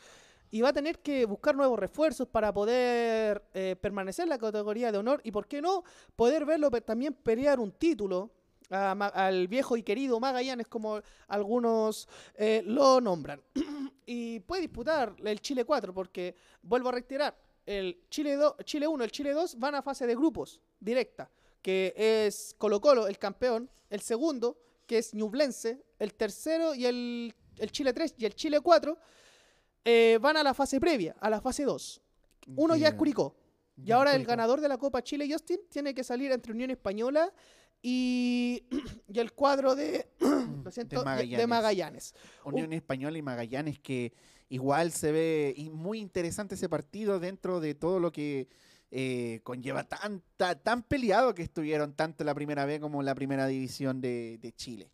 y 0.50 0.62
va 0.62 0.70
a 0.70 0.74
tener 0.74 1.00
que 1.00 1.26
buscar 1.26 1.56
nuevos 1.56 1.80
refuerzos 1.80 2.28
para 2.28 2.54
poder 2.54 3.44
eh, 3.56 3.76
permanecer 3.82 4.24
en 4.24 4.30
la 4.30 4.38
categoría 4.38 4.91
de 4.91 5.00
honor 5.00 5.20
y, 5.24 5.32
¿por 5.32 5.48
qué 5.48 5.64
no?, 5.64 5.84
poder 6.16 6.46
verlo 6.46 6.70
también 6.70 7.16
pelear 7.16 7.60
un 7.60 7.72
título 7.72 8.30
al 8.74 9.47
viejo 9.47 9.78
y 9.78 9.84
querido 9.84 10.19
Magallanes, 10.19 10.67
como 10.67 11.01
algunos 11.28 12.07
eh, 12.36 12.63
lo 12.65 12.99
nombran. 12.99 13.41
y 14.05 14.39
puede 14.41 14.63
disputar 14.63 15.15
el 15.24 15.39
Chile 15.41 15.63
4, 15.63 15.93
porque, 15.93 16.36
vuelvo 16.61 16.89
a 16.89 16.93
reiterar, 16.93 17.38
el 17.65 18.01
Chile, 18.09 18.38
Chile 18.65 18.88
1 18.88 19.03
y 19.03 19.05
el 19.05 19.11
Chile 19.11 19.32
2 19.32 19.59
van 19.59 19.76
a 19.76 19.82
fase 19.82 20.05
de 20.05 20.15
grupos 20.15 20.59
directa, 20.80 21.30
que 21.61 21.93
es 21.95 22.55
Colo 22.57 22.82
Colo, 22.82 23.07
el 23.07 23.17
campeón, 23.17 23.69
el 23.89 24.01
segundo, 24.01 24.57
que 24.86 24.97
es 24.97 25.13
Ñublense, 25.13 25.82
el 25.99 26.13
tercero 26.13 26.76
y 26.76 26.86
el, 26.86 27.34
el 27.57 27.71
Chile 27.71 27.93
3 27.93 28.15
y 28.17 28.26
el 28.26 28.36
Chile 28.36 28.59
4 28.59 28.97
eh, 29.86 30.17
van 30.21 30.38
a 30.38 30.43
la 30.43 30.53
fase 30.53 30.80
previa, 30.80 31.15
a 31.19 31.30
la 31.30 31.41
fase 31.41 31.63
2. 31.63 32.01
Uno 32.55 32.76
ya 32.76 32.89
es 32.89 32.93
Curicó. 32.95 33.36
Y 33.76 33.91
ahora 33.91 34.15
el 34.15 34.26
ganador 34.26 34.61
de 34.61 34.67
la 34.67 34.78
Copa 34.78 35.01
Chile, 35.01 35.28
Justin, 35.30 35.59
tiene 35.69 35.93
que 35.93 36.03
salir 36.03 36.32
entre 36.32 36.53
Unión 36.53 36.69
Española 36.69 37.34
y, 37.86 38.64
el 39.14 39.34
cuadro 39.34 39.76
de, 39.76 40.08
de, 40.20 41.48
Magallanes. 41.48 42.16
Unión 42.46 42.74
Española 42.74 43.18
y 43.18 43.22
Magallanes, 43.22 43.80
que 43.80 44.14
igual 44.50 44.92
se 44.92 45.12
ve 45.12 45.70
muy 45.72 46.00
interesante 46.00 46.56
ese 46.56 46.70
partido 46.70 47.20
dentro 47.20 47.60
de 47.60 47.76
todo 47.76 48.00
lo 48.00 48.12
que 48.12 48.48
eh, 48.90 49.42
conlleva 49.44 49.84
tan, 49.84 50.22
tan, 50.38 50.84
peleado 50.84 51.34
que 51.34 51.44
estuvieron 51.44 51.94
tanto 51.94 52.24
la 52.24 52.34
primera 52.34 52.66
vez 52.66 52.80
como 52.80 53.04
la 53.04 53.16
primera 53.16 53.48
división 53.48 54.02
de 54.02 54.54
Chile. 54.56 54.90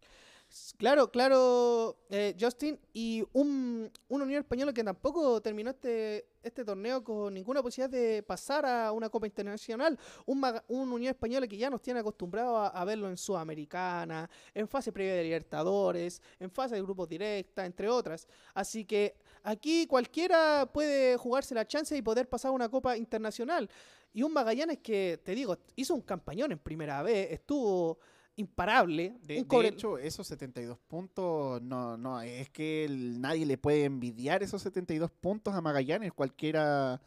Claro, 0.78 1.12
claro, 1.12 2.00
eh, 2.10 2.36
Justin. 2.39 2.80
Y 2.91 3.24
un, 3.34 3.91
un, 4.08 4.22
Unión 4.22 4.39
Española 4.39 4.74
que 4.74 4.84
tampoco 4.84 5.39
terminó 5.41 5.70
este, 5.70 6.28
este 6.41 6.66
torneo 6.66 7.04
con 7.04 7.34
ninguna 7.36 7.62
posibilidad 7.62 7.89
de 7.89 8.24
pasar 8.24 8.66
a 8.66 8.91
una 8.91 9.10
Copa 9.10 9.28
Internacional. 9.28 10.00
Un, 10.26 10.43
un 10.70 10.91
Unión 10.91 11.12
Española 11.12 11.47
que 11.47 11.58
ya 11.58 11.70
nos 11.70 11.82
tiene 11.82 12.00
acostumbrados 12.00 12.72
a, 12.74 12.84
verlo 12.84 13.10
en 13.10 13.18
Sudamericana, 13.18 14.28
en 14.54 14.68
fase 14.68 14.91
previa 14.91 15.14
de 15.14 15.24
Libertadores, 15.24 16.20
en 16.39 16.50
fase 16.50 16.76
de 16.76 16.82
grupos 16.82 17.08
directa, 17.08 17.66
entre 17.66 17.88
otras. 17.88 18.28
Así 18.56 18.86
que 18.86 19.18
aquí 19.43 19.86
cualquiera 19.86 20.68
puede 20.74 21.16
jugarse 21.18 21.54
la 21.54 21.68
chance 21.68 21.95
y 21.95 22.02
poder 22.02 22.28
pasar 22.28 22.50
a 22.50 22.54
una 22.54 22.70
Copa 22.70 22.97
Internacional. 22.97 23.70
Y 24.14 24.24
un 24.24 24.34
Magallanes 24.34 24.80
que, 24.80 25.20
te 25.24 25.36
digo, 25.36 25.60
hizo 25.76 25.93
un 25.93 26.02
campañón 26.02 26.52
en 26.52 26.58
primera 26.58 27.04
vez, 27.04 27.32
estuvo 27.32 28.00
imparable. 28.40 29.18
De, 29.24 29.46
hecho, 29.66 29.98
esos 29.98 30.26
72 30.28 30.80
puntos, 30.88 31.62
no, 31.62 31.98
no, 31.98 32.22
es 32.22 32.50
que 32.50 32.88
nadie 32.90 33.46
le 33.46 33.58
puede 33.58 33.84
envidiar 33.84 34.42
esos 34.44 34.62
72 34.62 35.12
puntos 35.12 35.54
a 35.54 35.62
Magallanes. 35.62 36.14
Cualquiera, 36.14 37.02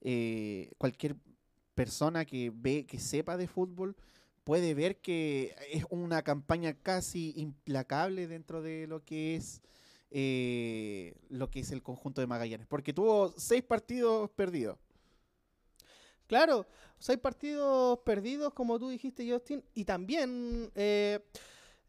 eh, 0.00 0.70
cualquier 0.78 1.16
persona 1.74 2.24
que 2.24 2.52
ve, 2.54 2.86
que 2.86 3.00
sepa 3.00 3.36
de 3.36 3.48
fútbol, 3.48 3.96
puede 4.44 4.74
ver 4.74 5.00
que 5.00 5.56
es 5.72 5.84
una 5.90 6.22
campaña 6.22 6.74
casi 6.74 7.34
implacable 7.36 8.28
dentro 8.28 8.62
de 8.62 8.86
lo 8.86 9.04
que 9.04 9.34
es 9.34 9.60
eh, 10.12 11.14
lo 11.28 11.50
que 11.50 11.60
es 11.60 11.72
el 11.72 11.82
conjunto 11.82 12.20
de 12.20 12.28
Magallanes, 12.28 12.68
porque 12.68 12.92
tuvo 12.92 13.34
seis 13.36 13.62
partidos 13.62 14.30
perdidos. 14.30 14.78
Claro, 16.26 16.66
seis 16.98 17.18
partidos 17.18 18.00
perdidos, 18.00 18.52
como 18.52 18.78
tú 18.78 18.88
dijiste, 18.88 19.30
Justin, 19.30 19.62
y 19.74 19.84
también, 19.84 20.70
eh, 20.74 21.20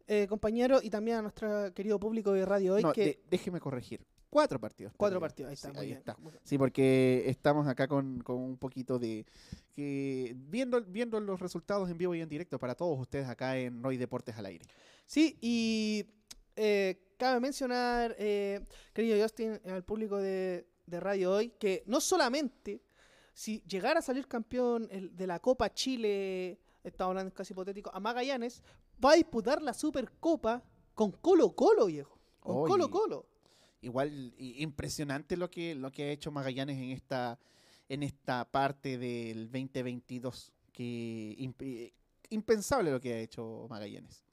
eh, 0.08 0.28
compañero, 0.28 0.80
y 0.82 0.90
también 0.90 1.18
a 1.18 1.22
nuestro 1.24 1.74
querido 1.74 2.00
público 2.00 2.32
de 2.34 2.46
Radio 2.46 2.76
Hoy. 2.76 2.84
que... 2.94 3.24
déjeme 3.30 3.60
corregir. 3.60 4.06
Cuatro 4.30 4.60
partidos. 4.60 4.94
Cuatro 4.98 5.20
partidos, 5.22 5.50
ahí 5.50 5.54
está. 5.54 5.72
Sí, 5.72 5.78
ahí 5.78 5.92
está. 5.94 6.18
Sí, 6.44 6.58
porque 6.58 7.24
estamos 7.28 7.66
acá 7.66 7.88
con, 7.88 8.22
un 8.28 8.58
poquito 8.58 9.00
de. 9.00 9.26
que 9.74 10.36
viendo, 10.36 10.84
viendo 10.84 11.20
los 11.22 11.40
resultados 11.40 11.90
en 11.90 11.98
vivo 11.98 12.14
y 12.14 12.20
en 12.20 12.28
directo 12.28 12.60
para 12.60 12.76
todos 12.76 13.00
ustedes 13.00 13.28
acá 13.30 13.58
en 13.58 13.82
Roy 13.82 13.96
Deportes 13.96 14.36
al 14.38 14.46
aire. 14.48 14.66
Sí, 15.06 15.38
y 15.42 16.06
eh, 16.58 17.14
cabe 17.18 17.40
mencionar, 17.40 18.16
querido 18.18 19.20
Justin, 19.20 19.62
al 19.66 19.86
público 19.86 20.18
de, 20.18 20.68
de 20.86 21.00
Radio 21.00 21.32
Hoy, 21.32 21.54
que 21.58 21.84
no 21.86 22.02
solamente 22.02 22.82
si 23.38 23.62
llegara 23.68 24.00
a 24.00 24.02
salir 24.02 24.28
campeón 24.28 24.90
de 24.90 25.28
la 25.28 25.40
Copa 25.40 25.72
Chile, 25.72 26.58
estamos 26.84 27.12
hablando 27.12 27.32
casi 27.32 27.54
hipotético, 27.54 27.92
a 27.94 28.00
Magallanes, 28.00 28.64
va 29.04 29.12
a 29.12 29.16
disputar 29.16 29.62
la 29.62 29.76
Supercopa 29.76 30.64
con 30.96 31.12
Colo 31.12 31.52
Colo, 31.52 31.86
viejo. 31.86 32.18
Con 32.40 32.68
Colo 32.68 32.90
Colo. 32.90 33.28
Igual 33.82 34.34
impresionante 34.40 35.38
lo 35.38 35.52
que, 35.52 35.76
lo 35.76 35.92
que 35.92 36.06
ha 36.06 36.12
hecho 36.12 36.32
Magallanes 36.32 36.78
en 36.78 36.90
esta, 36.90 37.38
en 37.88 38.02
esta 38.02 38.44
parte 38.44 38.98
del 38.98 39.52
2022. 39.52 40.52
Que 40.72 41.36
impensable 42.32 42.90
lo 42.90 43.00
que 43.00 43.14
ha 43.14 43.20
hecho 43.20 43.68
Magallanes. 43.70 44.26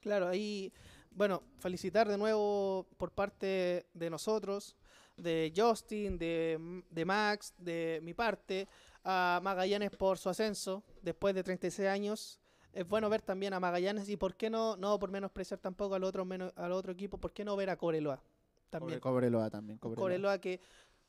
Claro, 0.00 0.26
ahí, 0.26 0.72
bueno, 1.12 1.44
felicitar 1.60 2.08
de 2.08 2.18
nuevo 2.18 2.88
por 2.96 3.12
parte 3.12 3.86
de 3.94 4.10
nosotros 4.10 4.74
de 5.22 5.52
Justin, 5.54 6.18
de, 6.18 6.82
de, 6.90 7.04
Max, 7.04 7.54
de 7.58 8.00
mi 8.02 8.14
parte, 8.14 8.68
a 9.04 9.40
Magallanes 9.42 9.90
por 9.90 10.18
su 10.18 10.28
ascenso 10.28 10.82
después 11.02 11.34
de 11.34 11.42
36 11.42 11.88
años. 11.88 12.40
Es 12.72 12.86
bueno 12.86 13.08
ver 13.08 13.22
también 13.22 13.52
a 13.52 13.60
Magallanes 13.60 14.08
y 14.08 14.16
por 14.16 14.36
qué 14.36 14.48
no, 14.48 14.76
no 14.76 14.98
por 14.98 15.10
menospreciar 15.10 15.58
tampoco 15.58 15.94
al 15.94 16.04
otro, 16.04 16.24
menos, 16.24 16.52
al 16.56 16.72
otro 16.72 16.92
equipo, 16.92 17.18
por 17.18 17.32
qué 17.32 17.44
no 17.44 17.56
ver 17.56 17.70
a 17.70 17.76
Cobreloa 17.76 18.22
también. 18.70 19.00
Cobreloa 19.00 19.50
también. 19.50 19.78
Cobreloa. 19.78 20.38
que 20.38 20.60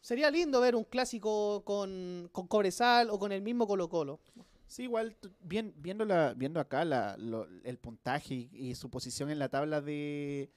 sería 0.01 0.31
lindo 0.31 0.59
ver 0.59 0.75
un 0.75 0.83
clásico 0.83 1.63
con, 1.63 2.29
con 2.31 2.47
Cobresal 2.47 3.09
o 3.11 3.19
con 3.19 3.31
el 3.31 3.41
mismo 3.41 3.67
Colo 3.67 3.87
Colo. 3.87 4.19
Sí, 4.65 4.83
igual 4.83 5.17
bien, 5.41 5.73
viendo, 5.77 6.05
la, 6.05 6.33
viendo 6.33 6.59
acá 6.59 6.85
la, 6.85 7.17
el 7.63 7.77
puntaje 7.77 8.49
y, 8.53 8.73
su 8.75 8.89
posición 8.89 9.29
en 9.29 9.37
la 9.37 9.49
tabla 9.49 9.81
de, 9.81 10.49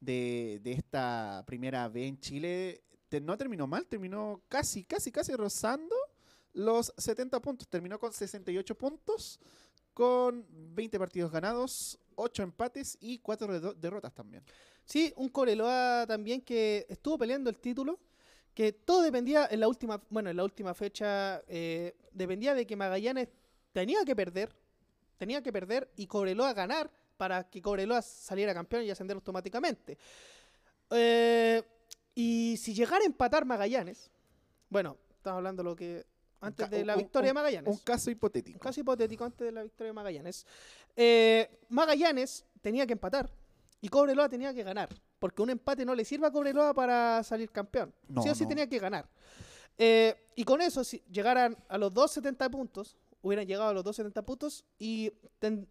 de, 0.00 0.60
de 0.62 0.72
esta 0.72 1.44
primera 1.46 1.88
B 1.88 2.04
en 2.04 2.18
Chile, 2.18 2.82
no 3.18 3.36
terminó 3.36 3.66
mal, 3.66 3.86
terminó 3.86 4.42
casi, 4.48 4.84
casi, 4.84 5.10
casi 5.10 5.32
rozando 5.32 5.96
los 6.52 6.92
70 6.96 7.40
puntos. 7.40 7.66
Terminó 7.68 7.98
con 7.98 8.12
68 8.12 8.74
puntos, 8.76 9.40
con 9.94 10.46
20 10.50 10.98
partidos 10.98 11.32
ganados, 11.32 11.98
8 12.14 12.42
empates 12.42 12.98
y 13.00 13.18
4 13.18 13.74
derrotas 13.74 14.14
también. 14.14 14.44
Sí, 14.84 15.12
un 15.16 15.28
Coreloa 15.28 16.04
también 16.06 16.40
que 16.42 16.86
estuvo 16.88 17.18
peleando 17.18 17.50
el 17.50 17.58
título, 17.58 17.98
que 18.54 18.72
todo 18.72 19.02
dependía 19.02 19.48
en 19.50 19.60
la 19.60 19.68
última, 19.68 20.02
bueno, 20.10 20.30
en 20.30 20.36
la 20.36 20.44
última 20.44 20.74
fecha, 20.74 21.42
eh, 21.48 21.96
dependía 22.12 22.54
de 22.54 22.66
que 22.66 22.76
Magallanes 22.76 23.28
tenía 23.72 24.04
que 24.04 24.14
perder, 24.14 24.54
tenía 25.16 25.42
que 25.42 25.52
perder 25.52 25.90
y 25.96 26.06
Cobreloa 26.06 26.52
ganar 26.52 26.90
para 27.16 27.48
que 27.48 27.62
Cobreloa 27.62 28.02
saliera 28.02 28.54
campeón 28.54 28.84
y 28.84 28.90
ascender 28.90 29.14
automáticamente. 29.14 29.98
Eh, 30.90 31.62
y 32.14 32.56
si 32.56 32.74
llegara 32.74 33.02
a 33.02 33.06
empatar 33.06 33.44
Magallanes, 33.44 34.10
bueno, 34.68 34.96
estamos 35.16 35.38
hablando 35.38 35.62
de 35.62 35.68
lo 35.68 35.76
que 35.76 36.06
antes 36.40 36.70
de 36.70 36.84
la 36.84 36.96
victoria 36.96 37.28
de 37.28 37.34
Magallanes. 37.34 37.74
Un 37.74 37.78
caso 37.82 38.10
hipotético. 38.10 38.56
Un 38.56 38.60
caso 38.60 38.80
hipotético 38.80 39.24
antes 39.24 39.46
de 39.46 39.52
la 39.52 39.62
victoria 39.62 39.88
de 39.88 39.92
Magallanes. 39.92 40.46
Eh, 40.96 41.60
Magallanes 41.68 42.46
tenía 42.60 42.86
que 42.86 42.94
empatar 42.94 43.30
y 43.80 43.88
Cobreloa 43.88 44.28
tenía 44.28 44.54
que 44.54 44.62
ganar. 44.62 44.88
Porque 45.18 45.42
un 45.42 45.50
empate 45.50 45.84
no 45.84 45.94
le 45.94 46.04
sirve 46.04 46.26
a 46.26 46.30
Cobreloa 46.30 46.72
para 46.72 47.22
salir 47.22 47.50
campeón. 47.50 47.92
sí 48.22 48.28
o 48.28 48.34
sí 48.34 48.46
tenía 48.46 48.66
que 48.66 48.78
ganar. 48.78 49.08
Eh, 49.76 50.14
y 50.34 50.44
con 50.44 50.60
eso, 50.60 50.82
si 50.82 51.02
llegaran 51.10 51.56
a 51.68 51.78
los 51.78 51.92
270 51.92 52.50
puntos, 52.50 52.96
hubieran 53.22 53.46
llegado 53.46 53.70
a 53.70 53.72
los 53.74 53.84
270 53.84 54.22
puntos 54.24 54.64
y 54.78 55.12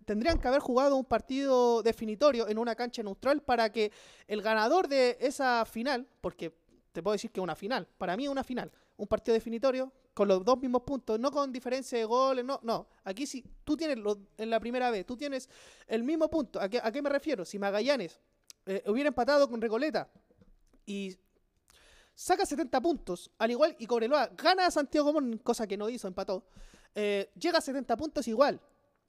tendrían 0.05 0.39
que 0.39 0.47
haber 0.47 0.61
jugado 0.61 0.95
un 0.95 1.05
partido 1.05 1.81
definitorio 1.81 2.47
en 2.47 2.57
una 2.57 2.75
cancha 2.75 3.01
neutral 3.03 3.41
para 3.41 3.71
que 3.71 3.91
el 4.27 4.41
ganador 4.41 4.87
de 4.87 5.17
esa 5.19 5.65
final, 5.65 6.07
porque 6.21 6.53
te 6.91 7.01
puedo 7.01 7.13
decir 7.13 7.31
que 7.31 7.41
una 7.41 7.55
final, 7.55 7.87
para 7.97 8.15
mí 8.15 8.25
es 8.25 8.29
una 8.29 8.43
final, 8.43 8.71
un 8.97 9.07
partido 9.07 9.33
definitorio 9.33 9.91
con 10.13 10.27
los 10.27 10.43
dos 10.43 10.59
mismos 10.59 10.83
puntos, 10.83 11.19
no 11.19 11.31
con 11.31 11.51
diferencia 11.51 11.97
de 11.97 12.05
goles, 12.05 12.43
no, 12.43 12.59
no, 12.63 12.87
aquí 13.03 13.25
sí, 13.25 13.43
tú 13.63 13.77
tienes 13.77 13.97
en 14.37 14.49
la 14.49 14.59
primera 14.59 14.91
vez, 14.91 15.05
tú 15.05 15.15
tienes 15.15 15.49
el 15.87 16.03
mismo 16.03 16.29
punto, 16.29 16.59
¿a 16.59 16.67
qué, 16.67 16.79
a 16.83 16.91
qué 16.91 17.01
me 17.01 17.09
refiero? 17.09 17.45
Si 17.45 17.57
Magallanes 17.57 18.19
eh, 18.65 18.83
hubiera 18.87 19.07
empatado 19.07 19.49
con 19.49 19.61
Recoleta 19.61 20.09
y 20.85 21.15
saca 22.13 22.45
70 22.45 22.81
puntos, 22.81 23.31
al 23.37 23.51
igual 23.51 23.75
y 23.79 23.87
Cobreloa 23.87 24.27
gana 24.35 24.65
a 24.65 24.71
Santiago 24.71 25.13
Común, 25.13 25.37
cosa 25.37 25.65
que 25.65 25.77
no 25.77 25.89
hizo, 25.89 26.07
empató. 26.07 26.45
Eh, 26.95 27.29
llega 27.39 27.57
a 27.59 27.61
70 27.61 27.95
puntos 27.97 28.27
igual. 28.27 28.59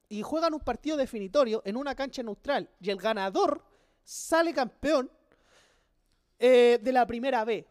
Y 0.09 0.23
juegan 0.23 0.55
un 0.55 0.61
partido 0.61 0.97
definitorio 0.97 1.63
en 1.65 1.77
una 1.77 1.95
cancha 1.95 2.23
neutral. 2.23 2.69
Y 2.81 2.91
el 2.91 2.99
ganador 2.99 3.63
sale 4.05 4.53
campeón 4.53 5.11
Eh, 6.39 6.79
de 6.83 6.93
la 6.93 7.07
primera 7.07 7.45
B. 7.45 7.67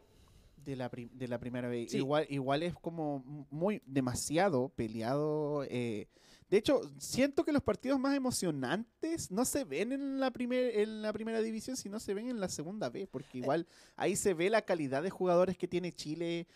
De 0.58 0.76
la, 0.76 0.90
de 0.94 1.28
la 1.28 1.40
primera. 1.40 1.72
Sí. 1.88 1.98
Igual, 1.98 2.28
igual 2.30 2.62
es 2.64 2.76
como 2.76 3.48
muy 3.50 3.82
demasiado 3.86 4.70
peleado. 4.70 5.64
eh, 5.64 6.08
de 6.50 6.58
hecho, 6.58 6.82
siento 6.98 7.44
que 7.46 7.52
los 7.52 7.62
partidos 7.62 8.00
más 8.00 8.16
emocionantes 8.16 9.30
no 9.30 9.46
se 9.46 9.64
ven 9.66 9.92
en 9.92 10.20
la, 10.20 10.32
primer, 10.32 10.80
en 10.80 11.02
la 11.04 11.14
primera 11.14 11.42
división, 11.42 11.78
sino 11.78 12.00
se 12.00 12.14
ven 12.16 12.28
en 12.28 12.40
la 12.40 12.50
segunda 12.50 12.90
B, 12.90 13.06
porque 13.08 13.38
igual 13.38 13.68
ahí 13.96 14.16
se 14.16 14.34
ve 14.34 14.50
la 14.50 14.64
calidad 14.64 15.04
de 15.04 15.12
jugadores 15.12 15.58
que 15.58 15.68
tiene 15.68 15.92
Chile 15.94 16.48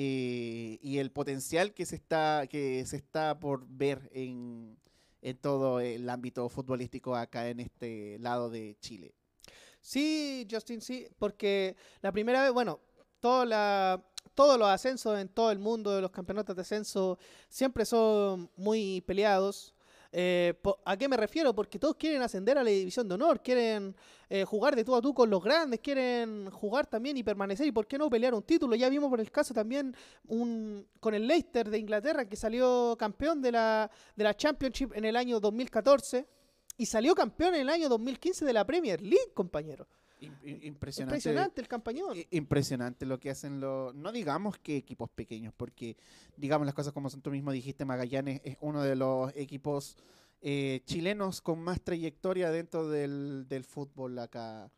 eh, 0.00 0.78
y 0.80 0.98
el 0.98 1.10
potencial 1.10 1.74
que 1.74 1.84
se 1.84 1.96
está, 1.96 2.46
que 2.48 2.86
se 2.86 2.94
está 2.94 3.40
por 3.40 3.66
ver 3.66 4.08
en, 4.12 4.78
en 5.22 5.36
todo 5.38 5.80
el 5.80 6.08
ámbito 6.08 6.48
futbolístico 6.48 7.16
acá 7.16 7.48
en 7.48 7.58
este 7.58 8.16
lado 8.20 8.48
de 8.48 8.76
Chile. 8.78 9.12
Sí, 9.80 10.46
Justin, 10.48 10.80
sí, 10.82 11.08
porque 11.18 11.74
la 12.00 12.12
primera 12.12 12.44
vez, 12.44 12.52
bueno, 12.52 12.78
toda 13.18 13.44
la, 13.44 14.04
todos 14.36 14.56
los 14.56 14.68
ascensos 14.68 15.18
en 15.18 15.28
todo 15.28 15.50
el 15.50 15.58
mundo 15.58 16.00
los 16.00 16.12
campeonatos 16.12 16.54
de 16.54 16.62
ascenso 16.62 17.18
siempre 17.48 17.84
son 17.84 18.48
muy 18.56 19.00
peleados. 19.00 19.74
Eh, 20.10 20.54
¿A 20.86 20.96
qué 20.96 21.06
me 21.06 21.16
refiero? 21.16 21.54
Porque 21.54 21.78
todos 21.78 21.96
quieren 21.96 22.22
ascender 22.22 22.56
a 22.56 22.64
la 22.64 22.70
división 22.70 23.06
de 23.08 23.14
honor, 23.14 23.42
quieren 23.42 23.94
eh, 24.30 24.44
jugar 24.44 24.74
de 24.74 24.84
tú 24.84 24.94
a 24.94 25.02
tú 25.02 25.12
con 25.12 25.28
los 25.28 25.42
grandes, 25.42 25.80
quieren 25.80 26.50
jugar 26.50 26.86
también 26.86 27.16
y 27.18 27.22
permanecer 27.22 27.66
y 27.66 27.72
por 27.72 27.86
qué 27.86 27.98
no 27.98 28.08
pelear 28.08 28.34
un 28.34 28.42
título. 28.42 28.74
Ya 28.74 28.88
vimos 28.88 29.10
por 29.10 29.20
el 29.20 29.30
caso 29.30 29.52
también 29.52 29.94
un, 30.26 30.86
con 31.00 31.14
el 31.14 31.26
Leicester 31.26 31.68
de 31.68 31.78
Inglaterra 31.78 32.26
que 32.26 32.36
salió 32.36 32.96
campeón 32.98 33.42
de 33.42 33.52
la, 33.52 33.90
de 34.16 34.24
la 34.24 34.34
Championship 34.34 34.92
en 34.94 35.04
el 35.04 35.16
año 35.16 35.40
2014 35.40 36.26
y 36.78 36.86
salió 36.86 37.14
campeón 37.14 37.54
en 37.56 37.62
el 37.62 37.68
año 37.68 37.88
2015 37.88 38.44
de 38.44 38.52
la 38.52 38.64
Premier 38.64 39.02
League, 39.02 39.32
compañero. 39.34 39.86
Im- 40.20 40.34
im- 40.42 40.64
Impresionante. 40.64 41.16
Impresionante 41.16 41.60
el 41.60 41.68
campañón. 41.68 42.16
Impresionante 42.30 43.06
lo 43.06 43.18
que 43.20 43.30
hacen 43.30 43.60
los. 43.60 43.94
No 43.94 44.10
digamos 44.12 44.58
que 44.58 44.76
equipos 44.76 45.08
pequeños, 45.10 45.54
porque 45.56 45.96
digamos 46.36 46.66
las 46.66 46.74
cosas 46.74 46.92
como 46.92 47.08
son. 47.10 47.22
Tú 47.22 47.30
mismo 47.30 47.52
dijiste, 47.52 47.84
Magallanes 47.84 48.40
es 48.44 48.56
uno 48.60 48.82
de 48.82 48.96
los 48.96 49.34
equipos 49.36 49.96
eh, 50.40 50.80
chilenos 50.86 51.40
con 51.40 51.60
más 51.60 51.80
trayectoria 51.80 52.50
dentro 52.50 52.88
del, 52.88 53.46
del 53.48 53.64
fútbol 53.64 54.18
acá 54.18 54.70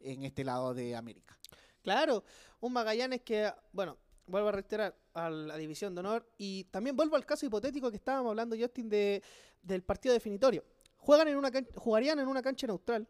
en 0.00 0.24
este 0.24 0.44
lado 0.44 0.74
de 0.74 0.94
América. 0.96 1.36
Claro, 1.82 2.24
un 2.60 2.72
Magallanes 2.72 3.22
que, 3.22 3.50
bueno, 3.72 3.96
vuelvo 4.26 4.48
a 4.48 4.52
reiterar 4.52 4.96
a 5.14 5.30
la 5.30 5.56
división 5.56 5.94
de 5.94 6.00
honor 6.00 6.28
y 6.38 6.64
también 6.64 6.94
vuelvo 6.96 7.16
al 7.16 7.24
caso 7.24 7.46
hipotético 7.46 7.90
que 7.90 7.96
estábamos 7.96 8.30
hablando, 8.30 8.56
Justin, 8.58 8.88
de, 8.88 9.22
del 9.62 9.82
partido 9.82 10.12
definitorio. 10.12 10.64
Juegan 10.98 11.28
en 11.28 11.36
una 11.36 11.50
can- 11.50 11.66
jugarían 11.74 12.18
en 12.18 12.28
una 12.28 12.42
cancha 12.42 12.66
neutral 12.66 13.08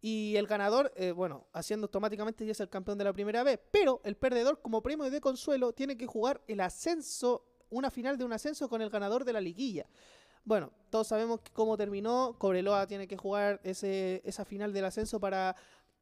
y 0.00 0.36
el 0.36 0.46
ganador, 0.46 0.92
eh, 0.96 1.12
bueno, 1.12 1.46
haciendo 1.52 1.86
automáticamente 1.86 2.44
ya 2.44 2.52
es 2.52 2.60
el 2.60 2.68
campeón 2.68 2.98
de 2.98 3.04
la 3.04 3.12
primera 3.12 3.42
vez, 3.42 3.58
pero 3.70 4.00
el 4.04 4.16
perdedor 4.16 4.60
como 4.60 4.82
premio 4.82 5.10
de 5.10 5.20
consuelo 5.20 5.72
tiene 5.72 5.96
que 5.96 6.06
jugar 6.06 6.42
el 6.46 6.60
ascenso, 6.60 7.44
una 7.70 7.90
final 7.90 8.18
de 8.18 8.24
un 8.24 8.32
ascenso 8.32 8.68
con 8.68 8.82
el 8.82 8.90
ganador 8.90 9.24
de 9.24 9.32
la 9.32 9.40
liguilla. 9.40 9.86
Bueno, 10.44 10.70
todos 10.90 11.08
sabemos 11.08 11.40
cómo 11.52 11.76
terminó. 11.76 12.36
Cobreloa 12.38 12.86
tiene 12.86 13.08
que 13.08 13.16
jugar 13.16 13.60
ese, 13.64 14.22
esa 14.24 14.44
final 14.44 14.72
del 14.72 14.84
ascenso 14.84 15.18
para 15.18 15.56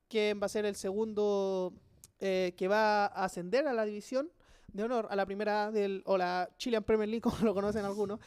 quién 0.07 0.39
va 0.41 0.47
a 0.47 0.51
ser 0.51 0.67
el 0.67 0.77
segundo 0.77 1.73
eh, 2.21 2.53
que 2.57 2.69
va 2.69 3.07
a 3.07 3.25
ascender 3.25 3.67
a 3.67 3.73
la 3.73 3.87
división 3.87 4.31
de 4.69 4.83
honor, 4.83 5.07
a 5.09 5.17
la 5.17 5.25
primera 5.25 5.71
del, 5.71 6.03
o 6.05 6.19
la 6.19 6.51
Chilean 6.59 6.85
Premier 6.85 7.09
League, 7.09 7.23
como 7.23 7.39
lo 7.39 7.55
conocen 7.55 7.87
algunos. 7.87 8.21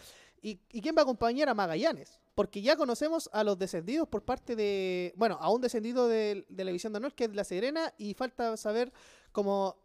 ¿Y, 0.48 0.62
y 0.72 0.82
quién 0.82 0.96
va 0.96 1.02
a 1.02 1.04
acompañar 1.04 1.50
a 1.50 1.54
Magallanes? 1.54 2.22
Porque 2.34 2.62
ya 2.62 2.78
conocemos 2.78 3.30
a 3.34 3.44
los 3.44 3.60
descendidos 3.60 4.08
por 4.08 4.24
parte 4.24 4.56
de, 4.56 5.12
bueno, 5.18 5.38
a 5.42 5.52
un 5.52 5.60
descendido 5.60 6.08
de, 6.08 6.46
de 6.48 6.64
la 6.64 6.70
división 6.70 6.94
de 6.94 6.98
honor, 6.98 7.14
que 7.14 7.26
es 7.26 7.36
La 7.36 7.44
Serena, 7.44 7.94
y 7.98 8.14
falta 8.14 8.56
saber, 8.56 8.94
como, 9.34 9.76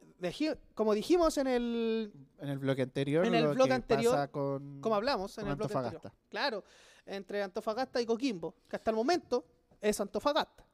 como 0.77 0.95
dijimos 0.95 1.37
en 1.39 1.49
el, 1.49 2.13
En 2.39 2.49
el 2.49 2.59
bloque 2.59 2.83
anterior. 2.83 3.27
en 3.27 3.35
el 3.35 3.43
lo 3.43 3.55
bloque 3.55 3.71
que 3.71 3.75
anterior, 3.75 4.13
pasa 4.13 4.29
con, 4.29 4.81
como 4.81 4.95
hablamos 4.95 5.37
en 5.39 5.49
el 5.49 5.57
bloque 5.57 5.77
anterior. 5.77 6.13
Claro, 6.29 6.63
entre 7.07 7.43
Antofagasta 7.43 8.01
y 8.01 8.07
Coquimbo, 8.07 8.55
que 8.69 8.77
hasta 8.77 8.91
el 8.93 8.97
momento 8.97 9.45
es 9.81 10.01
Antofagasta. 10.01 10.65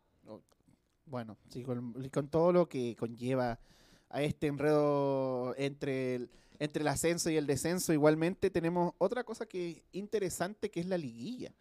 Bueno, 1.07 1.39
sí, 1.49 1.63
con, 1.63 2.11
con 2.11 2.29
todo 2.29 2.53
lo 2.53 2.69
que 2.69 2.95
conlleva 2.95 3.59
a 4.11 4.21
este 4.21 4.49
enredo 4.49 5.55
entre 5.57 6.17
el, 6.17 6.31
entre 6.59 6.83
el 6.83 6.89
ascenso 6.89 7.31
y 7.31 7.37
el 7.37 7.47
descenso, 7.47 7.93
igualmente 7.93 8.51
tenemos 8.51 8.95
otra 8.99 9.25
cosa 9.25 9.47
que 9.47 9.71
es 9.71 9.83
interesante 9.93 10.71
que 10.71 10.81
es 10.81 10.87
la 10.87 10.99
liguilla. 10.99 11.53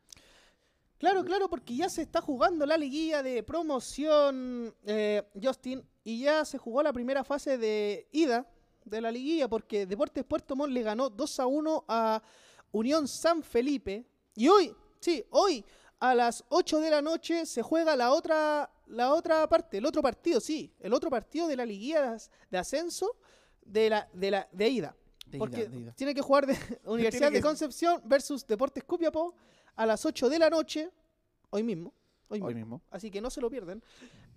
Claro, 0.97 1.23
claro, 1.23 1.47
porque 1.47 1.75
ya 1.75 1.89
se 1.89 2.01
está 2.01 2.21
jugando 2.21 2.65
la 2.65 2.75
liguilla 2.75 3.21
de 3.21 3.43
promoción, 3.43 4.73
eh, 4.85 5.21
Justin, 5.41 5.83
y 6.03 6.21
ya 6.21 6.43
se 6.43 6.57
jugó 6.57 6.81
la 6.81 6.91
primera 6.91 7.23
fase 7.23 7.57
de 7.59 8.07
ida 8.11 8.47
de 8.83 9.01
la 9.01 9.11
liguilla, 9.11 9.47
porque 9.47 9.85
Deportes 9.85 10.23
Puerto 10.23 10.55
Montt 10.55 10.73
le 10.73 10.81
ganó 10.81 11.09
2 11.11 11.39
a 11.39 11.45
1 11.45 11.85
a 11.87 12.23
Unión 12.71 13.07
San 13.07 13.43
Felipe. 13.43 14.05
Y 14.35 14.47
hoy, 14.47 14.75
sí, 14.99 15.23
hoy 15.29 15.63
a 15.99 16.15
las 16.15 16.43
8 16.49 16.79
de 16.79 16.89
la 16.89 17.01
noche 17.03 17.45
se 17.45 17.61
juega 17.61 17.95
la 17.95 18.11
otra, 18.11 18.71
la 18.87 19.13
otra 19.13 19.47
parte, 19.47 19.77
el 19.77 19.85
otro 19.85 20.01
partido, 20.01 20.39
sí, 20.39 20.73
el 20.79 20.93
otro 20.93 21.11
partido 21.11 21.47
de 21.47 21.57
la 21.57 21.65
liguilla 21.65 22.01
de 22.01 22.07
as- 22.15 22.31
de 22.49 22.57
ascenso 22.57 23.15
de 23.67 23.89
la, 23.89 24.09
de 24.13 24.31
la, 24.31 24.47
de 24.51 24.69
ida. 24.69 24.95
De 25.25 25.37
ida, 25.37 25.39
porque 25.39 25.67
de 25.67 25.77
ida. 25.79 25.91
tiene 25.93 26.13
que 26.15 26.21
jugar 26.21 26.45
de 26.47 26.55
Universidad 26.85 27.29
que- 27.29 27.35
de 27.35 27.41
Concepción 27.41 28.01
versus 28.05 28.45
Deportes 28.47 28.83
Copiapó 28.83 29.35
a 29.75 29.85
las 29.85 30.05
8 30.05 30.29
de 30.29 30.39
la 30.39 30.49
noche, 30.49 30.89
hoy 31.49 31.63
mismo. 31.63 31.93
Hoy, 32.29 32.41
Hoy 32.41 32.55
mismo. 32.55 32.77
mismo. 32.77 32.81
Así 32.91 33.09
que 33.11 33.21
no 33.21 33.29
se 33.29 33.39
lo 33.41 33.49
pierden. 33.49 33.81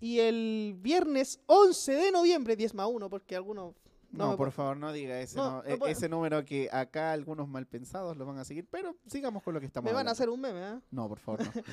Y 0.01 0.19
el 0.21 0.77
viernes 0.79 1.41
11 1.47 1.93
de 1.93 2.13
noviembre, 2.13 2.55
10 2.57 2.75
más 2.75 2.87
1, 2.89 3.11
porque 3.11 3.35
algunos... 3.37 3.75
No, 4.13 4.31
me 4.33 4.37
por 4.37 4.51
favor, 4.51 4.77
no 4.77 4.93
diga 4.93 5.21
ese, 5.21 5.37
No, 5.37 5.63
no- 5.63 5.77
no 5.77 5.87
e- 5.87 5.91
ese 5.93 6.09
número 6.09 6.45
que 6.45 6.69
acá 6.73 7.13
algunos 7.13 7.47
mal 7.49 7.67
pensados 7.67 8.17
lo 8.17 8.27
van 8.27 8.39
a 8.39 8.45
seguir, 8.45 8.67
pero 8.69 8.97
sigamos 9.07 9.43
con 9.43 9.55
lo 9.55 9.61
que 9.61 9.67
estamos 9.67 9.85
Me 9.89 9.93
van 9.93 10.09
a 10.09 10.11
hablando. 10.11 10.13
hacer 10.13 10.29
un 10.31 10.41
meme, 10.41 10.69
¿eh? 10.77 10.81
No, 10.91 11.09
por 11.09 11.19
favor, 11.21 11.45
no. 11.45 11.53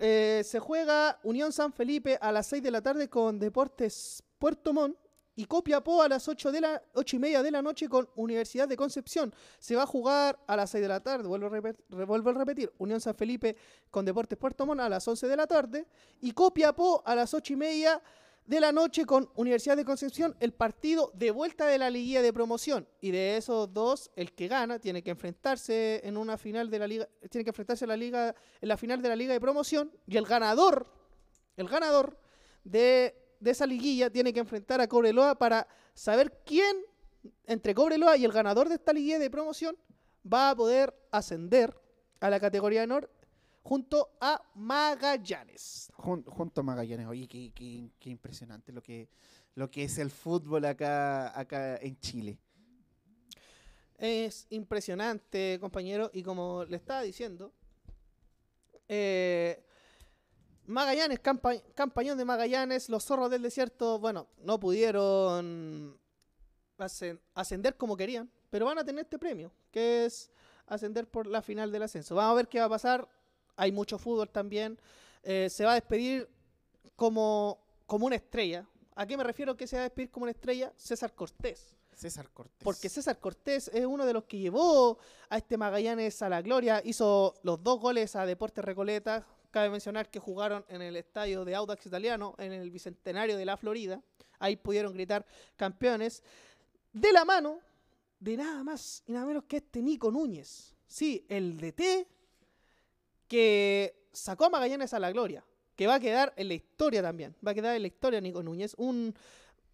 Eh, 0.00 0.42
se 0.44 0.58
juega 0.58 1.20
Unión 1.22 1.52
San 1.52 1.72
Felipe 1.72 2.18
a 2.20 2.32
las 2.32 2.48
6 2.48 2.62
de 2.64 2.70
la 2.72 2.82
tarde 2.82 3.08
con 3.08 3.38
Deportes 3.38 4.24
Puerto 4.38 4.72
Montt 4.72 4.98
y 5.36 5.46
Copiapó 5.46 6.02
a 6.02 6.08
las 6.08 6.28
8, 6.28 6.52
de 6.52 6.60
la, 6.60 6.82
8 6.94 7.16
y 7.16 7.18
media 7.18 7.42
de 7.42 7.50
la 7.50 7.60
noche 7.62 7.88
con 7.88 8.08
Universidad 8.14 8.68
de 8.68 8.76
Concepción. 8.76 9.34
Se 9.58 9.74
va 9.74 9.82
a 9.82 9.86
jugar 9.86 10.38
a 10.46 10.56
las 10.56 10.70
6 10.70 10.82
de 10.82 10.88
la 10.88 11.00
tarde, 11.00 11.26
vuelvo 11.26 11.46
a, 11.46 11.50
repet- 11.50 11.78
re- 11.90 12.04
vuelvo 12.04 12.30
a 12.30 12.34
repetir, 12.34 12.72
Unión 12.78 13.00
San 13.00 13.14
Felipe 13.14 13.56
con 13.90 14.04
Deportes 14.04 14.38
Puerto 14.38 14.64
Montt 14.66 14.80
a 14.80 14.88
las 14.88 15.06
11 15.06 15.26
de 15.26 15.36
la 15.36 15.46
tarde 15.46 15.86
y 16.20 16.32
Copiapó 16.32 17.02
a 17.04 17.14
las 17.14 17.34
8 17.34 17.52
y 17.52 17.56
media 17.56 18.02
de 18.46 18.60
la 18.60 18.72
noche 18.72 19.06
con 19.06 19.30
Universidad 19.36 19.74
de 19.74 19.86
Concepción, 19.86 20.36
el 20.38 20.52
partido 20.52 21.10
de 21.14 21.30
vuelta 21.30 21.66
de 21.66 21.78
la 21.78 21.88
liguilla 21.88 22.20
de 22.20 22.30
promoción. 22.30 22.86
Y 23.00 23.10
de 23.10 23.38
esos 23.38 23.72
dos, 23.72 24.10
el 24.16 24.34
que 24.34 24.48
gana 24.48 24.78
tiene 24.78 25.02
que 25.02 25.10
enfrentarse 25.10 26.02
en 26.04 26.18
una 26.18 26.36
final 26.36 26.68
de 26.68 26.78
la 26.78 26.86
liga, 26.86 27.08
tiene 27.30 27.42
que 27.42 27.50
enfrentarse 27.50 27.86
en 27.86 27.88
la 27.88 27.96
liga, 27.96 28.34
en 28.60 28.68
la 28.68 28.76
final 28.76 29.00
de 29.00 29.08
la 29.08 29.16
liga 29.16 29.32
de 29.32 29.40
promoción, 29.40 29.90
y 30.06 30.18
el 30.18 30.26
ganador, 30.26 30.86
el 31.56 31.68
ganador 31.68 32.18
de, 32.64 33.16
de 33.40 33.50
esa 33.50 33.66
liguilla 33.66 34.10
tiene 34.10 34.32
que 34.32 34.40
enfrentar 34.40 34.80
a 34.80 34.88
Cobreloa 34.88 35.34
para 35.36 35.66
saber 35.94 36.42
quién 36.44 36.76
entre 37.46 37.74
Cobreloa 37.74 38.16
y 38.16 38.24
el 38.24 38.32
ganador 38.32 38.68
de 38.68 38.74
esta 38.76 38.92
liguilla 38.92 39.18
de 39.18 39.30
promoción 39.30 39.76
va 40.30 40.50
a 40.50 40.56
poder 40.56 40.94
ascender 41.10 41.74
a 42.20 42.30
la 42.30 42.40
categoría 42.40 42.80
de 42.80 42.84
honor 42.84 43.10
junto 43.62 44.10
a 44.20 44.42
Magallanes. 44.54 45.90
Jun- 45.96 46.24
junto 46.26 46.60
a 46.60 46.64
Magallanes, 46.64 47.06
oye, 47.06 47.26
qué, 47.28 47.50
qué- 47.54 47.90
qué 47.98 48.10
impresionante 48.10 48.72
lo 48.72 48.82
que, 48.82 49.08
lo 49.54 49.70
que 49.70 49.84
es 49.84 49.98
el 49.98 50.10
fútbol 50.10 50.64
acá, 50.66 51.38
acá 51.38 51.76
en 51.78 51.98
Chile. 52.00 52.38
Es 53.96 54.46
impresionante, 54.50 55.56
compañero, 55.60 56.10
y 56.12 56.22
como 56.22 56.64
le 56.64 56.76
estaba 56.76 57.00
diciendo, 57.02 57.52
eh, 58.88 59.63
Magallanes, 60.66 61.20
campa- 61.22 61.62
campañón 61.74 62.16
de 62.18 62.24
Magallanes, 62.24 62.88
los 62.88 63.04
zorros 63.04 63.30
del 63.30 63.42
desierto, 63.42 63.98
bueno, 63.98 64.28
no 64.38 64.58
pudieron 64.58 65.98
ascen- 66.78 67.20
ascender 67.34 67.76
como 67.76 67.96
querían, 67.96 68.30
pero 68.50 68.66
van 68.66 68.78
a 68.78 68.84
tener 68.84 69.04
este 69.04 69.18
premio, 69.18 69.52
que 69.70 70.06
es 70.06 70.30
ascender 70.66 71.06
por 71.08 71.26
la 71.26 71.42
final 71.42 71.70
del 71.70 71.82
ascenso. 71.82 72.14
Vamos 72.14 72.32
a 72.32 72.36
ver 72.36 72.48
qué 72.48 72.60
va 72.60 72.66
a 72.66 72.70
pasar, 72.70 73.06
hay 73.56 73.72
mucho 73.72 73.98
fútbol 73.98 74.30
también, 74.30 74.78
eh, 75.22 75.48
se 75.50 75.64
va 75.64 75.72
a 75.72 75.74
despedir 75.74 76.28
como, 76.96 77.58
como 77.86 78.06
una 78.06 78.16
estrella. 78.16 78.66
¿A 78.94 79.06
qué 79.06 79.16
me 79.16 79.24
refiero 79.24 79.56
que 79.56 79.66
se 79.66 79.76
va 79.76 79.80
a 79.82 79.84
despedir 79.84 80.10
como 80.10 80.24
una 80.24 80.32
estrella? 80.32 80.72
César 80.76 81.14
Cortés. 81.14 81.74
César 81.92 82.28
Cortés. 82.30 82.58
Porque 82.64 82.88
César 82.88 83.18
Cortés 83.20 83.68
es 83.72 83.84
uno 83.86 84.04
de 84.06 84.12
los 84.12 84.24
que 84.24 84.38
llevó 84.38 84.98
a 85.28 85.36
este 85.36 85.56
Magallanes 85.56 86.22
a 86.22 86.28
la 86.28 86.42
gloria. 86.42 86.80
Hizo 86.84 87.34
los 87.42 87.62
dos 87.62 87.78
goles 87.80 88.16
a 88.16 88.26
Deportes 88.26 88.64
Recoleta. 88.64 89.26
Cabe 89.54 89.70
mencionar 89.70 90.10
que 90.10 90.18
jugaron 90.18 90.64
en 90.68 90.82
el 90.82 90.96
estadio 90.96 91.44
de 91.44 91.54
Audax 91.54 91.86
Italiano, 91.86 92.34
en 92.38 92.52
el 92.52 92.72
Bicentenario 92.72 93.36
de 93.36 93.44
la 93.44 93.56
Florida. 93.56 94.02
Ahí 94.40 94.56
pudieron 94.56 94.92
gritar 94.92 95.24
campeones. 95.54 96.24
De 96.92 97.12
la 97.12 97.24
mano 97.24 97.60
de 98.18 98.36
nada 98.36 98.64
más 98.64 99.04
y 99.06 99.12
nada 99.12 99.24
menos 99.26 99.44
que 99.44 99.58
este 99.58 99.80
Nico 99.80 100.10
Núñez. 100.10 100.74
Sí, 100.88 101.24
el 101.28 101.56
DT 101.56 102.04
que 103.28 104.08
sacó 104.12 104.46
a 104.46 104.50
Magallanes 104.50 104.92
a 104.92 104.98
la 104.98 105.12
gloria. 105.12 105.44
que 105.76 105.86
va 105.86 105.94
a 105.94 106.00
quedar 106.00 106.32
en 106.36 106.48
la 106.48 106.54
historia 106.54 107.00
también. 107.00 107.36
Va 107.46 107.52
a 107.52 107.54
quedar 107.54 107.76
en 107.76 107.82
la 107.82 107.88
historia 107.88 108.20
Nico 108.20 108.42
Núñez. 108.42 108.74
Un 108.76 109.14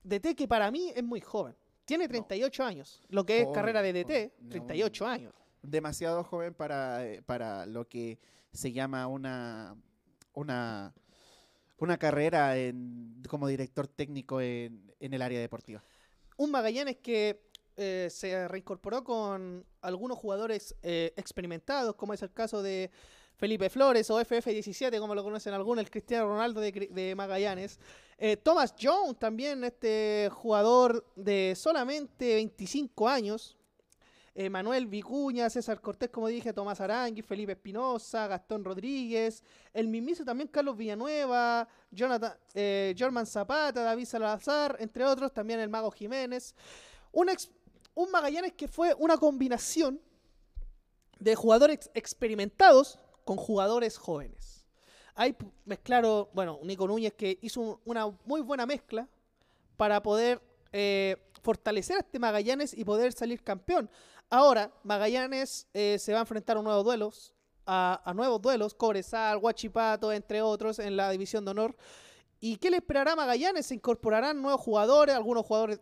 DT 0.02 0.36
que 0.36 0.46
para 0.46 0.70
mí 0.70 0.92
es 0.94 1.02
muy 1.02 1.22
joven. 1.22 1.56
Tiene 1.86 2.06
38 2.06 2.64
años, 2.64 3.02
lo 3.08 3.24
que 3.24 3.40
es 3.40 3.48
carrera 3.48 3.80
de 3.80 3.94
DT, 3.94 4.10
joven. 4.10 4.32
No, 4.40 4.50
38 4.50 5.06
años. 5.06 5.32
Demasiado 5.62 6.22
joven 6.22 6.52
para, 6.52 7.06
eh, 7.06 7.22
para 7.22 7.64
lo 7.64 7.88
que 7.88 8.18
se 8.52 8.72
llama 8.72 9.06
una, 9.06 9.76
una, 10.34 10.94
una 11.78 11.98
carrera 11.98 12.56
en, 12.56 13.22
como 13.28 13.48
director 13.48 13.86
técnico 13.88 14.40
en, 14.40 14.92
en 15.00 15.14
el 15.14 15.22
área 15.22 15.40
deportiva. 15.40 15.82
Un 16.36 16.50
Magallanes 16.50 16.96
que 16.96 17.50
eh, 17.82 18.08
se 18.10 18.46
reincorporó 18.46 19.02
con 19.04 19.64
algunos 19.80 20.18
jugadores 20.18 20.74
eh, 20.82 21.14
experimentados, 21.16 21.94
como 21.94 22.12
es 22.12 22.20
el 22.20 22.30
caso 22.30 22.62
de 22.62 22.90
Felipe 23.36 23.70
Flores 23.70 24.10
o 24.10 24.20
FF17, 24.20 24.98
como 24.98 25.14
lo 25.14 25.24
conocen 25.24 25.54
algunos, 25.54 25.82
el 25.82 25.90
Cristiano 25.90 26.26
Ronaldo 26.28 26.60
de, 26.60 27.14
Magallanes. 27.16 27.78
Eh, 28.18 28.36
Thomas 28.36 28.74
Jones, 28.78 29.18
también 29.18 29.64
este 29.64 30.28
jugador 30.30 31.06
de 31.16 31.54
solamente 31.56 32.34
25 32.34 33.08
años. 33.08 33.56
Eh, 34.34 34.48
Manuel 34.48 34.86
Vicuña, 34.86 35.50
César 35.50 35.80
Cortés, 35.80 36.08
como 36.10 36.28
dije, 36.28 36.52
Tomás 36.52 36.80
Arangui, 36.80 37.20
Felipe 37.20 37.52
Espinosa, 37.52 38.28
Gastón 38.28 38.64
Rodríguez, 38.64 39.42
el 39.74 39.88
mismísimo 39.88 40.24
también 40.24 40.48
Carlos 40.48 40.76
Villanueva, 40.76 41.66
Jonathan, 41.90 42.34
eh, 42.54 42.94
Jorman 42.96 43.26
Zapata, 43.26 43.82
David 43.82 44.04
Salazar, 44.06 44.76
entre 44.78 45.04
otros, 45.04 45.32
también 45.32 45.58
el 45.58 45.68
Mago 45.68 45.90
Jiménez. 45.90 46.54
Un, 47.12 47.28
Magallanes 48.10 48.52
que 48.52 48.68
fue 48.68 48.94
una 48.98 49.16
combinación 49.18 50.00
de 51.18 51.34
jugadores 51.34 51.90
experimentados 51.92 52.98
con 53.24 53.36
jugadores 53.36 53.98
jóvenes. 53.98 54.64
P- 55.16 55.34
mezclaron, 55.66 56.28
bueno, 56.32 56.60
Nico 56.62 56.86
Núñez 56.86 57.12
que 57.14 57.38
hizo 57.42 57.60
un- 57.60 57.80
una 57.84 58.06
muy 58.24 58.40
buena 58.40 58.64
mezcla 58.64 59.08
para 59.76 60.00
poder 60.02 60.40
eh, 60.72 61.16
fortalecer 61.42 61.96
a 61.96 62.00
este 62.00 62.18
Magallanes 62.20 62.72
y 62.78 62.84
poder 62.84 63.12
salir 63.12 63.42
campeón. 63.42 63.90
Ahora, 64.32 64.72
Magallanes 64.84 65.66
eh, 65.74 65.98
se 65.98 66.12
va 66.12 66.18
a 66.18 66.22
enfrentar 66.22 66.56
a 66.56 66.62
nuevos 66.62 66.84
duelos, 66.84 67.34
a, 67.66 68.12
nuevos 68.14 68.40
duelos, 68.40 68.74
Cobresal, 68.74 69.38
Huachipato, 69.38 70.12
entre 70.12 70.40
otros, 70.40 70.78
en 70.78 70.96
la 70.96 71.10
división 71.10 71.44
de 71.44 71.50
honor. 71.50 71.76
¿Y 72.38 72.56
qué 72.56 72.70
le 72.70 72.76
esperará 72.76 73.16
Magallanes? 73.16 73.66
¿Se 73.66 73.74
incorporarán 73.74 74.40
nuevos 74.40 74.60
jugadores? 74.60 75.16
Algunos 75.16 75.44
jugadores, 75.44 75.80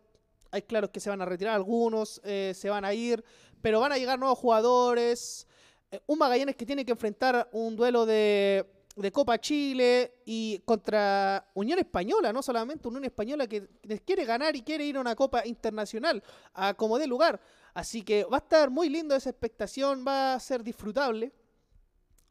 hay 0.51 0.63
claros 0.63 0.89
que 0.89 0.99
se 0.99 1.11
van 1.11 1.21
a 1.21 1.27
retirar, 1.27 1.55
algunos 1.55 2.23
eh, 2.25 2.55
se 2.55 2.71
van 2.71 2.87
a 2.87 2.95
ir, 2.95 3.23
pero 3.61 3.81
van 3.81 3.93
a 3.93 3.99
llegar 3.99 4.19
nuevos 4.19 4.39
jugadores. 4.39 5.47
Eh, 5.91 6.01
un 6.07 6.19
Magallanes 6.19 6.57
que 6.57 6.65
tiene 6.65 6.87
que 6.87 6.93
enfrentar 6.93 7.51
un 7.53 7.77
duelo 7.77 8.07
de, 8.07 8.67
de 8.97 9.13
Copa 9.13 9.39
Chile 9.39 10.15
y 10.25 10.61
contra 10.61 11.51
Unión 11.53 11.79
Española, 11.79 12.33
no 12.33 12.43
solamente 12.43 12.89
Unión 12.89 13.05
Española 13.05 13.47
que 13.47 13.69
quiere 14.07 14.25
ganar 14.25 14.57
y 14.57 14.63
quiere 14.63 14.87
ir 14.87 14.97
a 14.97 15.01
una 15.01 15.15
Copa 15.15 15.47
Internacional 15.47 16.23
a 16.55 16.73
como 16.73 16.99
dé 16.99 17.07
lugar. 17.07 17.39
Así 17.79 18.03
que 18.03 18.25
va 18.25 18.39
a 18.39 18.41
estar 18.41 18.71
muy 18.71 18.89
lindo 18.89 19.15
esa 19.15 19.31
expectación, 19.31 20.05
va 20.05 20.35
a 20.35 20.41
ser 20.41 20.65
disfrutable. 20.65 21.33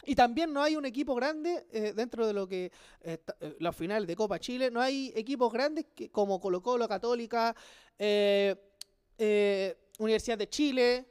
Y 0.05 0.13
también 0.13 0.51
no 0.51 0.61
hay 0.61 0.75
un 0.75 0.85
equipo 0.85 1.15
grande 1.15 1.65
eh, 1.71 1.93
dentro 1.95 2.27
de 2.27 2.33
lo 2.33 2.45
que 2.49 2.69
eh, 2.99 3.17
eh, 3.39 3.55
la 3.61 3.71
final 3.71 4.05
de 4.05 4.13
Copa 4.17 4.39
Chile, 4.39 4.69
no 4.69 4.81
hay 4.81 5.13
equipos 5.15 5.53
grandes 5.53 5.85
que, 5.95 6.11
como 6.11 6.41
Colo 6.41 6.61
Colo, 6.61 6.85
Católica, 6.85 7.55
eh, 7.97 8.57
Universidad 9.99 10.37
de 10.37 10.49
Chile, 10.49 11.05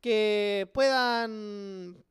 que 0.00 0.68
puedan 0.74 2.04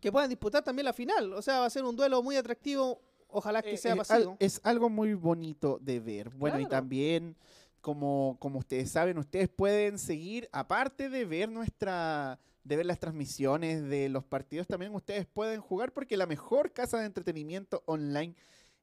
que 0.00 0.12
puedan 0.12 0.28
disputar 0.28 0.62
también 0.62 0.84
la 0.84 0.92
final. 0.92 1.32
O 1.32 1.42
sea, 1.42 1.58
va 1.58 1.66
a 1.66 1.70
ser 1.70 1.82
un 1.82 1.96
duelo 1.96 2.22
muy 2.22 2.36
atractivo. 2.36 3.02
Ojalá 3.26 3.60
que 3.60 3.76
sea 3.76 3.96
pasivo. 3.96 4.36
es 4.38 4.60
algo 4.62 4.88
muy 4.88 5.14
bonito 5.14 5.80
de 5.82 5.98
ver. 5.98 6.30
Bueno, 6.30 6.60
y 6.60 6.66
también, 6.66 7.36
como, 7.84 8.38
ustedes 8.54 8.90
saben, 8.90 9.18
ustedes 9.18 9.50
pueden 9.50 9.98
seguir, 9.98 10.48
aparte 10.52 11.10
de 11.10 11.26
ver 11.26 11.50
nuestra 11.50 12.40
de 12.64 12.76
ver 12.76 12.86
las 12.86 12.98
transmisiones 12.98 13.82
de 13.82 14.08
los 14.08 14.24
partidos, 14.24 14.66
también 14.66 14.94
ustedes 14.94 15.26
pueden 15.26 15.60
jugar 15.60 15.92
porque 15.92 16.16
la 16.16 16.24
mejor 16.24 16.72
casa 16.72 16.98
de 16.98 17.04
entretenimiento 17.04 17.82
online 17.84 18.34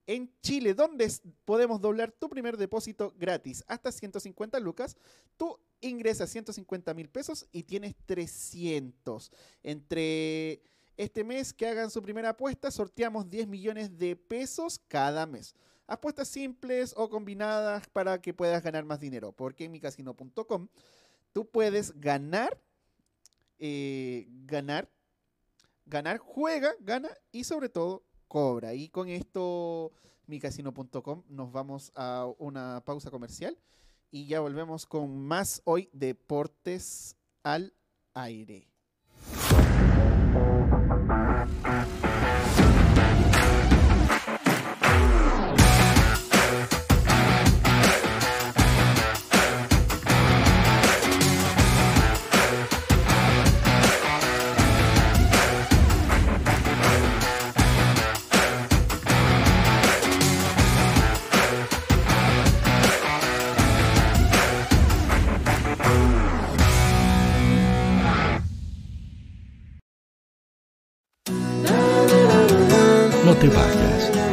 en 0.05 0.31
Chile, 0.43 0.75
donde 0.75 1.11
podemos 1.45 1.81
doblar 1.81 2.11
tu 2.11 2.29
primer 2.29 2.57
depósito 2.57 3.11
gratis 3.17 3.63
hasta 3.67 3.91
150 3.91 4.59
lucas, 4.59 4.95
tú 5.35 5.57
ingresas 5.79 6.29
150 6.29 6.93
mil 6.93 7.09
pesos 7.09 7.47
y 7.51 7.63
tienes 7.63 7.95
300. 8.05 9.31
Entre 9.63 10.61
este 10.95 11.23
mes 11.23 11.53
que 11.53 11.65
hagan 11.65 11.89
su 11.89 12.03
primera 12.03 12.29
apuesta, 12.29 12.69
sorteamos 12.69 13.27
10 13.31 13.47
millones 13.47 13.97
de 13.97 14.15
pesos 14.15 14.79
cada 14.87 15.25
mes. 15.25 15.55
Apuestas 15.91 16.29
simples 16.29 16.93
o 16.95 17.09
combinadas 17.09 17.85
para 17.89 18.21
que 18.21 18.33
puedas 18.33 18.63
ganar 18.63 18.85
más 18.85 19.01
dinero, 19.01 19.33
porque 19.33 19.65
en 19.65 19.73
micasino.com 19.73 20.69
tú 21.33 21.49
puedes 21.49 21.99
ganar, 21.99 22.57
eh, 23.59 24.25
ganar, 24.45 24.89
ganar, 25.85 26.17
juega, 26.17 26.73
gana 26.79 27.09
y 27.33 27.43
sobre 27.43 27.67
todo 27.67 28.05
cobra. 28.29 28.73
Y 28.73 28.87
con 28.87 29.09
esto, 29.09 29.91
micasino.com, 30.27 31.23
nos 31.27 31.51
vamos 31.51 31.91
a 31.95 32.25
una 32.37 32.81
pausa 32.85 33.11
comercial 33.11 33.57
y 34.11 34.27
ya 34.27 34.39
volvemos 34.39 34.85
con 34.85 35.19
más 35.27 35.61
hoy 35.65 35.89
Deportes 35.91 37.17
al 37.43 37.73
aire. 38.13 38.70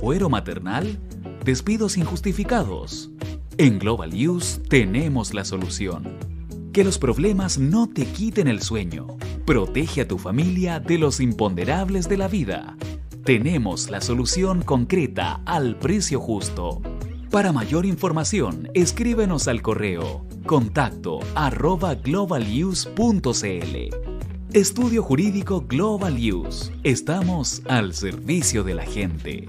fuero 0.00 0.28
maternal, 0.28 0.98
despidos 1.44 1.96
injustificados. 1.96 3.10
En 3.58 3.78
Global 3.78 4.10
Use 4.12 4.60
tenemos 4.60 5.32
la 5.32 5.44
solución. 5.44 6.18
Que 6.72 6.84
los 6.84 6.98
problemas 6.98 7.58
no 7.58 7.88
te 7.88 8.04
quiten 8.04 8.48
el 8.48 8.60
sueño. 8.60 9.06
Protege 9.46 10.02
a 10.02 10.08
tu 10.08 10.18
familia 10.18 10.78
de 10.80 10.98
los 10.98 11.20
imponderables 11.20 12.08
de 12.08 12.18
la 12.18 12.28
vida. 12.28 12.76
Tenemos 13.24 13.88
la 13.88 14.00
solución 14.00 14.62
concreta 14.62 15.40
al 15.46 15.78
precio 15.78 16.20
justo. 16.20 16.82
Para 17.30 17.52
mayor 17.52 17.86
información, 17.86 18.68
escríbenos 18.74 19.48
al 19.48 19.62
correo 19.62 20.26
contacto 20.46 21.18
arroba 21.34 21.94
globaluse.cl. 21.96 22.96
Estudio 24.52 25.02
Jurídico 25.02 25.64
Global 25.66 26.16
Use. 26.16 26.72
Estamos 26.84 27.62
al 27.66 27.94
servicio 27.94 28.62
de 28.62 28.74
la 28.74 28.84
gente. 28.84 29.48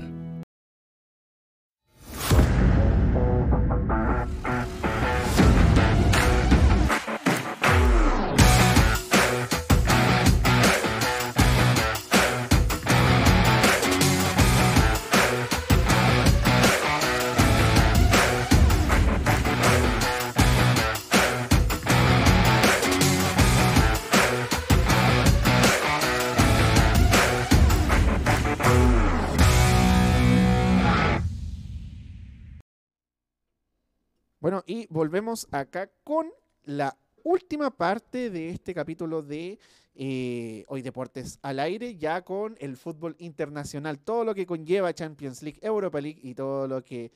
Bueno, 34.41 34.63
y 34.65 34.87
volvemos 34.89 35.47
acá 35.51 35.91
con 36.03 36.31
la 36.63 36.97
última 37.23 37.69
parte 37.69 38.31
de 38.31 38.49
este 38.49 38.73
capítulo 38.73 39.21
de 39.21 39.59
eh, 39.93 40.65
Hoy 40.67 40.81
Deportes 40.81 41.37
al 41.43 41.59
Aire, 41.59 41.95
ya 41.95 42.23
con 42.23 42.55
el 42.59 42.75
fútbol 42.75 43.15
internacional, 43.19 43.99
todo 43.99 44.25
lo 44.25 44.33
que 44.33 44.47
conlleva 44.47 44.95
Champions 44.95 45.43
League, 45.43 45.59
Europa 45.61 46.01
League 46.01 46.19
y 46.23 46.33
todo 46.33 46.67
lo 46.67 46.83
que 46.83 47.11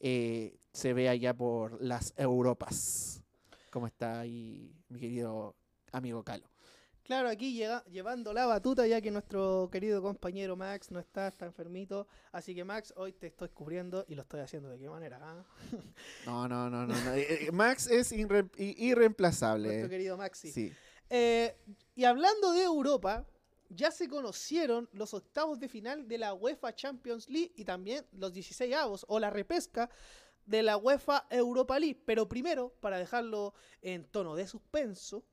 eh, 0.00 0.56
se 0.72 0.94
ve 0.94 1.10
allá 1.10 1.36
por 1.36 1.82
las 1.82 2.14
Europas. 2.16 3.22
¿Cómo 3.70 3.86
está 3.86 4.20
ahí 4.20 4.74
mi 4.88 4.98
querido 5.00 5.54
amigo 5.92 6.22
Calo? 6.24 6.49
Claro, 7.10 7.28
aquí 7.28 7.54
llega, 7.54 7.82
llevando 7.86 8.32
la 8.32 8.46
batuta 8.46 8.86
ya 8.86 9.00
que 9.00 9.10
nuestro 9.10 9.68
querido 9.72 10.00
compañero 10.00 10.54
Max 10.54 10.92
no 10.92 11.00
está, 11.00 11.26
está 11.26 11.44
enfermito. 11.44 12.06
Así 12.30 12.54
que 12.54 12.62
Max, 12.62 12.94
hoy 12.96 13.12
te 13.12 13.26
estoy 13.26 13.48
cubriendo 13.48 14.04
y 14.06 14.14
lo 14.14 14.22
estoy 14.22 14.38
haciendo 14.38 14.68
de 14.68 14.78
qué 14.78 14.88
manera. 14.88 15.18
¿ah? 15.20 15.44
No, 16.26 16.46
no, 16.46 16.70
no, 16.70 16.86
no. 16.86 16.94
no. 16.94 17.14
Eh, 17.14 17.46
eh, 17.46 17.50
Max 17.50 17.88
es 17.88 18.12
irre- 18.12 18.48
irreemplazable. 18.56 19.66
Nuestro 19.66 19.88
querido 19.88 20.16
Maxi. 20.16 20.52
Sí. 20.52 20.72
Eh, 21.08 21.56
y 21.96 22.04
hablando 22.04 22.52
de 22.52 22.62
Europa, 22.62 23.26
ya 23.70 23.90
se 23.90 24.06
conocieron 24.08 24.88
los 24.92 25.12
octavos 25.12 25.58
de 25.58 25.68
final 25.68 26.06
de 26.06 26.16
la 26.16 26.32
UEFA 26.34 26.76
Champions 26.76 27.28
League 27.28 27.50
y 27.56 27.64
también 27.64 28.06
los 28.12 28.32
16 28.32 28.72
avos 28.76 29.04
o 29.08 29.18
la 29.18 29.30
repesca 29.30 29.90
de 30.46 30.62
la 30.62 30.76
UEFA 30.76 31.26
Europa 31.28 31.76
League. 31.80 32.00
Pero 32.06 32.28
primero, 32.28 32.72
para 32.78 32.98
dejarlo 33.00 33.52
en 33.82 34.04
tono 34.04 34.36
de 34.36 34.46
suspenso, 34.46 35.24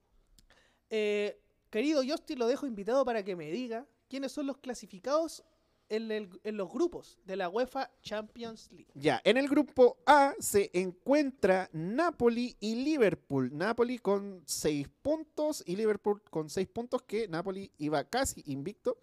eh, 0.90 1.40
querido 1.70 2.02
Justin, 2.08 2.40
lo 2.40 2.48
dejo 2.48 2.66
invitado 2.68 3.04
para 3.06 3.24
que 3.24 3.36
me 3.36 3.52
diga 3.52 3.86
quiénes 4.08 4.32
son 4.32 4.48
los 4.48 4.58
clasificados 4.58 5.44
en, 5.90 6.58
los 6.58 6.72
grupos 6.72 7.18
de 7.26 7.36
la 7.36 7.50
UEFA 7.50 7.90
Champions 8.02 8.70
League. 8.72 8.92
Ya, 8.94 9.22
en 9.24 9.38
el 9.38 9.48
grupo 9.48 9.98
A 10.06 10.34
se 10.40 10.70
encuentra 10.74 11.70
Napoli 11.74 12.56
y 12.60 12.76
Liverpool. 12.76 13.50
Napoli 13.54 14.00
con 14.00 14.42
6 14.46 14.88
puntos 15.02 15.64
y 15.66 15.76
Liverpool 15.76 16.22
con 16.30 16.50
6 16.50 16.68
puntos 16.68 17.04
que 17.04 17.28
Napoli 17.28 17.72
iba 17.78 18.04
casi 18.04 18.44
invicto, 18.48 18.98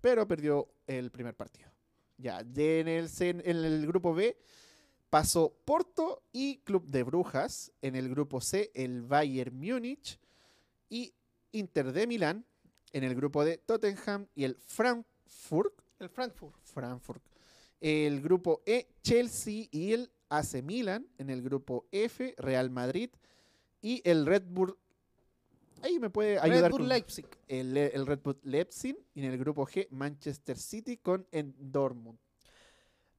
pero 0.00 0.26
perdió 0.26 0.68
el 0.86 1.10
primer 1.10 1.34
partido. 1.34 1.70
Ya, 2.18 2.40
en, 2.40 2.88
el, 2.88 3.08
en 3.20 3.40
el 3.46 3.86
grupo 3.86 4.12
B 4.12 4.36
pasó 5.08 5.54
Porto 5.64 6.22
y 6.32 6.58
Club 6.58 6.86
de 6.86 7.04
Brujas. 7.04 7.72
En 7.80 7.94
el 7.94 8.08
grupo 8.08 8.40
C 8.40 8.70
el 8.74 9.02
Bayern 9.02 9.56
Múnich 9.56 10.18
y 10.90 11.14
Inter 11.52 11.92
de 11.92 12.06
Milán. 12.06 12.44
En 12.92 13.04
el 13.04 13.14
grupo 13.14 13.44
D 13.44 13.58
Tottenham 13.58 14.26
y 14.34 14.44
el 14.44 14.56
Frankfurt. 14.56 15.74
El 15.98 16.08
Frankfurt. 16.08 16.56
Frankfurt. 16.64 17.22
El 17.80 18.20
grupo 18.22 18.62
E, 18.66 18.88
Chelsea 19.02 19.66
y 19.70 19.92
el 19.92 20.10
AC 20.30 20.62
Milan. 20.62 21.06
En 21.18 21.28
el 21.30 21.42
grupo 21.42 21.86
F, 21.92 22.34
Real 22.38 22.70
Madrid 22.70 23.10
y 23.82 24.00
el 24.08 24.24
Red 24.26 24.44
Bull. 24.48 24.76
Ahí 25.82 25.98
me 26.00 26.10
puede 26.10 26.38
ayudar. 26.40 26.62
Red 26.62 26.70
Bull 26.70 26.80
con- 26.80 26.88
Leipzig. 26.88 27.26
El, 27.46 27.76
el 27.76 28.06
Red 28.06 28.20
Bull 28.22 28.38
Leipzig. 28.42 28.96
Y 29.14 29.20
en 29.24 29.32
el 29.32 29.38
grupo 29.38 29.66
G, 29.66 29.86
Manchester 29.90 30.56
City 30.58 30.96
con 30.96 31.26
el 31.30 31.54
Dortmund. 31.58 32.18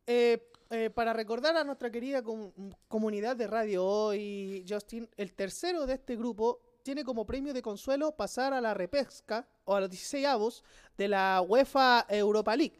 Eh, 0.08 0.50
eh, 0.72 0.90
para 0.90 1.14
recordar 1.14 1.56
a 1.56 1.64
nuestra 1.64 1.92
querida 1.92 2.24
com- 2.24 2.52
comunidad 2.88 3.36
de 3.36 3.48
radio 3.48 3.86
hoy, 3.86 4.66
Justin, 4.68 5.08
el 5.18 5.34
tercero 5.34 5.86
de 5.86 5.94
este 5.94 6.16
grupo 6.16 6.60
tiene 6.84 7.04
como 7.04 7.26
premio 7.26 7.54
de 7.54 7.62
consuelo 7.62 8.12
pasar 8.16 8.54
a 8.54 8.62
la 8.62 8.74
repesca 8.74 9.48
o 9.66 9.76
a 9.76 9.82
los 9.82 9.90
16 9.90 10.26
avos 10.26 10.64
de 10.98 11.08
la 11.08 11.44
UEFA 11.48 12.06
Europa 12.10 12.56
League. 12.56 12.78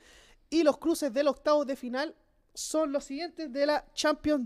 Y 0.50 0.64
los 0.64 0.78
cruces 0.78 1.14
del 1.14 1.28
octavo 1.28 1.66
de 1.66 1.76
final 1.76 2.16
son 2.54 2.92
los 2.92 3.04
siguientes 3.06 3.52
de 3.54 3.66
la 3.66 3.86
Champions 3.94 4.46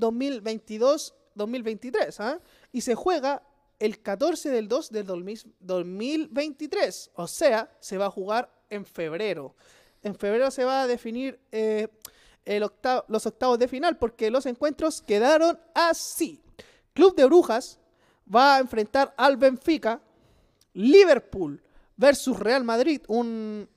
2022-2023. 1.36 2.16
¿ah? 2.20 2.40
Y 2.72 2.82
se 2.82 2.96
juega 2.96 3.42
el 3.80 4.02
14 4.02 4.50
del 4.50 4.68
2 4.68 4.90
del 4.92 5.06
2000 5.06 5.54
2023. 5.60 7.12
O 7.16 7.28
sea, 7.28 7.70
se 7.80 7.98
va 7.98 8.06
a 8.08 8.12
jugar 8.12 8.50
en 8.70 8.86
febrero. 8.86 9.56
En 10.02 10.16
febrero 10.16 10.52
se 10.52 10.66
va 10.66 10.82
a 10.84 10.88
definir 10.88 11.40
eh, 11.52 11.88
el 12.46 12.64
octavo- 12.64 13.06
los 13.08 13.26
octavos 13.26 13.58
de 13.60 13.68
final 13.68 13.98
porque 13.98 14.30
los 14.30 14.46
encuentros 14.46 15.02
quedaron 15.02 15.60
así. 15.74 16.42
Club 16.94 17.16
de 17.16 17.26
Brujas 17.26 17.80
va 18.34 18.56
a 18.56 18.60
enfrentar 18.60 19.14
al 19.18 19.38
Benfica. 19.38 20.02
Liverpool 20.74 21.62
versus 21.98 22.40
Real 22.40 22.64
Madrid. 22.64 23.02
Un, 23.08 23.68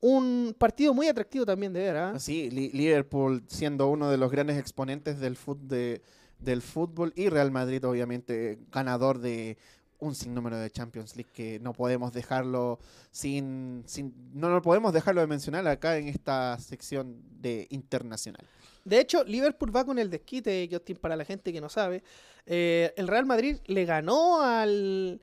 un 0.00 0.56
partido 0.58 0.92
muy 0.94 1.06
atractivo 1.08 1.46
también 1.46 1.72
de 1.72 1.80
ver. 1.80 1.96
¿ah? 1.96 2.18
Sí, 2.18 2.50
Li- 2.50 2.70
Liverpool 2.72 3.44
siendo 3.46 3.88
uno 3.88 4.10
de 4.10 4.16
los 4.16 4.30
grandes 4.30 4.58
exponentes 4.58 5.20
del 5.20 5.36
fútbol 5.36 7.12
y 7.14 7.28
Real 7.28 7.50
Madrid 7.50 7.84
obviamente 7.86 8.58
ganador 8.72 9.18
de 9.18 9.56
un 10.00 10.14
sinnúmero 10.14 10.56
de 10.56 10.70
Champions 10.70 11.14
League 11.14 11.30
que 11.32 11.60
no 11.60 11.74
podemos 11.74 12.12
dejarlo 12.14 12.78
sin, 13.10 13.82
sin 13.86 14.14
no, 14.32 14.48
no 14.48 14.62
podemos 14.62 14.94
dejarlo 14.94 15.20
de 15.20 15.26
mencionar 15.26 15.68
acá 15.68 15.98
en 15.98 16.08
esta 16.08 16.58
sección 16.58 17.22
de 17.38 17.66
internacional. 17.68 18.46
De 18.90 18.98
hecho, 18.98 19.22
Liverpool 19.22 19.74
va 19.74 19.84
con 19.84 20.00
el 20.00 20.10
desquite, 20.10 20.68
Justin, 20.70 20.96
para 20.96 21.14
la 21.14 21.24
gente 21.24 21.52
que 21.52 21.60
no 21.60 21.68
sabe. 21.68 22.02
Eh, 22.44 22.92
el 22.96 23.06
Real 23.06 23.24
Madrid 23.24 23.58
le 23.66 23.84
ganó 23.84 24.42
al, 24.42 25.20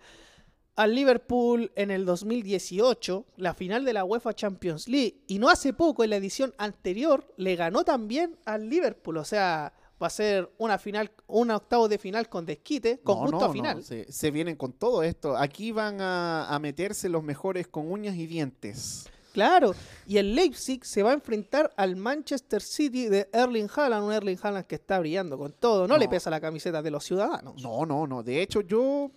al 0.78 0.96
Liverpool 0.96 1.70
en 1.76 1.92
el 1.92 2.06
2018, 2.06 3.26
la 3.36 3.54
final 3.54 3.84
de 3.84 3.92
la 3.92 4.06
UEFA 4.06 4.34
Champions 4.34 4.88
League. 4.88 5.18
Y 5.28 5.38
no 5.40 5.50
hace 5.50 5.74
poco, 5.74 6.06
en 6.06 6.12
la 6.12 6.16
edición 6.16 6.54
anterior, 6.58 7.34
le 7.36 7.58
ganó 7.58 7.84
también 7.84 8.38
al 8.46 8.70
Liverpool. 8.70 9.18
O 9.18 9.26
sea, 9.26 9.74
va 10.02 10.08
a 10.08 10.12
ser 10.12 10.50
una 10.60 10.78
final, 10.78 11.12
un 11.28 11.52
octavo 11.52 11.90
de 11.90 11.98
final 11.98 12.30
con 12.30 12.46
desquite, 12.46 13.00
con 13.04 13.18
No, 13.18 13.22
justo 13.24 13.40
no, 13.40 13.44
a 13.44 13.48
no, 13.48 13.54
final. 13.54 13.84
se, 13.84 14.10
se 14.10 14.32
vienen 14.32 14.56
con 14.56 14.72
todo 14.72 15.04
esto. 15.04 15.36
Aquí 15.36 15.74
van 15.74 16.00
a, 16.00 16.48
a 16.48 16.58
meterse 16.60 17.10
los 17.10 17.22
mejores 17.22 17.68
con 17.68 17.92
uñas 17.92 18.16
y 18.16 18.28
dientes. 18.28 19.10
Claro, 19.38 19.76
y 20.08 20.18
el 20.18 20.34
Leipzig 20.34 20.84
se 20.84 21.04
va 21.04 21.12
a 21.12 21.14
enfrentar 21.14 21.72
al 21.78 21.96
Manchester 21.96 22.60
City 22.60 23.08
de 23.08 23.30
Erling 23.32 23.68
Haaland, 23.76 24.04
un 24.08 24.12
Erling 24.12 24.40
Haaland 24.42 24.66
que 24.66 24.74
está 24.74 24.98
brillando 24.98 25.38
con 25.38 25.52
todo, 25.54 25.88
no, 25.88 25.96
le 26.00 26.10
pesa 26.10 26.32
la 26.32 26.42
camiseta 26.42 26.82
de 26.82 26.90
los 26.90 27.04
ciudadanos. 27.04 27.62
No, 27.62 27.86
no, 27.86 28.08
no. 28.08 28.24
De 28.24 28.42
hecho, 28.42 28.62
yo 28.62 29.12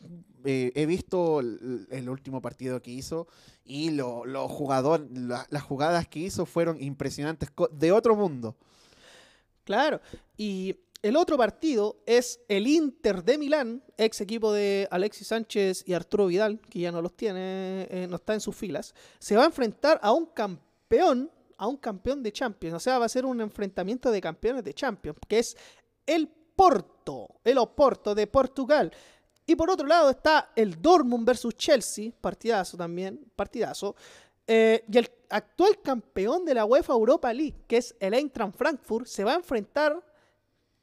eh, 0.45 0.73
he 0.75 0.85
visto 0.85 1.41
el, 1.41 1.87
el 1.91 2.11
último 2.11 2.43
partido 2.43 2.83
que 2.83 2.91
hizo 2.91 3.29
y 3.65 3.93
lo- 3.93 4.27
los 4.27 4.51
jugadores, 4.51 5.09
la- 5.11 5.47
las 5.49 5.63
jugadas 5.63 6.07
que 6.07 6.19
hizo 6.19 6.45
fueron 6.45 6.83
impresionantes, 6.83 7.49
de 7.73 7.91
otro 7.91 8.15
mundo. 8.15 8.59
Claro, 9.65 10.03
y 10.37 10.77
el 11.03 11.17
otro 11.17 11.39
partido 11.39 12.03
es 12.05 12.41
el 12.49 12.67
Inter 12.67 13.25
de 13.25 13.39
Milán, 13.39 13.83
ex 13.97 14.21
equipo 14.21 14.53
de 14.53 14.87
Alexis 14.91 15.29
Sánchez 15.29 15.83
y 15.87 15.95
Arturo 15.95 16.27
Vidal, 16.27 16.61
que 16.61 16.81
ya 16.81 16.93
no 16.93 17.01
los 17.01 17.17
tiene, 17.17 17.89
eh, 17.91 18.07
no 18.09 18.17
está 18.17 18.35
en 18.35 18.41
sus 18.41 18.55
filas, 18.55 18.95
se 19.19 19.37
va 19.37 19.45
a 19.45 19.47
enfrentar 19.47 19.99
a 20.03 20.13
un 20.13 20.27
campeón, 20.27 21.31
a 21.57 21.67
un 21.67 21.79
campeón 21.79 22.23
de 22.23 22.33
Champions, 22.33 22.77
o 22.77 22.81
sea, 22.81 22.99
va 22.99 23.07
a 23.07 23.09
ser 23.09 23.25
un 23.25 23.41
enfrentamiento 23.41 24.11
de 24.11 24.21
campeones 24.21 24.63
de 24.63 24.75
Champions, 24.75 25.19
que 25.27 25.39
es 25.39 25.57
el 26.05 26.29
Porto, 26.29 27.41
el 27.45 27.57
Oporto 27.57 28.15
de 28.15 28.27
Portugal. 28.27 28.93
Y 29.47 29.57
por 29.57 29.71
otro 29.71 29.87
lado 29.87 30.11
está 30.11 30.53
el 30.55 30.81
Dortmund 30.81 31.27
versus 31.27 31.55
Chelsea, 31.57 32.13
partidazo 32.21 32.77
también, 32.77 33.33
partidazo. 33.35 33.97
Eh, 34.47 34.85
y 34.93 34.99
el 34.99 35.11
actual 35.31 35.81
campeón 35.81 36.45
de 36.45 36.55
la 36.55 36.67
UEFA 36.67 36.93
Europa 36.93 37.33
League, 37.33 37.65
que 37.67 37.79
es 37.79 37.97
el 37.99 38.13
Eintracht 38.13 38.55
Frankfurt, 38.55 39.07
se 39.07 39.25
va 39.25 39.33
a 39.33 39.37
enfrentar 39.37 40.05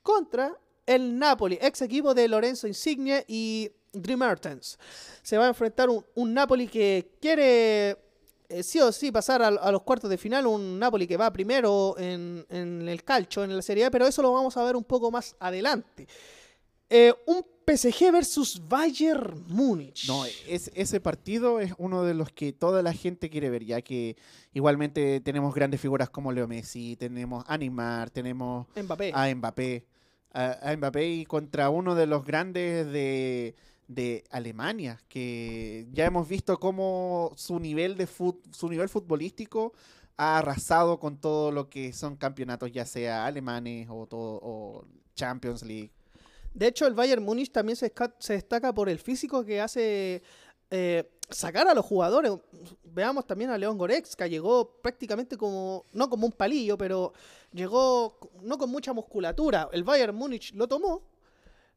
contra 0.08 0.58
el 0.86 1.20
Napoli, 1.20 1.60
ex 1.62 1.82
equipo 1.82 2.14
de 2.14 2.30
Lorenzo 2.30 2.66
Insigne 2.66 3.26
y 3.28 3.70
Dream 3.92 4.20
Mertens. 4.22 4.80
Se 5.22 5.38
va 5.38 5.44
a 5.44 5.48
enfrentar 5.50 5.90
un, 5.90 6.02
un 6.16 6.34
Napoli 6.34 6.70
que 6.70 7.12
quiere 7.20 7.90
eh, 8.48 8.64
sí 8.64 8.80
o 8.80 8.90
sí 8.94 9.12
pasar 9.12 9.42
a, 9.42 9.48
a 9.48 9.70
los 9.70 9.84
cuartos 9.84 10.10
de 10.10 10.18
final, 10.18 10.48
un 10.48 10.80
Napoli 10.80 11.08
que 11.08 11.18
va 11.18 11.34
primero 11.34 11.94
en, 11.98 12.46
en 12.50 12.88
el 12.88 13.04
calcio, 13.04 13.44
en 13.44 13.54
la 13.54 13.62
Serie 13.62 13.84
A, 13.84 13.92
pero 13.92 14.08
eso 14.08 14.22
lo 14.22 14.32
vamos 14.32 14.56
a 14.56 14.64
ver 14.64 14.78
un 14.78 14.86
poco 14.86 15.12
más 15.12 15.36
adelante. 15.42 16.08
Eh, 16.90 17.14
un 17.26 17.46
PSG 17.68 18.14
versus 18.14 18.62
Bayern 18.66 19.44
Múnich. 19.50 20.08
No, 20.08 20.24
es, 20.24 20.72
ese 20.74 21.02
partido 21.02 21.60
es 21.60 21.74
uno 21.78 22.04
de 22.04 22.14
los 22.14 22.32
que 22.32 22.54
toda 22.54 22.82
la 22.82 22.94
gente 22.94 23.30
quiere 23.30 23.50
ver, 23.50 23.66
ya 23.66 23.82
que 23.82 24.16
igualmente 24.54 25.20
tenemos 25.20 25.54
grandes 25.54 25.82
figuras 25.82 26.10
como 26.10 26.32
Leo 26.32 26.48
Messi, 26.48 26.96
tenemos 26.96 27.44
a 27.46 27.58
Neymar, 27.58 28.10
tenemos 28.10 28.68
Mbappé. 28.74 29.12
a 29.14 29.36
Mbappé, 29.36 29.86
a, 30.34 30.76
Mbappé 30.76 31.08
y 31.08 31.26
contra 31.26 31.70
uno 31.70 31.96
de 31.96 32.08
los 32.08 32.26
grandes 32.26 32.86
de, 32.88 33.56
de 33.88 34.24
Alemania, 34.30 35.00
que 35.08 35.88
ya 35.92 36.06
hemos 36.06 36.28
visto 36.28 36.60
cómo 36.60 37.32
su 37.36 37.60
nivel 37.60 37.98
de 37.98 38.08
fut- 38.08 38.42
su 38.52 38.70
nivel 38.70 38.90
futbolístico 38.90 39.74
ha 40.18 40.40
arrasado 40.40 41.00
con 41.00 41.18
todo 41.18 41.52
lo 41.52 41.70
que 41.70 41.94
son 41.94 42.16
campeonatos, 42.16 42.72
ya 42.72 42.86
sea 42.86 43.26
alemanes 43.26 43.88
o 43.90 44.08
todo 44.08 44.86
Champions 45.16 45.64
League. 45.64 45.92
De 46.54 46.68
hecho, 46.68 46.88
el 46.88 46.96
Bayern 46.96 47.24
Múnich 47.24 47.52
también 47.52 47.76
se, 47.76 47.94
se 48.20 48.34
destaca 48.34 48.74
por 48.74 48.90
el 48.90 48.98
físico 48.98 49.46
que 49.46 49.62
hace 49.62 50.24
eh, 50.72 51.08
sacar 51.30 51.68
a 51.68 51.76
los 51.76 51.86
jugadores. 51.86 52.32
Veamos 52.84 53.28
también 53.28 53.52
a 53.52 53.58
León 53.60 53.78
Goretzka, 53.78 54.26
llegó 54.26 54.72
prácticamente 54.82 55.38
como, 55.38 55.86
no 55.94 56.10
como 56.10 56.26
un 56.26 56.32
palillo, 56.32 56.78
pero 56.78 57.14
llegó 57.52 58.18
no 58.42 58.58
con 58.58 58.70
mucha 58.70 58.94
musculatura. 58.94 59.70
El 59.72 59.84
Bayern 59.84 60.16
Múnich 60.16 60.54
lo 60.54 60.68
tomó 60.68 61.04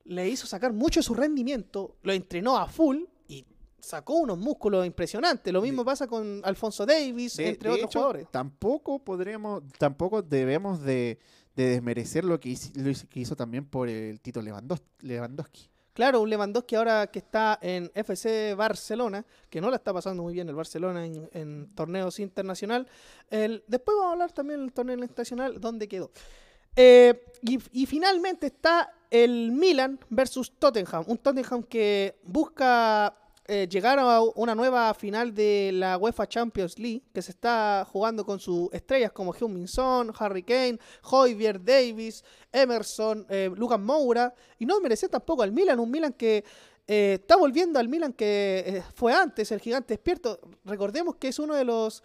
le 0.05 0.29
hizo 0.29 0.47
sacar 0.47 0.73
mucho 0.73 1.01
de 1.01 1.05
su 1.05 1.15
rendimiento, 1.15 1.97
lo 2.03 2.13
entrenó 2.13 2.57
a 2.57 2.67
full 2.67 3.05
y 3.29 3.45
sacó 3.79 4.15
unos 4.15 4.39
músculos 4.39 4.85
impresionantes. 4.87 5.53
Lo 5.53 5.63
mismo 5.63 5.85
pasa 5.85 6.07
con 6.09 6.41
Alfonso 6.45 6.85
Davis, 6.87 7.37
De- 7.37 7.49
entre 7.51 7.69
de 7.69 7.75
otros 7.77 7.91
hecho, 7.91 7.99
jugadores. 8.01 8.27
Tampoco 8.31 8.99
podríamos, 8.99 9.63
tampoco 9.79 10.23
debemos 10.23 10.81
de, 10.83 11.19
de 11.55 11.65
desmerecer 11.69 12.25
lo 12.25 12.41
que 12.41 12.49
hizo, 12.49 12.71
lo 12.75 12.93
que 13.09 13.21
hizo 13.21 13.37
también 13.37 13.67
por 13.67 13.89
el 13.89 14.21
Tito 14.21 14.41
Lewandowski. 14.43 15.70
Claro, 16.01 16.23
un 16.23 16.31
Lewandowski 16.31 16.77
ahora 16.77 17.09
que 17.09 17.19
está 17.19 17.59
en 17.61 17.91
FC 17.95 18.55
Barcelona, 18.55 19.23
que 19.51 19.61
no 19.61 19.69
la 19.69 19.77
está 19.77 19.93
pasando 19.93 20.23
muy 20.23 20.33
bien 20.33 20.49
el 20.49 20.55
Barcelona 20.55 21.05
en, 21.05 21.75
torneos 21.75 22.19
internacional. 22.21 22.87
El, 23.29 23.63
después 23.67 23.99
vamos 23.99 24.09
a 24.09 24.13
hablar 24.13 24.33
también 24.33 24.61
del 24.61 24.73
torneo 24.73 24.97
internacional, 24.97 25.61
dónde 25.61 25.87
quedó. 25.89 26.11
Eh, 26.75 27.23
y, 27.43 27.59
y 27.83 27.85
finalmente 27.85 28.47
está 28.47 28.95
el 29.11 29.53
Milan 29.53 30.01
versus 30.09 30.53
Tottenham. 30.53 31.05
Un 31.07 31.19
Tottenham 31.19 31.65
que 31.65 32.19
busca 32.23 33.15
eh, 33.53 33.67
llegar 33.69 33.99
a 33.99 34.21
una 34.37 34.55
nueva 34.55 34.95
final 34.95 35.35
de 35.35 35.73
la 35.75 35.99
UEFA 35.99 36.29
Champions 36.29 36.79
League, 36.79 37.03
que 37.13 37.21
se 37.21 37.33
está 37.33 37.85
jugando 37.91 38.25
con 38.25 38.39
sus 38.39 38.73
estrellas 38.73 39.11
como 39.11 39.35
Heung-Min 39.35 39.67
Son, 39.67 40.13
Harry 40.17 40.45
Kane, 40.45 40.79
Hoybier 41.03 41.61
Davis, 41.61 42.23
Emerson, 42.53 43.27
eh, 43.29 43.51
Lucas 43.53 43.81
Moura. 43.81 44.33
Y 44.57 44.67
no 44.67 44.81
merecer 44.81 45.09
tampoco 45.09 45.43
al 45.43 45.51
Milan, 45.51 45.81
un 45.81 45.91
Milan 45.91 46.13
que 46.13 46.45
eh, 46.87 47.19
está 47.21 47.35
volviendo 47.35 47.81
al 47.81 47.89
Milan 47.89 48.13
que 48.13 48.63
eh, 48.65 48.83
fue 48.95 49.13
antes, 49.13 49.51
el 49.51 49.61
gigante 49.61 49.95
despierto. 49.95 50.39
Recordemos 50.65 51.17
que 51.17 51.27
es 51.27 51.41
uno 51.41 51.57
de 51.57 51.65
los 51.65 52.05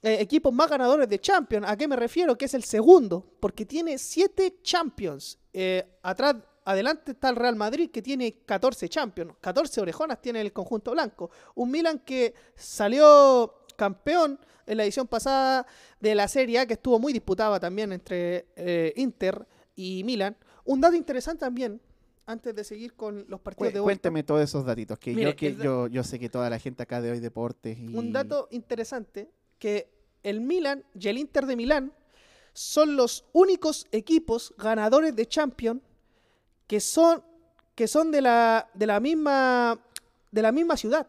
equipos 0.00 0.52
más 0.52 0.70
ganadores 0.70 1.08
de 1.08 1.18
Champions. 1.18 1.66
¿A 1.68 1.76
qué 1.76 1.88
me 1.88 1.96
refiero? 1.96 2.38
Que 2.38 2.44
es 2.44 2.54
el 2.54 2.62
segundo, 2.62 3.26
porque 3.40 3.66
tiene 3.66 3.98
7 3.98 4.60
Champions. 4.62 5.40
Atrás, 6.02 6.36
adelante 6.70 7.12
está 7.12 7.30
el 7.30 7.36
Real 7.36 7.56
Madrid, 7.56 7.90
que 7.90 8.02
tiene 8.02 8.40
14 8.44 8.88
Champions. 8.88 9.32
14 9.40 9.80
orejonas 9.80 10.20
tiene 10.20 10.40
el 10.42 10.52
conjunto 10.52 10.90
blanco. 10.92 11.30
Un 11.54 11.70
Milan 11.70 12.00
que 12.00 12.34
salió 12.54 13.54
campeón 13.76 14.38
en 14.66 14.76
la 14.76 14.84
edición 14.84 15.06
pasada 15.06 15.66
de 15.98 16.14
la 16.14 16.28
Serie 16.28 16.58
A, 16.58 16.66
que 16.66 16.74
estuvo 16.74 16.98
muy 16.98 17.12
disputada 17.14 17.58
también 17.58 17.90
entre 17.92 18.48
eh, 18.56 18.92
Inter 18.96 19.46
y 19.74 20.04
Milan. 20.04 20.36
Un 20.64 20.80
dato 20.82 20.94
interesante 20.94 21.40
también, 21.40 21.80
antes 22.26 22.54
de 22.54 22.62
seguir 22.64 22.92
con 22.94 23.24
los 23.28 23.40
partidos 23.40 23.70
Cué- 23.70 23.72
de 23.72 23.80
vuelta. 23.80 24.02
Cuéntame 24.02 24.22
todos 24.24 24.42
esos 24.42 24.64
datitos, 24.66 24.98
que, 24.98 25.14
Mire, 25.14 25.30
yo, 25.30 25.36
que 25.36 25.56
yo, 25.56 25.86
yo 25.86 26.04
sé 26.04 26.18
que 26.18 26.28
toda 26.28 26.50
la 26.50 26.58
gente 26.58 26.82
acá 26.82 27.00
de 27.00 27.10
hoy 27.12 27.20
deportes 27.20 27.78
y... 27.78 27.96
Un 27.96 28.12
dato 28.12 28.46
interesante, 28.50 29.30
que 29.58 29.90
el 30.22 30.42
Milan 30.42 30.84
y 30.92 31.08
el 31.08 31.16
Inter 31.16 31.46
de 31.46 31.56
Milán 31.56 31.92
son 32.52 32.96
los 32.96 33.24
únicos 33.32 33.86
equipos 33.90 34.52
ganadores 34.58 35.16
de 35.16 35.24
Champions 35.24 35.80
que 36.68 36.78
son, 36.78 37.24
que 37.74 37.88
son 37.88 38.12
de, 38.12 38.22
la, 38.22 38.70
de, 38.74 38.86
la 38.86 39.00
misma, 39.00 39.76
de 40.30 40.42
la 40.42 40.52
misma 40.52 40.76
ciudad. 40.76 41.08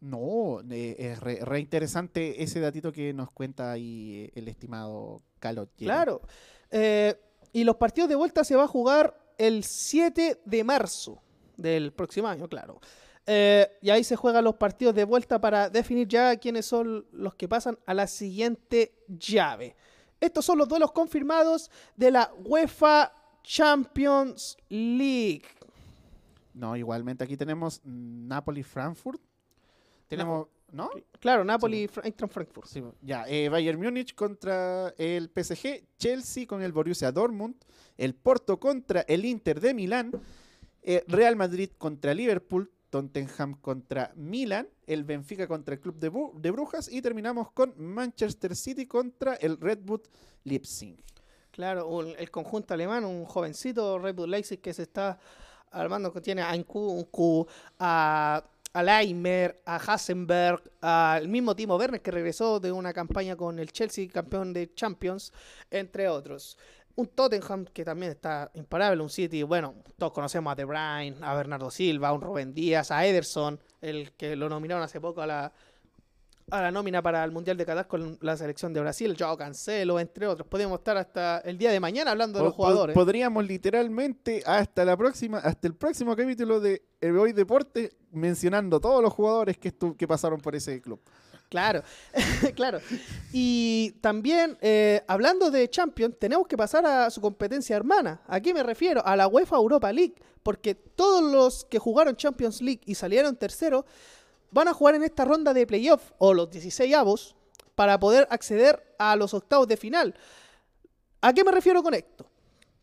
No, 0.00 0.60
eh, 0.70 0.96
es 0.98 1.20
re, 1.20 1.40
re 1.42 1.60
interesante 1.60 2.42
ese 2.42 2.60
datito 2.60 2.92
que 2.92 3.12
nos 3.12 3.30
cuenta 3.30 3.72
ahí 3.72 4.24
eh, 4.24 4.32
el 4.34 4.48
estimado 4.48 5.20
Calot. 5.38 5.70
Claro. 5.76 6.22
Eh, 6.70 7.14
y 7.52 7.64
los 7.64 7.76
partidos 7.76 8.08
de 8.08 8.14
vuelta 8.14 8.44
se 8.44 8.56
va 8.56 8.64
a 8.64 8.68
jugar 8.68 9.16
el 9.38 9.64
7 9.64 10.40
de 10.44 10.64
marzo 10.64 11.22
del 11.56 11.92
próximo 11.92 12.28
año, 12.28 12.48
claro. 12.48 12.80
Eh, 13.26 13.78
y 13.80 13.90
ahí 13.90 14.04
se 14.04 14.16
juegan 14.16 14.44
los 14.44 14.56
partidos 14.56 14.94
de 14.94 15.04
vuelta 15.04 15.40
para 15.40 15.70
definir 15.70 16.06
ya 16.08 16.36
quiénes 16.36 16.66
son 16.66 17.06
los 17.12 17.34
que 17.34 17.48
pasan 17.48 17.78
a 17.86 17.94
la 17.94 18.06
siguiente 18.06 18.92
llave. 19.08 19.76
Estos 20.20 20.44
son 20.44 20.58
los 20.58 20.68
duelos 20.68 20.92
confirmados 20.92 21.70
de 21.96 22.10
la 22.10 22.32
UEFA 22.44 23.12
Champions 23.44 24.56
League. 24.68 25.44
No, 26.54 26.76
igualmente 26.76 27.22
aquí 27.22 27.36
tenemos 27.36 27.80
Napoli-Frankfurt. 27.84 29.20
Tenemos, 30.08 30.48
¿no? 30.72 30.90
Claro, 31.20 31.44
Napoli, 31.44 31.88
Eintracht 32.02 32.32
Frankfurt. 32.32 32.66
Sí, 32.66 32.82
ya, 33.02 33.24
eh, 33.28 33.48
Bayern 33.48 33.80
Múnich 33.80 34.14
contra 34.14 34.88
el 34.98 35.30
PSG, 35.30 35.84
Chelsea 35.98 36.46
con 36.46 36.62
el 36.62 36.72
Borussia 36.72 37.10
Dortmund, 37.12 37.54
el 37.96 38.14
Porto 38.14 38.58
contra 38.58 39.00
el 39.02 39.24
Inter 39.24 39.60
de 39.60 39.74
Milán, 39.74 40.12
eh, 40.82 41.04
Real 41.08 41.36
Madrid 41.36 41.70
contra 41.78 42.12
Liverpool, 42.14 42.70
Tottenham 42.90 43.54
contra 43.60 44.12
Milan, 44.14 44.68
el 44.86 45.04
Benfica 45.04 45.48
contra 45.48 45.74
el 45.74 45.80
Club 45.80 45.96
de, 45.98 46.12
Bu- 46.12 46.34
de 46.40 46.50
Brujas 46.50 46.88
y 46.92 47.02
terminamos 47.02 47.50
con 47.50 47.74
Manchester 47.76 48.54
City 48.54 48.86
contra 48.86 49.34
el 49.34 49.58
Red 49.58 49.80
Bull 49.82 50.02
Leipzig. 50.44 50.96
Claro, 51.54 52.00
el 52.18 52.30
conjunto 52.32 52.74
alemán, 52.74 53.04
un 53.04 53.24
jovencito 53.26 53.96
Red 54.00 54.16
Bull 54.16 54.28
Leipzig 54.28 54.60
que 54.60 54.74
se 54.74 54.82
está 54.82 55.20
armando, 55.70 56.12
que 56.12 56.20
tiene 56.20 56.42
a 56.42 56.52
Nkunku, 56.56 57.46
a, 57.78 58.42
a 58.72 58.82
Leimer, 58.82 59.62
a 59.64 59.76
Hasenberg, 59.76 60.60
al 60.80 61.28
mismo 61.28 61.54
Timo 61.54 61.76
Werner 61.76 62.02
que 62.02 62.10
regresó 62.10 62.58
de 62.58 62.72
una 62.72 62.92
campaña 62.92 63.36
con 63.36 63.60
el 63.60 63.70
Chelsea, 63.70 64.08
campeón 64.12 64.52
de 64.52 64.74
Champions, 64.74 65.32
entre 65.70 66.08
otros. 66.08 66.58
Un 66.96 67.06
Tottenham 67.06 67.66
que 67.66 67.84
también 67.84 68.10
está 68.10 68.50
imparable, 68.54 69.00
un 69.00 69.08
City, 69.08 69.44
bueno, 69.44 69.76
todos 69.96 70.12
conocemos 70.12 70.50
a 70.50 70.56
De 70.56 70.64
Bruyne, 70.64 71.14
a 71.20 71.34
Bernardo 71.34 71.70
Silva, 71.70 72.08
a 72.08 72.14
un 72.14 72.20
Rubén 72.20 72.52
Díaz, 72.52 72.90
a 72.90 73.06
Ederson, 73.06 73.60
el 73.80 74.10
que 74.14 74.34
lo 74.34 74.48
nominaron 74.48 74.82
hace 74.82 75.00
poco 75.00 75.22
a 75.22 75.26
la, 75.28 75.52
a 76.50 76.60
la 76.60 76.70
nómina 76.70 77.02
para 77.02 77.24
el 77.24 77.30
Mundial 77.30 77.56
de 77.56 77.64
Qatar 77.64 77.86
con 77.86 78.18
la 78.20 78.36
selección 78.36 78.72
de 78.72 78.80
Brasil, 78.80 79.16
Joao 79.18 79.36
Cancelo, 79.36 79.98
entre 79.98 80.26
otros. 80.26 80.46
Podemos 80.46 80.78
estar 80.78 80.96
hasta 80.96 81.38
el 81.38 81.58
día 81.58 81.70
de 81.70 81.80
mañana 81.80 82.10
hablando 82.10 82.38
de 82.38 82.44
los 82.44 82.54
jugadores. 82.54 82.94
Podríamos 82.94 83.46
literalmente 83.46 84.42
hasta 84.46 84.84
la 84.84 84.96
próxima, 84.96 85.38
hasta 85.38 85.66
el 85.66 85.74
próximo 85.74 86.14
capítulo 86.14 86.60
de 86.60 86.82
Hoy 87.02 87.32
Deporte 87.32 87.96
mencionando 88.10 88.80
todos 88.80 89.02
los 89.02 89.12
jugadores 89.12 89.58
que, 89.58 89.72
que 89.96 90.08
pasaron 90.08 90.40
por 90.40 90.54
ese 90.54 90.80
club. 90.80 91.00
Claro, 91.48 91.82
claro. 92.56 92.80
Y 93.32 93.92
también, 94.00 94.58
eh, 94.60 95.02
hablando 95.06 95.50
de 95.50 95.68
Champions, 95.68 96.16
tenemos 96.18 96.46
que 96.46 96.56
pasar 96.56 96.84
a 96.84 97.10
su 97.10 97.20
competencia 97.20 97.76
hermana. 97.76 98.22
¿A 98.26 98.40
qué 98.40 98.52
me 98.52 98.62
refiero? 98.62 99.04
A 99.06 99.14
la 99.16 99.28
UEFA 99.28 99.56
Europa 99.56 99.92
League. 99.92 100.14
Porque 100.42 100.74
todos 100.74 101.22
los 101.22 101.64
que 101.64 101.78
jugaron 101.78 102.16
Champions 102.16 102.60
League 102.60 102.82
y 102.84 102.96
salieron 102.96 103.34
terceros 103.34 103.84
van 104.54 104.68
a 104.68 104.72
jugar 104.74 104.94
en 104.94 105.02
esta 105.02 105.24
ronda 105.24 105.52
de 105.52 105.66
playoff 105.66 106.12
o 106.18 106.32
los 106.32 106.48
16 106.50 106.94
avos 106.94 107.34
para 107.74 107.98
poder 107.98 108.26
acceder 108.30 108.94
a 108.98 109.16
los 109.16 109.34
octavos 109.34 109.66
de 109.68 109.76
final. 109.76 110.14
¿A 111.20 111.32
qué 111.32 111.42
me 111.44 111.50
refiero 111.52 111.82
con 111.82 111.92
esto? 111.94 112.26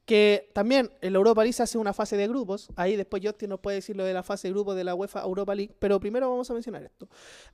Que 0.06 0.50
también 0.54 0.92
en 1.00 1.14
la 1.14 1.18
Europa 1.18 1.44
League 1.44 1.54
se 1.54 1.64
hace 1.64 1.78
una 1.78 1.94
fase 1.94 2.18
de 2.18 2.28
grupos. 2.28 2.68
Ahí 2.76 2.98
después 2.98 3.22
Justin 3.24 3.50
nos 3.50 3.60
puede 3.62 3.76
decir 3.78 3.96
lo 3.96 4.04
de 4.04 4.14
la 4.14 4.24
fase 4.24 4.48
de 4.50 4.54
grupos 4.54 4.76
de 4.76 4.84
la 4.84 4.96
UEFA 4.96 5.22
Europa 5.22 5.56
League. 5.56 5.74
Pero 5.80 6.00
primero 6.00 6.30
vamos 6.30 6.50
a 6.50 6.54
mencionar 6.54 6.84
esto. 6.84 7.08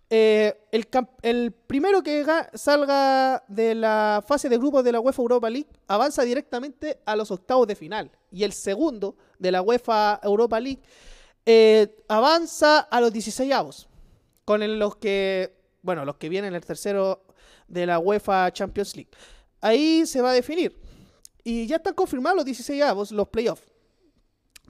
Eh, 0.10 0.58
el, 0.72 0.88
el 1.22 1.52
primero 1.52 2.02
que 2.02 2.26
ga- 2.26 2.50
salga 2.56 3.44
de 3.48 3.76
la 3.76 4.24
fase 4.26 4.50
de 4.50 4.58
grupos 4.58 4.84
de 4.84 4.94
la 4.94 5.00
UEFA 5.00 5.22
Europa 5.22 5.50
League 5.50 5.68
avanza 5.88 6.24
directamente 6.24 7.00
a 7.06 7.16
los 7.16 7.30
octavos 7.30 7.68
de 7.68 7.76
final. 7.76 8.10
Y 8.32 8.44
el 8.44 8.54
segundo 8.54 9.16
de 9.38 9.52
la 9.52 9.62
UEFA 9.62 10.20
Europa 10.24 10.60
League 10.60 10.82
eh, 11.46 11.96
avanza 12.08 12.80
a 12.80 13.00
los 13.02 13.12
16 13.14 13.52
avos. 13.54 13.88
Con 14.48 14.80
los 14.80 14.96
que, 14.96 15.54
bueno, 15.82 16.06
los 16.06 16.16
que 16.16 16.30
vienen 16.30 16.56
el 16.56 16.64
tercero 16.64 17.26
de 17.68 17.86
la 17.86 18.00
UEFA 18.00 18.50
Champions 18.54 18.96
League. 18.96 19.12
Ahí 19.60 20.06
se 20.06 20.22
va 20.22 20.30
a 20.30 20.34
definir. 20.34 20.74
Y 21.44 21.68
ya 21.68 21.76
están 21.76 21.94
confirmados 21.96 22.38
los 22.38 22.46
16 22.46 22.82
avos, 22.82 23.12
los 23.12 23.28
playoffs. 23.28 23.66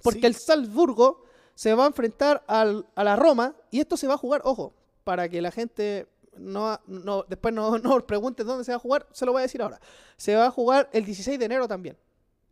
Porque 0.01 0.25
el 0.25 0.33
Salzburgo 0.33 1.23
se 1.53 1.75
va 1.75 1.83
a 1.83 1.87
enfrentar 1.87 2.43
al- 2.47 2.87
a 2.95 3.03
la 3.03 3.15
Roma 3.15 3.55
y 3.69 3.79
esto 3.79 3.97
se 3.97 4.07
va 4.07 4.15
a 4.15 4.17
jugar, 4.17 4.41
ojo, 4.45 4.73
para 5.03 5.29
que 5.29 5.41
la 5.43 5.51
gente 5.51 6.07
no, 6.37 6.79
no 6.87 7.23
después 7.29 7.53
no 7.53 7.77
nos 7.77 8.01
pregunte 8.03 8.43
dónde 8.43 8.63
se 8.63 8.71
va 8.71 8.77
a 8.77 8.79
jugar, 8.79 9.05
se 9.11 9.27
lo 9.27 9.31
voy 9.31 9.41
a 9.41 9.43
decir 9.43 9.61
ahora. 9.61 9.79
Se 10.17 10.35
va 10.35 10.47
a 10.47 10.51
jugar 10.51 10.89
el 10.91 11.05
16 11.05 11.37
de 11.37 11.45
enero 11.45 11.67
también, 11.67 11.95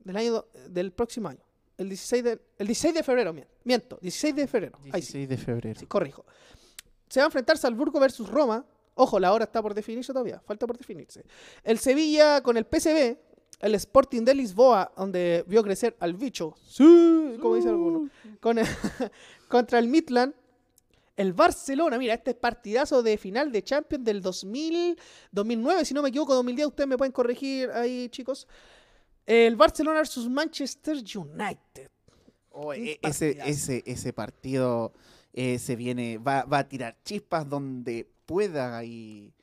del 0.04 0.16
año 0.18 0.46
del 0.70 0.92
próximo 0.92 1.28
año. 1.30 1.42
El 1.78 1.90
16 1.90 2.24
de, 2.24 2.40
el 2.60 2.68
16 2.68 2.94
de 2.94 3.02
febrero, 3.04 3.34
mien- 3.34 3.48
miento, 3.64 3.98
16 4.00 4.36
de 4.36 4.48
febrero. 4.48 4.78
Ahí 4.92 5.02
sí. 5.02 5.18
16 5.18 5.30
de 5.30 5.38
febrero. 5.38 5.80
Sí, 5.80 5.88
corrijo. 5.88 6.24
Se 7.10 7.20
va 7.20 7.26
a 7.26 7.28
enfrentar 7.28 7.58
Salzburgo 7.58 8.00
versus 8.00 8.30
Roma. 8.30 8.66
Ojo, 8.96 9.20
la 9.20 9.34
hora 9.34 9.44
está 9.46 9.62
por 9.62 9.74
definirse 9.74 10.14
todavía. 10.14 10.40
Falta 10.46 10.66
por 10.66 10.78
definirse. 10.78 11.24
El 11.64 11.80
Sevilla 11.80 12.42
con 12.42 12.58
el 12.58 12.66
PSV. 12.66 13.18
El 13.62 13.74
Sporting 13.76 14.24
de 14.24 14.36
Lisboa, 14.36 14.92
donde 14.98 15.44
vio 15.48 15.64
crecer 15.64 15.96
al 16.02 16.14
bicho. 16.14 16.56
Sí, 16.68 17.38
como 17.42 17.56
dice 17.56 17.70
alguno. 17.70 18.10
Con 18.42 18.60
el- 18.60 18.68
contra 19.48 19.80
el 19.80 19.88
Midland. 19.88 20.34
El 21.16 21.32
Barcelona, 21.32 21.98
mira, 21.98 22.14
este 22.14 22.32
es 22.32 22.36
partidazo 22.38 23.02
de 23.02 23.18
final 23.18 23.50
de 23.50 23.64
Champions 23.64 24.04
del 24.04 24.22
2000, 24.22 25.00
2009, 25.32 25.86
si 25.86 25.94
no 25.94 26.02
me 26.02 26.10
equivoco, 26.10 26.34
2010, 26.36 26.68
ustedes 26.68 26.90
me 26.90 26.98
pueden 26.98 27.14
corregir 27.14 27.70
ahí, 27.72 28.10
chicos. 28.10 28.46
El 29.26 29.56
Barcelona 29.56 30.00
versus 30.00 30.30
Manchester 30.30 30.98
United. 30.98 31.90
Oh, 32.52 32.74
e- 32.74 33.00
ese, 33.02 33.38
ese, 33.46 33.82
ese 33.86 34.12
partido 34.12 34.92
eh, 35.38 35.60
se 35.60 35.76
viene, 35.76 36.18
va, 36.18 36.44
va 36.46 36.60
a 36.60 36.68
tirar 36.70 36.96
chispas 37.04 37.48
donde 37.48 38.10
pueda 38.26 38.84
y 38.86 39.34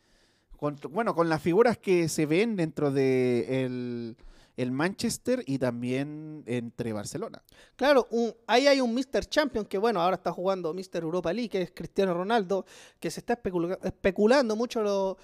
con- 0.57 0.79
bueno, 0.91 1.15
con 1.15 1.29
las 1.29 1.41
figuras 1.43 1.77
que 1.79 2.09
se 2.09 2.25
ven 2.27 2.57
dentro 2.57 2.91
de 2.91 3.65
el, 3.65 4.17
el 4.57 4.71
Manchester 4.73 5.45
y 5.47 5.59
también 5.59 6.43
entre 6.47 6.93
Barcelona. 6.95 7.43
Claro, 7.77 8.09
ahí 8.47 8.67
hay 8.67 8.81
un 8.81 8.95
Mr. 8.95 9.27
Champion 9.27 9.67
que, 9.67 9.77
bueno, 9.79 10.01
ahora 10.01 10.17
está 10.17 10.33
jugando 10.33 10.73
Mr. 10.73 11.03
Europa 11.03 11.33
League, 11.33 11.51
que 11.51 11.63
es 11.63 11.71
Cristiano 11.73 12.15
Ronaldo, 12.15 12.65
que 12.99 13.11
se 13.11 13.21
está 13.21 13.35
especula- 13.35 13.79
especulando 13.83 14.57
mucho 14.57 14.83
lo- 14.83 15.19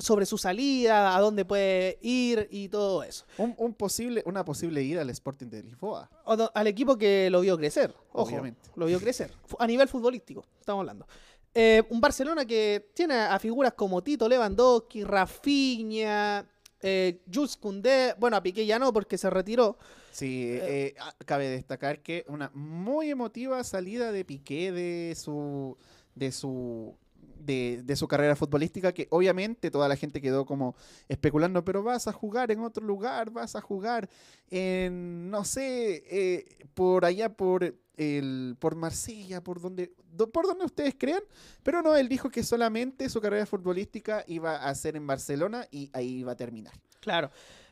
sobre 0.00 0.26
su 0.26 0.38
salida, 0.38 1.16
a 1.16 1.20
dónde 1.20 1.44
puede 1.44 1.98
ir 2.02 2.48
y 2.50 2.68
todo 2.68 3.02
eso. 3.02 3.24
Un, 3.38 3.54
un 3.58 3.74
posible, 3.74 4.22
una 4.26 4.44
posible 4.44 4.82
ida 4.82 5.02
al 5.02 5.10
Sporting 5.10 5.46
de 5.46 5.62
Lisboa. 5.62 6.10
O 6.24 6.50
al 6.54 6.66
equipo 6.66 6.96
que 6.96 7.28
lo 7.30 7.40
vio 7.40 7.56
crecer, 7.56 7.94
ojo, 8.12 8.30
Obviamente. 8.30 8.70
lo 8.76 8.86
vio 8.86 9.00
crecer, 9.00 9.32
a 9.58 9.66
nivel 9.66 9.88
futbolístico, 9.88 10.44
estamos 10.58 10.80
hablando. 10.80 11.06
Eh, 11.52 11.82
un 11.90 12.00
Barcelona 12.00 12.44
que 12.44 12.90
tiene 12.94 13.14
a 13.14 13.38
figuras 13.38 13.72
como 13.72 14.02
Tito 14.02 14.28
Lewandowski, 14.28 15.02
Rafinha, 15.02 16.46
eh, 16.80 17.20
Jules 17.32 17.56
Koundé, 17.56 18.14
bueno, 18.18 18.36
a 18.36 18.42
Piqué 18.42 18.64
ya 18.64 18.78
no 18.78 18.92
porque 18.92 19.18
se 19.18 19.28
retiró. 19.30 19.76
Sí, 20.12 20.46
eh, 20.48 20.94
ah, 21.00 21.14
cabe 21.26 21.48
destacar 21.48 22.02
que 22.02 22.24
una 22.28 22.50
muy 22.54 23.10
emotiva 23.10 23.62
salida 23.64 24.12
de 24.12 24.24
Piqué 24.24 24.72
de 24.72 25.14
su 25.16 25.76
de 26.14 26.32
su 26.32 26.96
de, 27.40 27.96
su 27.96 28.06
carrera 28.08 28.36
futbolística 28.36 28.92
que 28.92 29.06
obviamente 29.10 29.70
toda 29.70 29.88
la 29.88 29.96
gente 29.96 30.20
quedó 30.20 30.46
como 30.46 30.74
especulando, 31.08 31.64
pero 31.64 31.82
vas 31.82 32.06
a 32.08 32.12
jugar 32.12 32.50
en 32.50 32.60
otro 32.60 32.84
lugar, 32.84 33.30
vas 33.30 33.56
a 33.56 33.60
jugar 33.60 34.08
en 34.50 35.30
no 35.30 35.44
sé, 35.44 36.02
eh, 36.10 36.66
por 36.74 37.04
allá 37.04 37.28
por 37.30 37.74
el 37.96 38.56
por 38.58 38.76
Marsella, 38.76 39.42
por 39.42 39.60
donde 39.60 39.92
do- 40.12 40.30
por 40.30 40.46
donde 40.46 40.64
ustedes 40.64 40.94
crean, 40.98 41.22
pero 41.62 41.82
no, 41.82 41.94
él 41.96 42.08
dijo 42.08 42.30
que 42.30 42.42
solamente 42.42 43.08
su 43.08 43.20
carrera 43.20 43.46
futbolística 43.46 44.24
iba 44.26 44.56
a 44.56 44.74
ser 44.74 44.96
en 44.96 45.06
Barcelona 45.06 45.66
y 45.70 45.90
ahí 45.92 46.18
iba 46.20 46.32
a 46.32 46.36
terminar. 46.36 46.72
Claro, 47.00 47.30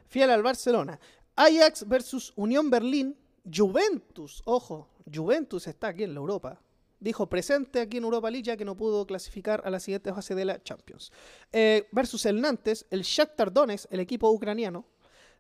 fiel 0.09 0.31
al 0.31 0.43
Barcelona. 0.43 0.99
Ajax 1.37 1.87
versus 1.89 2.33
Unión 2.37 2.69
Berlín, 2.69 3.17
Juventus, 3.51 4.43
ojo, 4.45 4.89
Juventus 5.13 5.67
está 5.67 5.89
aquí 5.89 6.03
en 6.05 6.15
la 6.15 6.21
Europa. 6.21 6.61
Dijo 7.01 7.29
presente 7.29 7.81
aquí 7.81 7.99
en 7.99 8.05
Europa 8.05 8.31
League 8.31 8.43
ya 8.45 8.57
que 8.57 8.65
no 8.65 8.77
pudo 8.77 9.07
clasificar 9.07 9.63
a 9.65 9.71
la 9.71 9.79
siguiente 9.79 10.13
fase 10.13 10.35
de 10.35 10.45
la 10.45 10.63
Champions. 10.63 11.13
Eh, 11.53 11.89
versus 11.93 12.27
el 12.27 12.41
Nantes, 12.41 12.87
el 12.91 13.03
Shakhtar 13.03 13.53
Donetsk, 13.53 13.87
el 13.93 14.01
equipo 14.01 14.29
ucraniano, 14.31 14.85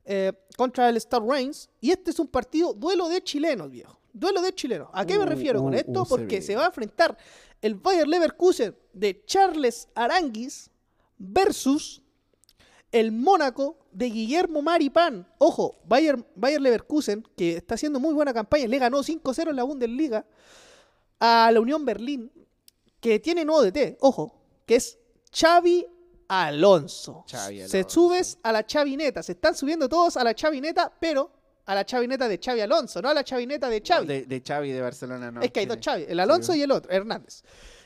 eh, 0.04 0.32
contra 0.56 0.88
el 0.88 0.96
Star 0.98 1.22
Reigns. 1.22 1.68
Y 1.80 1.90
este 1.90 2.12
es 2.12 2.18
un 2.20 2.28
partido 2.28 2.72
duelo 2.74 3.08
de 3.08 3.22
chilenos, 3.22 3.70
viejo. 3.70 3.98
Duelo 4.12 4.40
de 4.40 4.52
chilenos. 4.54 4.88
¿A 4.92 5.04
qué 5.04 5.18
me 5.18 5.24
Uh, 5.24 5.28
refiero 5.28 5.62
con 5.62 5.74
uh, 5.74 5.76
esto? 5.76 6.02
uh, 6.02 6.06
Porque 6.06 6.40
se 6.42 6.54
va 6.56 6.62
a 6.62 6.66
enfrentar 6.66 7.16
el 7.60 7.74
Bayer 7.74 8.06
Leverkusen 8.06 8.76
de 8.92 9.24
Charles 9.26 9.88
Aranguis 9.94 10.70
versus 11.18 12.02
el 12.92 13.12
Mónaco 13.12 13.76
de 13.92 14.06
Guillermo 14.06 14.62
Maripán. 14.62 15.26
Ojo, 15.38 15.76
Bayer, 15.84 16.24
Bayer 16.36 16.60
Leverkusen, 16.60 17.26
que 17.36 17.56
está 17.56 17.74
haciendo 17.74 18.00
muy 18.00 18.14
buena 18.14 18.32
campaña, 18.32 18.66
le 18.66 18.78
ganó 18.78 19.02
5-0 19.02 19.50
en 19.50 19.56
la 19.56 19.64
Bundesliga 19.64 20.24
a 21.20 21.50
la 21.52 21.60
Unión 21.60 21.84
Berlín, 21.84 22.30
que 23.00 23.18
tiene 23.20 23.44
nuevo 23.44 23.62
DT, 23.62 23.98
ojo, 24.00 24.34
que 24.66 24.76
es 24.76 24.98
Xavi 25.32 25.86
Alonso. 26.28 27.24
Xavi 27.30 27.66
Se 27.68 27.78
Alonso. 27.78 27.88
subes 27.90 28.38
a 28.42 28.52
la 28.52 28.66
chavineta, 28.66 29.22
se 29.22 29.32
están 29.32 29.54
subiendo 29.54 29.88
todos 29.88 30.16
a 30.16 30.24
la 30.24 30.34
chavineta, 30.34 30.92
pero 31.00 31.30
a 31.66 31.74
la 31.74 31.84
chavineta 31.84 32.28
de 32.28 32.38
Xavi 32.42 32.60
Alonso, 32.60 33.00
no 33.02 33.08
a 33.08 33.14
la 33.14 33.24
chavineta 33.24 33.68
de 33.68 33.82
Xavi. 33.86 34.06
De, 34.06 34.22
de 34.26 34.42
Xavi 34.46 34.72
de 34.72 34.80
Barcelona, 34.80 35.30
no. 35.30 35.40
es 35.42 35.50
que 35.50 35.60
hay 35.60 35.66
dos 35.66 35.78
Xavi, 35.82 36.06
el 36.08 36.20
Alonso 36.20 36.52
Sí. 36.52 36.58
y 36.60 36.62
el 36.62 36.70
otro, 36.70 36.90
Hernández. 36.90 37.42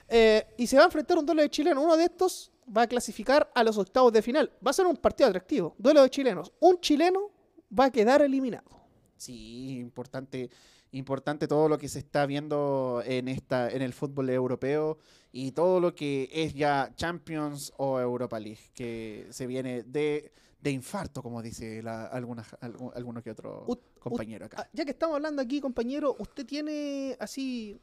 Eh, 0.09 0.47
y 0.59 0.67
se 0.67 0.77
va 0.77 0.83
a 0.83 0.87
enfrentar 0.87 1.17
un 1.19 1.25
duelo 1.27 1.43
de 1.43 1.49
chilenos. 1.51 1.83
Uno 1.83 1.97
de 1.97 2.05
estos 2.05 2.53
va 2.77 2.83
a 2.83 2.87
clasificar 2.87 3.51
a 3.55 3.65
los 3.65 3.79
octavos 3.79 4.13
de 4.13 4.21
final. 4.21 4.53
Va 4.65 4.71
a 4.71 4.75
ser 4.75 4.87
un 4.87 4.97
partido 4.97 5.29
atractivo. 5.29 5.75
Duelo 5.79 6.03
de 6.03 6.11
chilenos. 6.11 6.53
Un 6.61 6.79
chileno 6.81 7.31
va 7.79 7.87
a 7.87 7.91
quedar 7.91 8.21
eliminado. 8.21 8.69
Sí, 9.17 9.79
importante, 9.79 10.51
importante 10.93 11.49
todo 11.49 11.69
lo 11.69 11.79
que 11.79 11.89
se 11.89 11.99
está 11.99 12.27
viendo 12.27 13.03
en 13.05 13.29
esta, 13.29 13.71
en 13.71 13.83
el 13.83 13.93
fútbol 13.93 14.31
europeo 14.31 14.99
y 15.33 15.53
todo 15.53 15.81
lo 15.81 15.95
que 15.95 16.29
es 16.33 16.55
ya 16.55 16.93
Champions 16.95 17.73
o 17.79 17.99
Europa 17.99 18.39
League, 18.39 18.71
que 18.75 19.27
se 19.31 19.47
viene 19.47 19.83
de, 19.85 20.33
de 20.61 20.71
infarto, 20.71 21.23
como 21.23 21.41
dice 21.43 21.83
la, 21.83 22.07
alguna, 22.07 22.45
algu- 22.61 22.93
alguno 22.95 23.23
que 23.23 23.31
otro 23.31 23.65
Ut- 23.67 23.81
compañero 23.99 24.47
acá. 24.47 24.59
ah, 24.63 24.69
ya 24.73 24.85
que 24.85 24.91
estamos 24.91 25.17
hablando 25.17 25.41
aquí, 25.41 25.61
compañero, 25.61 26.15
usted 26.19 26.45
tiene 26.47 27.17
así 27.19 27.79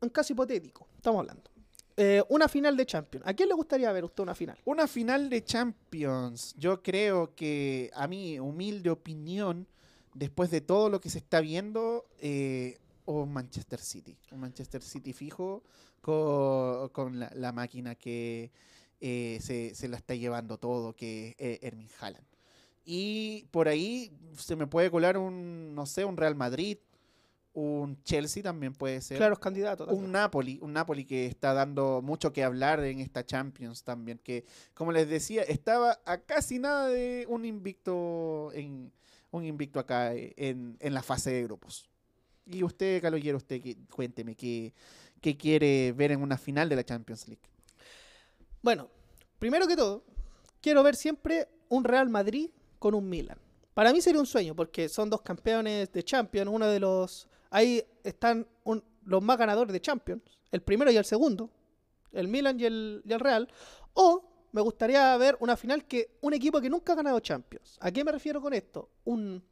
un 0.00 0.10
caso 0.10 0.32
hipotético. 0.32 0.86
Estamos 0.96 1.20
hablando. 1.20 1.50
Eh, 1.96 2.22
una 2.28 2.46
final 2.46 2.76
de 2.76 2.86
Champions. 2.86 3.26
¿A 3.26 3.34
quién 3.34 3.48
le 3.48 3.54
gustaría 3.56 3.90
ver 3.90 4.04
usted 4.04 4.22
una 4.22 4.34
final? 4.34 4.56
Una 4.66 4.86
final 4.86 5.28
de 5.28 5.42
Champions. 5.42 6.54
Yo 6.56 6.80
creo 6.80 7.34
que, 7.34 7.90
a 7.94 8.06
mi 8.06 8.38
humilde 8.38 8.90
opinión, 8.90 9.66
después 10.14 10.50
de 10.50 10.60
todo 10.60 10.88
lo 10.88 11.00
que 11.00 11.10
se 11.10 11.18
está 11.18 11.40
viendo, 11.40 12.06
eh, 12.20 12.78
un 13.06 13.32
Manchester 13.32 13.80
City. 13.80 14.16
Un 14.32 14.40
Manchester 14.40 14.82
City 14.82 15.12
fijo 15.12 15.62
co- 16.00 16.90
con, 16.92 17.18
la, 17.18 17.30
la 17.34 17.52
máquina 17.52 17.94
que 17.94 18.50
eh, 19.00 19.38
se, 19.40 19.74
se 19.74 19.88
la 19.88 19.96
está 19.96 20.14
llevando 20.14 20.58
todo, 20.58 20.94
que 20.94 21.30
es 21.30 21.34
eh, 21.38 21.58
Erling 21.62 21.88
Haaland. 22.00 22.26
Y 22.84 23.44
por 23.50 23.68
ahí 23.68 24.10
se 24.36 24.56
me 24.56 24.66
puede 24.66 24.90
colar 24.90 25.18
un, 25.18 25.74
no 25.74 25.86
sé, 25.86 26.04
un 26.04 26.16
Real 26.16 26.34
Madrid, 26.34 26.78
un 27.52 28.02
Chelsea 28.04 28.42
también 28.42 28.72
puede 28.72 29.00
ser. 29.00 29.16
Claros 29.18 29.38
candidatos. 29.40 29.90
Un 29.92 30.12
Napoli, 30.12 30.58
un 30.62 30.72
Napoli 30.72 31.04
que 31.04 31.26
está 31.26 31.52
dando 31.54 32.00
mucho 32.02 32.32
que 32.32 32.44
hablar 32.44 32.82
en 32.84 33.00
esta 33.00 33.26
Champions 33.26 33.82
también, 33.82 34.18
que 34.22 34.44
como 34.74 34.92
les 34.92 35.08
decía, 35.08 35.42
estaba 35.42 35.98
a 36.04 36.18
casi 36.18 36.58
nada 36.58 36.88
de 36.88 37.26
un 37.28 37.44
invicto 37.44 38.52
en 38.54 38.92
un 39.30 39.44
invicto 39.44 39.78
acá 39.80 40.14
eh, 40.14 40.34
en, 40.36 40.76
en 40.80 40.94
la 40.94 41.02
fase 41.02 41.30
de 41.30 41.42
grupos. 41.42 41.88
Y 42.46 42.62
usted, 42.62 43.02
Caloyero, 43.02 43.36
usted 43.36 43.60
cuénteme 43.90 44.34
qué, 44.34 44.72
qué 45.20 45.36
quiere 45.36 45.92
ver 45.92 46.12
en 46.12 46.22
una 46.22 46.38
final 46.38 46.68
de 46.68 46.76
la 46.76 46.84
Champions 46.84 47.28
League. 47.28 47.42
Bueno, 48.62 48.88
primero 49.38 49.66
que 49.66 49.76
todo, 49.76 50.04
quiero 50.60 50.82
ver 50.82 50.96
siempre 50.96 51.48
un 51.68 51.84
Real 51.84 52.08
Madrid 52.08 52.50
con 52.78 52.94
un 52.94 53.08
Milan. 53.08 53.38
Para 53.74 53.92
mí 53.92 54.00
sería 54.00 54.18
un 54.18 54.26
sueño, 54.26 54.56
porque 54.56 54.88
son 54.88 55.08
dos 55.10 55.20
campeones 55.20 55.92
de 55.92 56.02
Champions, 56.02 56.50
uno 56.52 56.66
de 56.66 56.80
los... 56.80 57.28
Ahí 57.50 57.84
están 58.02 58.46
los 59.04 59.22
más 59.22 59.38
ganadores 59.38 59.72
de 59.72 59.80
Champions, 59.80 60.22
el 60.50 60.62
primero 60.62 60.90
y 60.90 60.96
el 60.96 61.04
segundo, 61.04 61.50
el 62.12 62.28
Milan 62.28 62.58
y 62.58 62.64
el, 62.64 63.02
y 63.06 63.12
el 63.12 63.20
Real. 63.20 63.48
O 63.94 64.27
me 64.52 64.60
gustaría 64.60 65.16
ver 65.16 65.36
una 65.40 65.56
final 65.56 65.84
que 65.86 66.18
un 66.20 66.34
equipo 66.34 66.60
que 66.60 66.70
nunca 66.70 66.92
ha 66.92 66.96
ganado 66.96 67.20
Champions. 67.20 67.76
¿A 67.80 67.90
qué 67.90 68.04
me 68.04 68.12
refiero 68.12 68.40
con 68.40 68.54
esto? 68.54 68.90
Un 69.04 69.42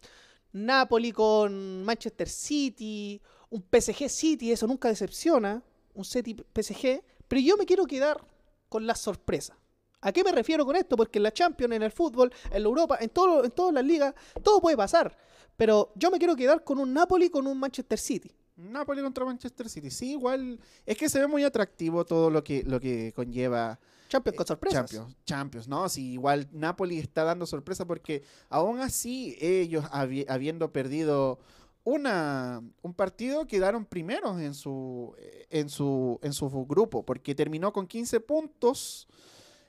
Napoli 0.53 1.13
con 1.13 1.85
Manchester 1.85 2.29
City, 2.29 3.21
un 3.51 3.63
PSG 3.63 4.09
City, 4.09 4.53
eso 4.53 4.67
nunca 4.67 4.89
decepciona, 4.89 5.63
un 5.95 6.05
City 6.05 6.35
PSG, 6.35 7.03
pero 7.29 7.41
yo 7.41 7.57
me 7.57 7.67
quiero 7.67 7.87
quedar 7.87 8.25
con 8.69 8.87
la 8.87 8.95
sorpresa. 8.95 9.59
¿A 10.01 10.13
qué 10.13 10.23
me 10.23 10.33
refiero 10.33 10.65
con 10.65 10.77
esto? 10.77 10.97
Porque 10.97 11.19
en 11.19 11.25
la 11.25 11.33
Champions, 11.33 11.75
en 11.75 11.83
el 11.83 11.91
fútbol, 11.91 12.33
en 12.51 12.63
la 12.63 12.69
Europa, 12.69 12.99
en, 13.01 13.11
todo, 13.11 13.45
en 13.45 13.51
todas 13.51 13.75
las 13.75 13.85
ligas, 13.85 14.15
todo 14.43 14.61
puede 14.61 14.77
pasar. 14.77 15.17
Pero 15.57 15.93
yo 15.95 16.11
me 16.11 16.19
quiero 16.19 16.37
quedar 16.37 16.63
con 16.65 16.79
un 16.79 16.93
Napoli 16.93 17.31
con 17.31 17.47
un 17.47 17.59
Manchester 17.59 17.99
City. 17.99 18.31
Napoli 18.57 19.03
contra 19.03 19.25
Manchester 19.25 19.69
City. 19.69 19.91
Sí, 19.91 20.13
igual 20.13 20.59
es 20.85 20.97
que 20.97 21.09
se 21.09 21.19
ve 21.19 21.27
muy 21.27 21.45
atractivo 21.45 22.05
todo 22.05 22.31
lo 22.31 22.45
que, 22.45 22.63
lo 22.63 22.81
que 22.81 23.13
conlleva 23.15 23.79
Champions 24.09 24.37
con 24.37 24.47
sorpresas. 24.47 24.91
Champions, 24.91 25.17
Champions, 25.25 25.69
¿no? 25.69 25.89
Sí, 25.89 26.13
igual 26.13 26.49
Napoli 26.53 26.99
está 26.99 27.25
dando 27.25 27.47
sorpresa 27.47 27.85
porque 27.87 28.23
aún 28.49 28.81
así 28.81 29.37
ellos 29.41 29.85
habi- 29.87 30.25
habiendo 30.29 30.73
perdido 30.73 31.39
una, 31.85 32.63
un 32.83 32.95
partido 32.95 33.47
quedaron 33.47 33.85
primeros 33.85 34.41
en 34.41 34.55
su, 34.55 35.15
en 35.51 35.69
su, 35.69 36.19
en 36.23 36.33
su 36.33 36.49
grupo 36.67 37.05
porque 37.05 37.35
terminó 37.35 37.73
con 37.73 37.87
15 37.87 38.21
puntos. 38.21 39.07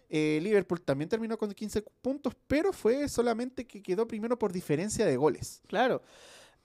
Eh, 0.10 0.40
Liverpool 0.42 0.82
también 0.82 1.10
terminó 1.10 1.38
con 1.38 1.52
15 1.52 1.82
puntos, 2.02 2.34
pero 2.48 2.72
fue 2.72 3.10
solamente 3.10 3.68
que 3.68 3.84
quedó 3.84 4.08
primero 4.08 4.40
por 4.40 4.54
diferencia 4.54 5.06
de 5.06 5.18
goles. 5.18 5.62
Claro. 5.68 6.02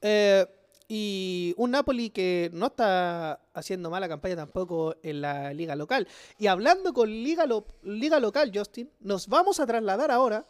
Eh, 0.01 0.47
y 0.95 1.55
un 1.57 1.71
Napoli 1.71 2.11
que 2.11 2.51
no 2.53 2.67
está 2.67 3.41
haciendo 3.55 3.89
mala 3.89 4.11
campaña 4.11 4.37
tampoco 4.37 4.95
en 5.03 5.23
la 5.23 5.55
liga 5.55 5.75
local. 5.75 6.07
Y 6.37 6.49
hablando 6.49 6.93
con 6.93 7.09
liga, 7.09 7.47
lo- 7.47 7.65
liga 7.83 8.21
local, 8.21 8.53
Justin, 8.55 8.91
nos 9.01 9.27
vamos 9.27 9.59
a 9.59 9.65
trasladar 9.67 10.11
ahora 10.11 10.45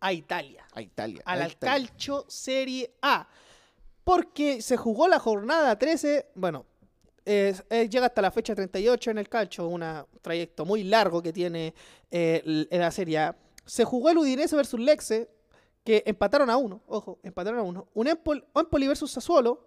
a 0.00 0.10
Italia. 0.14 0.64
A 0.72 0.80
Italia. 0.80 1.20
a 1.26 1.36
la 1.36 1.44
a 1.44 1.48
Italia. 1.48 1.86
Calcio 1.88 2.24
Serie 2.28 2.94
A. 3.02 3.28
Porque 4.04 4.62
se 4.62 4.78
jugó 4.78 5.06
la 5.06 5.18
jornada 5.18 5.78
13, 5.78 6.28
bueno, 6.34 6.64
es- 7.26 7.62
eh, 7.68 7.90
llega 7.90 8.06
hasta 8.06 8.22
la 8.22 8.30
fecha 8.30 8.54
38 8.54 9.10
en 9.10 9.18
el 9.18 9.28
calcio, 9.28 9.68
un 9.68 9.84
trayecto 10.22 10.64
muy 10.64 10.82
largo 10.84 11.22
que 11.22 11.32
tiene 11.34 11.74
eh, 12.10 12.66
la 12.70 12.90
Serie 12.90 13.18
A. 13.18 13.36
Se 13.66 13.84
jugó 13.84 14.08
el 14.08 14.16
Udinese 14.16 14.56
versus 14.56 14.80
Lexe, 14.80 15.28
que 15.84 16.02
empataron 16.06 16.48
a 16.50 16.56
uno, 16.56 16.80
ojo, 16.86 17.18
empataron 17.22 17.58
a 17.60 17.62
uno. 17.62 17.88
Un 17.94 18.06
Empol- 18.06 18.44
Empoli 18.54 18.86
versus 18.88 19.10
Sassuolo, 19.10 19.66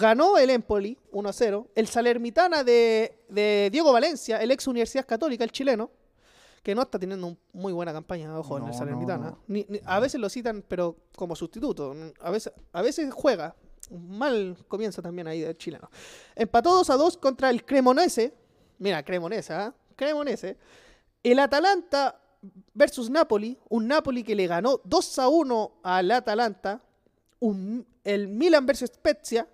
ganó 0.00 0.36
el 0.38 0.50
Empoli 0.50 0.98
1-0. 1.12 1.68
El 1.74 1.86
Salernitana 1.86 2.64
de, 2.64 3.24
de 3.28 3.68
Diego 3.72 3.92
Valencia, 3.92 4.42
el 4.42 4.50
ex 4.50 4.66
Universidad 4.66 5.06
Católica, 5.06 5.44
el 5.44 5.52
chileno, 5.52 5.90
que 6.62 6.74
no 6.74 6.82
está 6.82 6.98
teniendo 6.98 7.26
una 7.28 7.36
muy 7.52 7.72
buena 7.72 7.92
campaña, 7.92 8.36
ojo, 8.38 8.58
en 8.58 8.64
el 8.64 8.74
no. 9.30 9.38
Ni- 9.46 9.64
ni- 9.68 9.80
a 9.84 10.00
veces 10.00 10.20
lo 10.20 10.28
citan, 10.28 10.62
pero 10.68 10.96
como 11.16 11.34
sustituto. 11.34 11.94
A 12.20 12.30
veces, 12.30 12.52
a 12.72 12.82
veces 12.82 13.10
juega. 13.14 13.54
Un 13.90 14.18
mal 14.18 14.54
comienzo 14.68 15.00
también 15.00 15.28
ahí 15.28 15.40
del 15.40 15.56
chileno. 15.56 15.88
Empató 16.36 16.74
2 16.74 16.90
a 16.90 16.96
2 16.96 17.16
contra 17.16 17.48
el 17.48 17.64
Cremonese. 17.64 18.34
Mira, 18.78 19.02
Cremonese, 19.02 19.54
¿ah? 19.54 19.74
Cremonese. 19.96 20.58
El 21.22 21.38
Atalanta 21.38 22.20
versus 22.74 23.10
Napoli. 23.10 23.58
Un 23.68 23.88
Napoli 23.88 24.22
que 24.22 24.34
le 24.34 24.46
ganó 24.46 24.80
2 24.84 25.18
a 25.18 25.28
1 25.28 25.72
al 25.82 26.10
Atalanta. 26.10 26.82
Un- 27.40 27.86
el 28.04 28.28
Milan 28.28 28.66
versus 28.66 28.90
Spezia. 28.90 29.48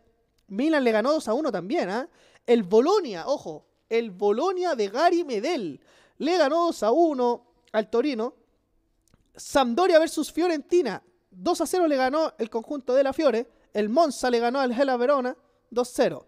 Milan 0.48 0.84
le 0.84 0.92
ganó 0.92 1.12
2 1.12 1.28
a 1.28 1.34
1 1.34 1.50
también, 1.50 1.88
¿ah? 1.90 2.08
El 2.46 2.62
Bolonia, 2.62 3.26
ojo, 3.26 3.64
el 3.88 4.10
Bolonia 4.10 4.74
de 4.74 4.88
Gary 4.88 5.24
Medel 5.24 5.80
le 6.18 6.36
ganó 6.38 6.66
2 6.66 6.82
a 6.82 6.92
1 6.92 7.44
al 7.72 7.88
Torino. 7.90 8.34
Sampdoria 9.36 9.98
versus 9.98 10.30
Fiorentina, 10.30 11.02
2 11.30 11.60
a 11.60 11.66
0 11.66 11.88
le 11.88 11.96
ganó 11.96 12.32
el 12.38 12.50
conjunto 12.50 12.94
de 12.94 13.02
la 13.02 13.12
Fiore. 13.12 13.48
El 13.72 13.88
Monza 13.88 14.30
le 14.30 14.38
ganó 14.38 14.60
al 14.60 14.70
Hela 14.72 14.96
Verona 14.96 15.36
2-0. 15.72 16.24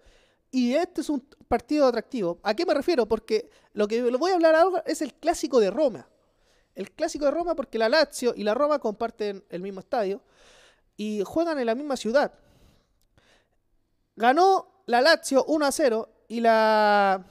Y 0.51 0.75
este 0.75 1.03
es 1.03 1.09
un 1.11 1.21
partido 1.47 1.87
atractivo. 1.87 2.41
¿A 2.43 2.55
qué 2.55 2.67
me 2.67 2.75
refiero? 2.75 3.07
Porque 3.07 3.49
lo 3.75 3.87
que 3.87 4.03
voy 4.03 4.33
a 4.33 4.35
hablar 4.35 4.55
ahora 4.57 4.83
es 4.87 5.03
el 5.03 5.15
clásico 5.15 5.61
de 5.61 5.71
Roma. 5.71 6.09
El 6.77 6.93
clásico 6.93 7.25
de 7.25 7.33
Roma 7.33 7.57
porque 7.57 7.79
la 7.79 7.89
Lazio 7.89 8.33
y 8.37 8.45
la 8.45 8.55
Roma 8.55 8.79
comparten 8.79 9.45
el 9.49 9.63
mismo 9.63 9.81
estadio 9.81 10.23
y 10.97 11.23
juegan 11.25 11.59
en 11.59 11.67
la 11.67 11.75
misma 11.75 11.97
ciudad. 11.97 12.33
Ganó 14.15 14.83
la 14.87 15.01
Lazio 15.01 15.45
1 15.47 15.67
a 15.67 15.73
0 15.73 16.09
y 16.29 16.41
la 16.41 17.27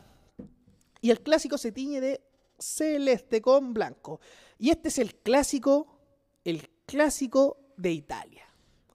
y 0.99 1.11
el 1.11 1.21
clásico 1.21 1.57
se 1.59 1.71
tiñe 1.71 2.01
de 2.01 2.21
celeste 2.57 3.39
con 3.39 3.73
blanco. 3.73 4.19
Y 4.57 4.71
este 4.71 4.87
es 4.87 4.97
el 4.97 5.13
clásico, 5.15 5.99
el 6.43 6.67
clásico 6.87 7.57
de 7.77 7.91
Italia. 7.91 8.43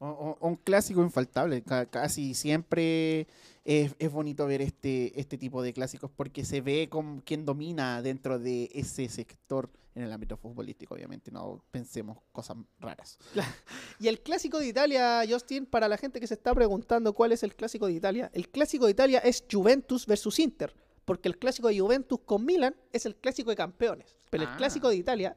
O- 0.02 0.36
o- 0.40 0.46
un 0.48 0.56
clásico 0.56 1.02
infaltable. 1.02 1.62
ca- 1.62 1.86
casi 1.86 2.32
siempre 2.34 3.26
es, 3.64 3.94
es 3.98 4.10
bonito 4.10 4.46
ver 4.46 4.62
este, 4.62 5.18
este 5.20 5.36
tipo 5.36 5.62
de 5.62 5.72
clásicos 5.74 6.10
porque 6.10 6.44
se 6.44 6.62
ve 6.62 6.88
con 6.90 7.20
quién 7.20 7.44
domina 7.44 8.00
dentro 8.00 8.38
de 8.38 8.70
ese 8.72 9.08
sector 9.10 9.68
en 9.94 10.04
el 10.04 10.12
ámbito 10.12 10.36
futbolístico, 10.38 10.94
obviamente. 10.94 11.30
No 11.30 11.62
pensemos 11.70 12.16
cosas 12.32 12.56
raras. 12.78 13.18
Y 14.00 14.08
el 14.08 14.20
clásico 14.22 14.58
de 14.58 14.68
Italia, 14.68 15.22
Justin, 15.28 15.66
para 15.66 15.86
la 15.86 15.98
gente 15.98 16.18
que 16.20 16.26
se 16.26 16.32
está 16.34 16.54
preguntando 16.54 17.12
cuál 17.12 17.32
es 17.32 17.42
el 17.42 17.54
clásico 17.54 17.86
de 17.86 17.92
Italia, 17.92 18.30
el 18.32 18.48
clásico 18.48 18.86
de 18.86 18.92
Italia 18.92 19.18
es 19.18 19.44
Juventus 19.52 20.06
versus 20.06 20.38
Inter, 20.38 20.72
porque 21.04 21.28
el 21.28 21.36
clásico 21.38 21.68
de 21.68 21.78
Juventus 21.78 22.20
con 22.24 22.46
Milan 22.46 22.74
es 22.92 23.04
el 23.04 23.16
clásico 23.16 23.50
de 23.50 23.56
campeones, 23.56 24.16
pero 24.30 24.44
Ah. 24.46 24.50
el 24.52 24.56
clásico 24.56 24.88
de 24.88 24.96
Italia 24.96 25.36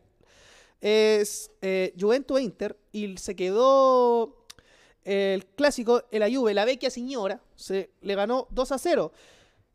es 0.80 1.52
eh, 1.62 1.94
Juventus 2.00 2.40
e 2.40 2.44
Inter 2.44 2.78
y 2.92 3.18
se 3.18 3.36
quedó 3.36 4.43
el 5.04 5.46
clásico, 5.46 6.04
la 6.12 6.30
Juve, 6.32 6.54
la 6.54 6.66
vecchia 6.66 6.90
señora, 6.90 7.42
se 7.56 7.92
le 8.02 8.16
ganó 8.16 8.48
2 8.52 8.72
a 8.72 8.78
0. 8.78 9.12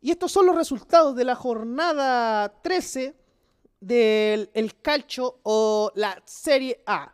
Y 0.01 0.11
estos 0.11 0.31
son 0.31 0.45
los 0.45 0.55
resultados 0.55 1.15
de 1.15 1.25
la 1.25 1.35
jornada 1.35 2.61
13 2.61 3.15
del 3.79 4.49
el 4.53 4.81
calcio 4.81 5.39
o 5.43 5.91
la 5.95 6.21
Serie 6.25 6.81
A. 6.85 7.13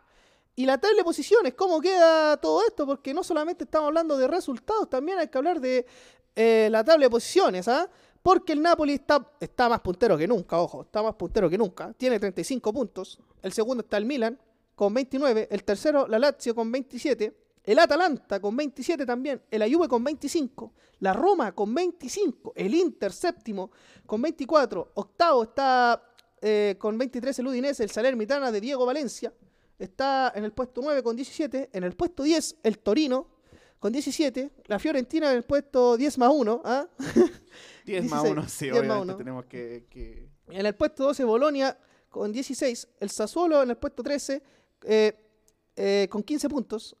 Y 0.54 0.64
la 0.64 0.78
tabla 0.78 0.98
de 0.98 1.04
posiciones, 1.04 1.54
¿cómo 1.54 1.80
queda 1.80 2.36
todo 2.38 2.62
esto? 2.66 2.86
Porque 2.86 3.12
no 3.12 3.22
solamente 3.22 3.64
estamos 3.64 3.88
hablando 3.88 4.16
de 4.16 4.26
resultados, 4.26 4.88
también 4.88 5.18
hay 5.18 5.28
que 5.28 5.36
hablar 5.36 5.60
de 5.60 5.86
eh, 6.34 6.68
la 6.70 6.82
tabla 6.82 7.06
de 7.06 7.10
posiciones, 7.10 7.68
¿ah? 7.68 7.90
Porque 8.22 8.54
el 8.54 8.62
Napoli 8.62 8.94
está, 8.94 9.24
está 9.38 9.68
más 9.68 9.80
puntero 9.80 10.16
que 10.18 10.26
nunca, 10.26 10.58
ojo, 10.58 10.82
está 10.82 11.02
más 11.02 11.14
puntero 11.14 11.48
que 11.48 11.56
nunca. 11.56 11.92
Tiene 11.92 12.18
35 12.18 12.72
puntos. 12.72 13.20
El 13.40 13.52
segundo 13.52 13.82
está 13.82 13.98
el 13.98 14.04
Milan 14.04 14.36
con 14.74 14.92
29. 14.92 15.46
El 15.50 15.62
tercero, 15.62 16.08
la 16.08 16.18
Lazio 16.18 16.54
con 16.54 16.72
27. 16.72 17.32
El 17.66 17.78
Atalanta 17.80 18.38
con 18.40 18.56
27 18.56 19.04
también. 19.04 19.42
El 19.50 19.74
Juve 19.74 19.88
con 19.88 20.02
25. 20.04 20.72
La 21.00 21.12
Roma 21.12 21.52
con 21.52 21.74
25. 21.74 22.52
El 22.54 22.74
Inter 22.74 23.12
séptimo 23.12 23.70
con 24.06 24.22
24. 24.22 24.92
Octavo 24.94 25.42
está 25.42 26.00
eh, 26.40 26.76
con 26.78 26.96
23 26.96 27.38
el 27.40 27.46
Udinese, 27.48 27.82
el 27.82 27.90
Salernitana 27.90 28.52
de 28.52 28.60
Diego 28.60 28.86
Valencia. 28.86 29.34
Está 29.78 30.32
en 30.34 30.44
el 30.44 30.52
puesto 30.52 30.80
9 30.80 31.02
con 31.02 31.16
17. 31.16 31.70
En 31.72 31.82
el 31.84 31.94
puesto 31.96 32.22
10 32.22 32.56
el 32.62 32.78
Torino 32.78 33.26
con 33.80 33.92
17. 33.92 34.50
La 34.66 34.78
Fiorentina 34.78 35.30
en 35.32 35.38
el 35.38 35.42
puesto 35.42 35.96
10 35.96 36.18
más 36.18 36.30
1. 36.32 36.62
¿ah? 36.64 36.86
10 37.84 38.04
más 38.08 38.22
16, 38.22 38.32
1, 38.32 38.48
sí, 38.48 38.64
10 38.70 38.72
más 38.74 38.80
obviamente 38.80 39.02
1. 39.12 39.16
tenemos 39.16 39.44
que... 39.46 39.86
que- 39.90 40.28
En 40.50 40.64
el 40.66 40.74
puesto 40.76 41.02
12, 41.04 41.24
Bolonia 41.24 41.76
con 42.08 42.30
16. 42.32 42.88
El 43.00 43.10
Sassuolo 43.10 43.62
en 43.62 43.70
el 43.70 43.76
puesto 43.76 44.02
13 44.04 44.40
eh, 44.84 45.18
eh, 45.74 46.06
con 46.08 46.22
15 46.22 46.48
puntos. 46.48 46.96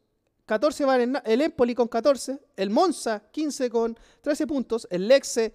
14 0.46 0.84
va 0.84 0.96
el, 0.96 1.18
el 1.24 1.40
Empoli 1.42 1.74
con 1.74 1.88
14. 1.88 2.38
El 2.56 2.70
Monza 2.70 3.22
15 3.30 3.68
con 3.70 3.98
13 4.22 4.46
puntos. 4.46 4.86
El 4.90 5.08
Lexe 5.08 5.52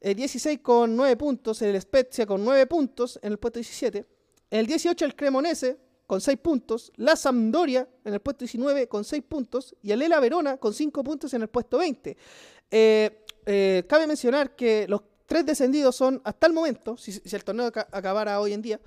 eh, 0.00 0.14
16 0.14 0.58
con 0.60 0.96
9 0.96 1.16
puntos. 1.16 1.62
El 1.62 1.80
Spezia 1.80 2.26
con 2.26 2.44
9 2.44 2.66
puntos 2.66 3.18
en 3.22 3.32
el 3.32 3.38
puesto 3.38 3.58
17. 3.58 4.04
El 4.50 4.66
18 4.66 5.04
el 5.04 5.14
Cremonese 5.16 5.78
con 6.06 6.20
6 6.20 6.38
puntos. 6.38 6.92
La 6.96 7.14
Sampdoria 7.16 7.88
en 8.04 8.14
el 8.14 8.20
puesto 8.20 8.40
19 8.40 8.88
con 8.88 9.04
6 9.04 9.22
puntos. 9.28 9.76
Y 9.80 9.92
el 9.92 10.02
Ela 10.02 10.18
Verona 10.20 10.56
con 10.56 10.74
5 10.74 11.02
puntos 11.04 11.32
en 11.34 11.42
el 11.42 11.48
puesto 11.48 11.78
20. 11.78 12.16
Eh, 12.70 13.24
eh, 13.46 13.84
cabe 13.88 14.06
mencionar 14.06 14.56
que 14.56 14.86
los 14.88 15.02
tres 15.26 15.46
descendidos 15.46 15.94
son, 15.96 16.20
hasta 16.24 16.46
el 16.46 16.52
momento, 16.52 16.96
si, 16.96 17.12
si 17.12 17.36
el 17.36 17.44
torneo 17.44 17.66
aca- 17.66 17.88
acabara 17.90 18.40
hoy 18.40 18.52
en 18.52 18.60
día, 18.62 18.80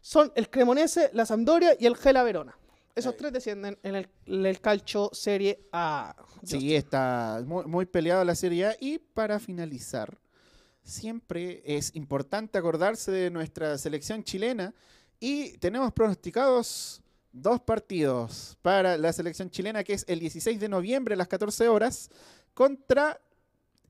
son 0.00 0.30
el 0.36 0.48
Cremonese, 0.48 1.10
la 1.12 1.26
Sampdoria 1.26 1.76
y 1.78 1.86
el 1.86 1.96
Gela 1.96 2.22
Verona. 2.22 2.56
Esos 2.98 3.16
tres 3.16 3.32
descienden 3.32 3.78
en 3.82 3.94
el, 3.94 4.08
en 4.26 4.46
el 4.46 4.60
calcio 4.60 5.10
Serie 5.12 5.68
A. 5.72 6.16
Sí, 6.42 6.74
está 6.74 7.42
muy, 7.46 7.64
muy 7.64 7.86
peleada 7.86 8.24
la 8.24 8.34
Serie 8.34 8.66
A. 8.66 8.76
Y 8.80 8.98
para 8.98 9.38
finalizar, 9.38 10.18
siempre 10.82 11.62
es 11.64 11.94
importante 11.94 12.58
acordarse 12.58 13.12
de 13.12 13.30
nuestra 13.30 13.78
selección 13.78 14.24
chilena. 14.24 14.74
Y 15.20 15.58
tenemos 15.58 15.92
pronosticados 15.92 17.02
dos 17.32 17.60
partidos 17.60 18.56
para 18.62 18.96
la 18.96 19.12
selección 19.12 19.50
chilena, 19.50 19.84
que 19.84 19.92
es 19.92 20.04
el 20.08 20.18
16 20.20 20.58
de 20.58 20.68
noviembre 20.68 21.14
a 21.14 21.16
las 21.16 21.28
14 21.28 21.68
horas, 21.68 22.10
contra 22.54 23.20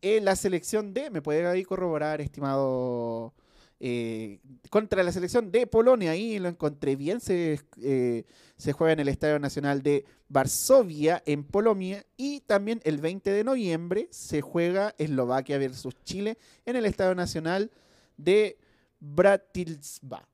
eh, 0.02 0.20
la 0.20 0.36
selección 0.36 0.92
de, 0.92 1.10
me 1.10 1.22
puede 1.22 1.46
ahí 1.46 1.64
corroborar, 1.64 2.20
estimado, 2.20 3.32
eh, 3.80 4.40
contra 4.70 5.02
la 5.02 5.12
selección 5.12 5.52
de 5.52 5.66
Polonia, 5.66 6.10
ahí 6.10 6.38
lo 6.38 6.48
encontré 6.48 6.96
bien, 6.96 7.20
se, 7.20 7.60
eh, 7.80 8.24
se 8.56 8.72
juega 8.72 8.92
en 8.92 9.00
el 9.00 9.08
Estadio 9.08 9.38
Nacional 9.38 9.82
de 9.82 10.04
Varsovia, 10.28 11.22
en 11.26 11.44
Polonia, 11.44 12.04
y 12.16 12.40
también 12.40 12.80
el 12.84 12.98
20 12.98 13.30
de 13.30 13.44
noviembre 13.44 14.08
se 14.10 14.40
juega 14.40 14.94
Eslovaquia 14.98 15.58
versus 15.58 15.94
Chile 16.04 16.38
en 16.66 16.76
el 16.76 16.86
Estadio 16.86 17.14
Nacional 17.14 17.70
de 18.16 18.58
Bratislava. 19.00 20.28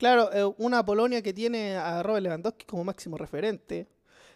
Claro, 0.00 0.32
eh, 0.32 0.54
una 0.56 0.82
Polonia 0.82 1.20
que 1.20 1.34
tiene 1.34 1.76
a 1.76 2.02
Robert 2.02 2.22
Lewandowski 2.22 2.64
como 2.64 2.84
máximo 2.84 3.18
referente. 3.18 3.86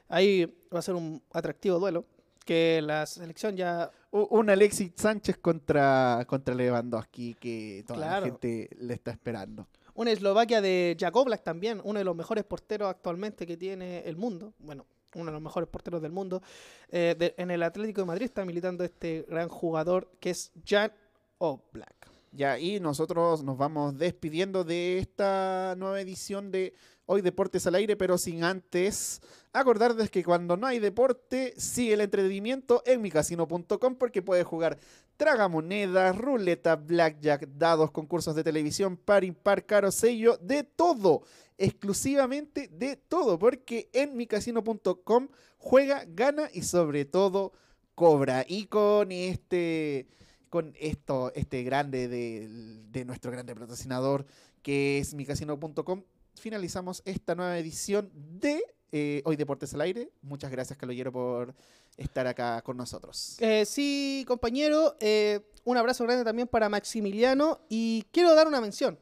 Ahí 0.08 0.44
va 0.72 0.80
a 0.80 0.82
ser 0.82 0.94
un 0.94 1.22
atractivo 1.32 1.78
duelo. 1.78 2.04
Que 2.44 2.82
la 2.82 3.06
selección 3.06 3.56
ya. 3.56 3.90
Un 4.16 4.48
Alexis 4.48 4.92
Sánchez 4.94 5.38
contra, 5.38 6.24
contra 6.28 6.54
Lewandowski 6.54 7.34
que 7.34 7.82
toda 7.84 7.98
Claro. 7.98 8.20
la 8.26 8.26
gente 8.32 8.70
le 8.78 8.94
está 8.94 9.10
esperando. 9.10 9.66
Una 9.94 10.12
Eslovaquia 10.12 10.60
de 10.60 10.96
Jakoblak 10.98 11.42
también, 11.42 11.80
uno 11.82 11.98
de 11.98 12.04
los 12.04 12.14
mejores 12.14 12.44
porteros 12.44 12.88
actualmente 12.88 13.44
que 13.44 13.56
tiene 13.56 14.00
el 14.06 14.16
mundo. 14.16 14.52
Bueno, 14.60 14.86
uno 15.16 15.26
de 15.26 15.32
los 15.32 15.42
mejores 15.42 15.68
porteros 15.68 16.00
del 16.00 16.12
mundo. 16.12 16.42
Eh, 16.90 17.16
de- 17.18 17.34
en 17.38 17.50
el 17.50 17.62
Atlético 17.64 18.02
de 18.02 18.06
Madrid 18.06 18.26
está 18.26 18.44
militando 18.44 18.84
este 18.84 19.24
gran 19.28 19.48
jugador 19.48 20.08
que 20.20 20.30
es 20.30 20.52
Jan 20.64 20.92
Oblak. 21.38 22.10
Ya, 22.30 22.58
y 22.58 22.78
nosotros 22.80 23.42
nos 23.44 23.56
vamos 23.56 23.96
despidiendo 23.98 24.62
de 24.64 24.98
esta 24.98 25.74
nueva 25.76 26.00
edición 26.00 26.50
de 26.52 26.72
Hoy 27.06 27.20
Deportes 27.20 27.66
al 27.66 27.74
Aire, 27.74 27.96
pero 27.96 28.16
sin 28.16 28.44
antes 28.44 29.20
acordarles 29.52 30.10
que 30.10 30.24
cuando 30.24 30.56
no 30.56 30.66
hay 30.66 30.78
deporte, 30.78 31.52
sigue 31.58 31.94
el 31.94 32.00
entretenimiento 32.00 32.82
en 32.86 33.02
micasino.com 33.02 33.96
porque 33.96 34.22
puedes 34.22 34.46
jugar 34.46 34.78
tragamonedas, 35.16 36.16
ruleta, 36.16 36.76
blackjack, 36.76 37.46
dados, 37.48 37.90
concursos 37.90 38.34
de 38.34 38.42
televisión, 38.42 38.96
par, 38.96 39.22
impar, 39.22 39.66
caro, 39.66 39.90
sello, 39.92 40.38
de 40.38 40.64
todo, 40.64 41.22
exclusivamente 41.58 42.68
de 42.68 42.96
todo, 42.96 43.38
porque 43.38 43.90
en 43.92 44.16
micasino.com 44.16 45.28
juega, 45.58 46.04
gana 46.08 46.48
y 46.52 46.62
sobre 46.62 47.04
todo 47.04 47.52
cobra. 47.94 48.46
Y 48.48 48.66
con 48.66 49.12
este 49.12 50.08
con 50.48 50.72
esto, 50.78 51.32
este 51.34 51.64
grande 51.64 52.06
de, 52.06 52.48
de 52.90 53.04
nuestro 53.04 53.32
grande 53.32 53.54
patrocinador 53.54 54.24
que 54.62 54.98
es 54.98 55.12
micasino.com, 55.14 56.04
finalizamos 56.34 57.02
esta 57.04 57.34
nueva 57.34 57.58
edición 57.58 58.10
de 58.14 58.62
eh, 58.92 59.22
Hoy 59.24 59.36
Deportes 59.36 59.74
al 59.74 59.80
Aire. 59.82 60.10
Muchas 60.22 60.50
gracias, 60.50 60.78
Caloyero, 60.78 61.12
por 61.12 61.54
estar 61.96 62.26
acá 62.26 62.60
con 62.62 62.76
nosotros. 62.76 63.36
Eh, 63.40 63.64
sí, 63.66 64.24
compañero, 64.26 64.96
eh, 65.00 65.40
un 65.64 65.76
abrazo 65.76 66.04
grande 66.04 66.24
también 66.24 66.48
para 66.48 66.68
Maximiliano 66.68 67.60
y 67.68 68.04
quiero 68.12 68.34
dar 68.34 68.46
una 68.46 68.60
mención. 68.60 68.98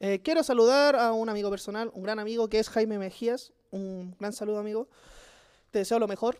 Eh, 0.00 0.20
quiero 0.22 0.42
saludar 0.42 0.96
a 0.96 1.12
un 1.12 1.28
amigo 1.28 1.50
personal, 1.50 1.90
un 1.94 2.02
gran 2.02 2.18
amigo 2.18 2.48
que 2.48 2.58
es 2.58 2.68
Jaime 2.68 2.98
Mejías. 2.98 3.52
Un 3.70 4.16
gran 4.18 4.32
saludo, 4.32 4.58
amigo. 4.58 4.88
Te 5.70 5.78
deseo 5.80 5.98
lo 5.98 6.08
mejor. 6.08 6.36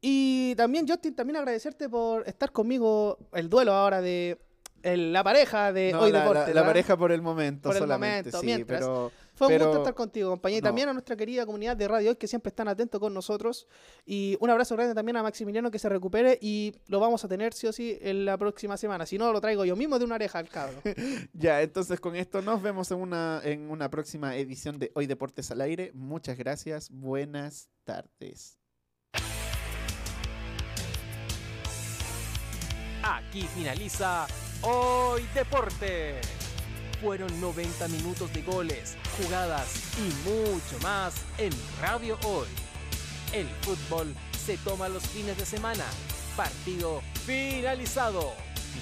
Y 0.00 0.54
también, 0.56 0.86
Justin, 0.86 1.14
también 1.14 1.36
agradecerte 1.36 1.88
por 1.88 2.28
estar 2.28 2.52
conmigo 2.52 3.18
el 3.32 3.48
duelo 3.48 3.72
ahora 3.72 4.02
de 4.02 4.38
el- 4.82 5.14
la 5.14 5.24
pareja 5.24 5.72
de 5.72 5.92
No, 5.92 6.00
Hoy 6.02 6.12
la, 6.12 6.20
Deportes. 6.20 6.42
la- 6.42 6.46
la 6.48 6.52
¿verdad? 6.60 6.66
pareja 6.68 6.96
por 6.98 7.10
el 7.10 7.22
momento 7.22 7.70
Por 7.70 7.76
el 7.76 7.80
solamente, 7.82 8.30
momento, 8.30 8.40
sí, 8.40 8.46
mientras. 8.46 8.80
pero... 8.80 9.12
Fue 9.34 9.48
un 9.48 9.58
gusto 9.58 9.78
estar 9.78 9.94
contigo, 9.94 10.30
compañía. 10.30 10.58
Y 10.58 10.60
no. 10.60 10.68
también 10.68 10.88
a 10.88 10.92
nuestra 10.92 11.16
querida 11.16 11.44
comunidad 11.44 11.76
de 11.76 11.88
Radio 11.88 12.10
Hoy, 12.10 12.16
que 12.16 12.28
siempre 12.28 12.50
están 12.50 12.68
atentos 12.68 13.00
con 13.00 13.12
nosotros. 13.12 13.66
Y 14.06 14.36
un 14.40 14.50
abrazo 14.50 14.76
grande 14.76 14.94
también 14.94 15.16
a 15.16 15.22
Maximiliano, 15.22 15.70
que 15.70 15.78
se 15.78 15.88
recupere. 15.88 16.38
Y 16.40 16.74
lo 16.86 17.00
vamos 17.00 17.24
a 17.24 17.28
tener 17.28 17.52
sí 17.52 17.66
o 17.66 17.72
sí 17.72 17.98
en 18.00 18.24
la 18.24 18.38
próxima 18.38 18.76
semana. 18.76 19.06
Si 19.06 19.18
no, 19.18 19.32
lo 19.32 19.40
traigo 19.40 19.64
yo 19.64 19.76
mismo 19.76 19.98
de 19.98 20.04
una 20.04 20.14
oreja 20.14 20.38
al 20.38 20.48
cabro. 20.48 20.80
Ya, 21.32 21.62
entonces 21.62 22.00
con 22.00 22.16
esto 22.16 22.42
nos 22.42 22.62
vemos 22.62 22.90
en 22.90 22.98
una, 22.98 23.40
en 23.44 23.70
una 23.70 23.90
próxima 23.90 24.36
edición 24.36 24.78
de 24.78 24.90
Hoy 24.94 25.06
Deportes 25.06 25.50
al 25.50 25.60
Aire. 25.60 25.90
Muchas 25.94 26.38
gracias, 26.38 26.90
buenas 26.90 27.68
tardes. 27.84 28.58
Aquí 33.02 33.42
finaliza 33.54 34.26
Hoy 34.62 35.26
Deporte. 35.34 36.43
Fueron 37.04 37.38
90 37.38 37.86
minutos 37.88 38.32
de 38.32 38.40
goles, 38.40 38.96
jugadas 39.18 39.92
y 39.98 40.26
mucho 40.26 40.78
más 40.82 41.14
en 41.36 41.52
Radio 41.78 42.18
Hoy. 42.24 42.46
El 43.30 43.46
fútbol 43.60 44.14
se 44.42 44.56
toma 44.56 44.88
los 44.88 45.02
fines 45.08 45.36
de 45.36 45.44
semana. 45.44 45.84
Partido 46.34 47.02
finalizado. 47.26 48.32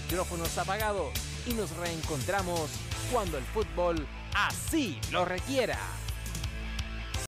Micrófonos 0.05 0.57
apagados 0.57 1.12
y 1.49 1.55
nos 1.55 1.77
reencontramos 1.77 2.70
cuando 3.11 3.39
el 3.39 3.44
fútbol 3.44 4.07
así 4.36 5.01
lo 5.11 5.24
requiera. 5.24 5.77